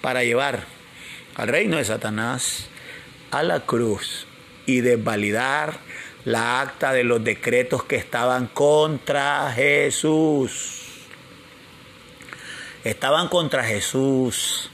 [0.00, 0.64] para llevar
[1.34, 2.66] al reino de Satanás
[3.30, 4.26] a la cruz
[4.66, 5.85] y desvalidar
[6.26, 10.82] la acta de los decretos que estaban contra Jesús.
[12.82, 14.68] Estaban contra Jesús.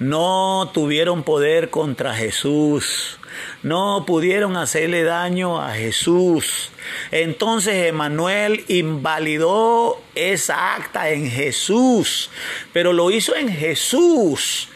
[0.00, 3.20] No tuvieron poder contra Jesús.
[3.62, 6.72] No pudieron hacerle daño a Jesús.
[7.12, 12.28] Entonces Emanuel invalidó esa acta en Jesús,
[12.72, 14.68] pero lo hizo en Jesús.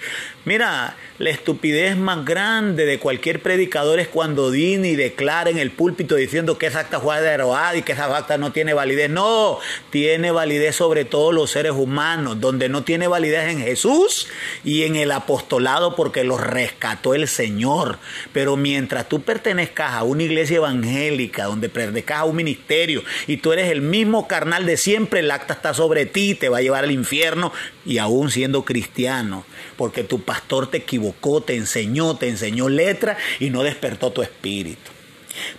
[0.44, 5.70] Mira, la estupidez más grande de cualquier predicador es cuando dine y declara en el
[5.70, 9.08] púlpito diciendo que esa acta fue derogada y que esa acta no tiene validez.
[9.08, 9.58] No,
[9.90, 14.28] tiene validez sobre todos los seres humanos, donde no tiene validez en Jesús
[14.62, 17.98] y en el apostolado porque los rescató el Señor.
[18.34, 23.52] Pero mientras tú pertenezcas a una iglesia evangélica, donde pertenezcas a un ministerio y tú
[23.52, 26.84] eres el mismo carnal de siempre, el acta está sobre ti, te va a llevar
[26.84, 27.52] al infierno
[27.86, 29.44] y aún siendo cristiano,
[29.76, 31.05] porque tu pastor te equivocó
[31.42, 34.90] te enseñó, te enseñó letra y no despertó tu espíritu.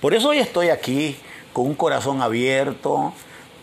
[0.02, 1.16] Por eso hoy estoy aquí
[1.54, 3.14] con un corazón abierto,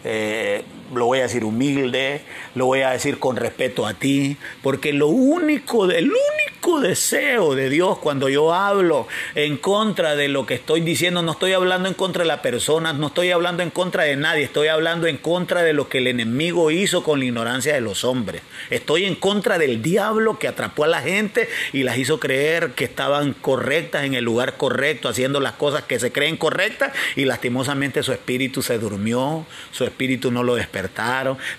[0.05, 0.65] eh,
[0.96, 2.22] lo voy a decir humilde,
[2.54, 7.68] lo voy a decir con respeto a ti, porque lo único, el único deseo de
[7.68, 11.94] Dios cuando yo hablo en contra de lo que estoy diciendo, no estoy hablando en
[11.94, 15.62] contra de la persona, no estoy hablando en contra de nadie, estoy hablando en contra
[15.62, 18.42] de lo que el enemigo hizo con la ignorancia de los hombres.
[18.70, 22.84] Estoy en contra del diablo que atrapó a la gente y las hizo creer que
[22.84, 28.02] estaban correctas en el lugar correcto, haciendo las cosas que se creen correctas y lastimosamente
[28.02, 30.84] su espíritu se durmió, su espíritu no lo despertó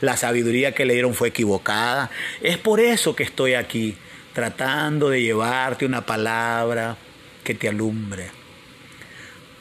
[0.02, 2.10] la sabiduría que le dieron fue equivocada.
[2.42, 3.98] Es por eso que estoy aquí,
[4.34, 6.98] tratando de llevarte una palabra
[7.44, 8.45] que te alumbre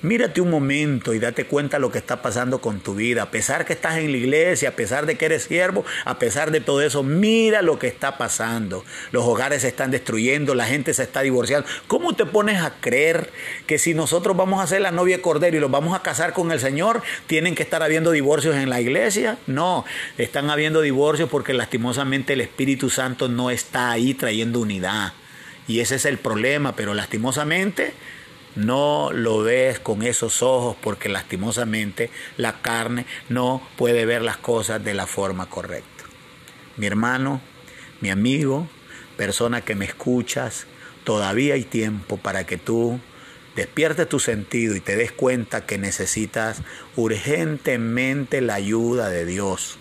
[0.04, 3.22] Mírate un momento y date cuenta lo que está pasando con tu vida.
[3.22, 6.50] A pesar que estás en la iglesia, a pesar de que eres siervo, a pesar
[6.50, 8.84] de todo eso, mira lo que está pasando.
[9.12, 11.66] Los hogares se están destruyendo, la gente se está divorciando.
[11.86, 13.32] ¿Cómo te pones a creer
[13.66, 16.34] que si nosotros vamos a ser la novia de Cordero y los vamos a casar
[16.34, 19.38] con el Señor, tienen que estar habiendo divorcios en la iglesia?
[19.46, 19.86] No,
[20.18, 25.14] están habiendo divorcios porque lastimosamente el Espíritu Santo no está ahí trayendo unidad.
[25.66, 27.94] Y ese es el problema, pero lastimosamente
[28.56, 34.84] no lo ves con esos ojos porque lastimosamente la carne no puede ver las cosas
[34.84, 36.04] de la forma correcta.
[36.76, 37.40] Mi hermano,
[38.00, 38.68] mi amigo,
[39.16, 40.66] persona que me escuchas,
[41.04, 43.00] todavía hay tiempo para que tú
[43.56, 46.62] despiertes tu sentido y te des cuenta que necesitas
[46.96, 49.78] urgentemente la ayuda de Dios.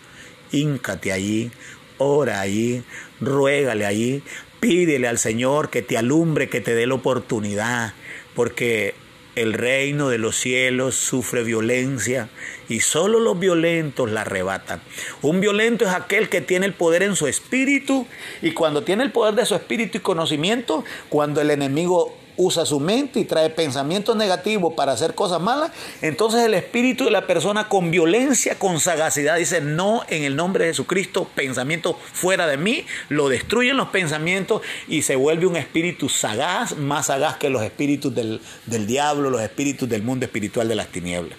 [0.51, 1.51] Híncate allí,
[1.97, 2.83] ora allí,
[3.19, 4.23] ruégale allí,
[4.59, 7.93] pídele al Señor que te alumbre, que te dé la oportunidad
[8.35, 8.95] porque
[9.35, 12.29] el reino de los cielos sufre violencia
[12.69, 14.81] y solo los violentos la arrebatan.
[15.21, 18.07] Un violento es aquel que tiene el poder en su espíritu
[18.41, 22.79] y cuando tiene el poder de su espíritu y conocimiento, cuando el enemigo usa su
[22.79, 27.69] mente y trae pensamientos negativos para hacer cosas malas, entonces el espíritu de la persona
[27.69, 32.85] con violencia, con sagacidad, dice, no, en el nombre de Jesucristo, pensamiento fuera de mí,
[33.09, 38.13] lo destruyen los pensamientos y se vuelve un espíritu sagaz, más sagaz que los espíritus
[38.13, 41.37] del, del diablo, los espíritus del mundo espiritual de las tinieblas.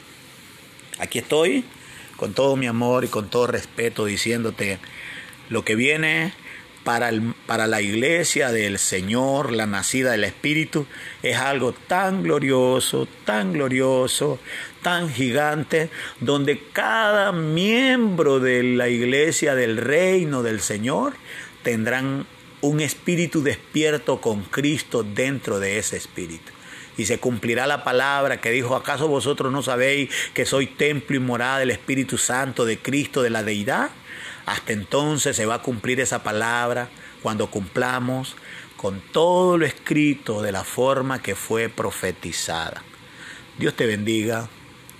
[0.99, 1.65] Aquí estoy,
[2.17, 4.79] con todo mi amor y con todo respeto, diciéndote,
[5.49, 6.33] lo que viene
[6.85, 7.11] para,
[7.47, 10.87] para la iglesia del Señor, la nacida del Espíritu,
[11.23, 14.39] es algo tan glorioso, tan glorioso,
[14.83, 15.91] tan gigante,
[16.21, 21.15] donde cada miembro de la iglesia del reino del Señor
[21.63, 22.27] tendrán
[22.61, 26.53] un espíritu despierto con Cristo dentro de ese espíritu
[26.97, 31.21] y se cumplirá la palabra que dijo, ¿acaso vosotros no sabéis que soy templo y
[31.21, 33.91] morada del Espíritu Santo, de Cristo, de la deidad?
[34.47, 36.89] Hasta entonces se va a cumplir esa palabra
[37.23, 38.37] cuando cumplamos
[38.77, 42.83] con todo lo escrito de la forma que fue profetizada.
[43.59, 44.49] Dios te bendiga.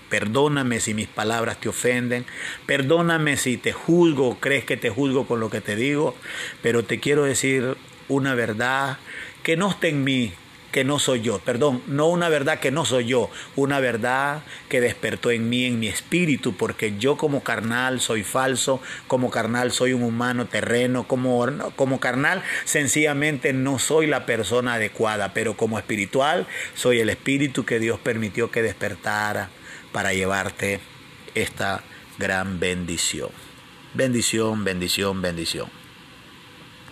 [0.09, 2.25] Perdóname si mis palabras te ofenden,
[2.67, 6.15] perdóname si te juzgo, crees que te juzgo con lo que te digo,
[6.63, 7.77] pero te quiero decir
[8.09, 8.99] una verdad
[9.43, 10.33] que no está en mí,
[10.75, 14.81] que no soy yo, perdón, no una verdad que no soy yo, una verdad que
[14.81, 19.93] despertó en mí, en mi espíritu, porque yo como carnal soy falso, como carnal soy
[19.93, 21.47] un humano terreno, como,
[21.77, 27.79] como carnal sencillamente no soy la persona adecuada, pero como espiritual soy el espíritu que
[27.79, 29.51] Dios permitió que despertara
[29.93, 30.81] para llevarte
[31.37, 31.85] esta
[32.19, 33.31] gran bendición.
[33.95, 35.84] Bendición, bendición, bendición.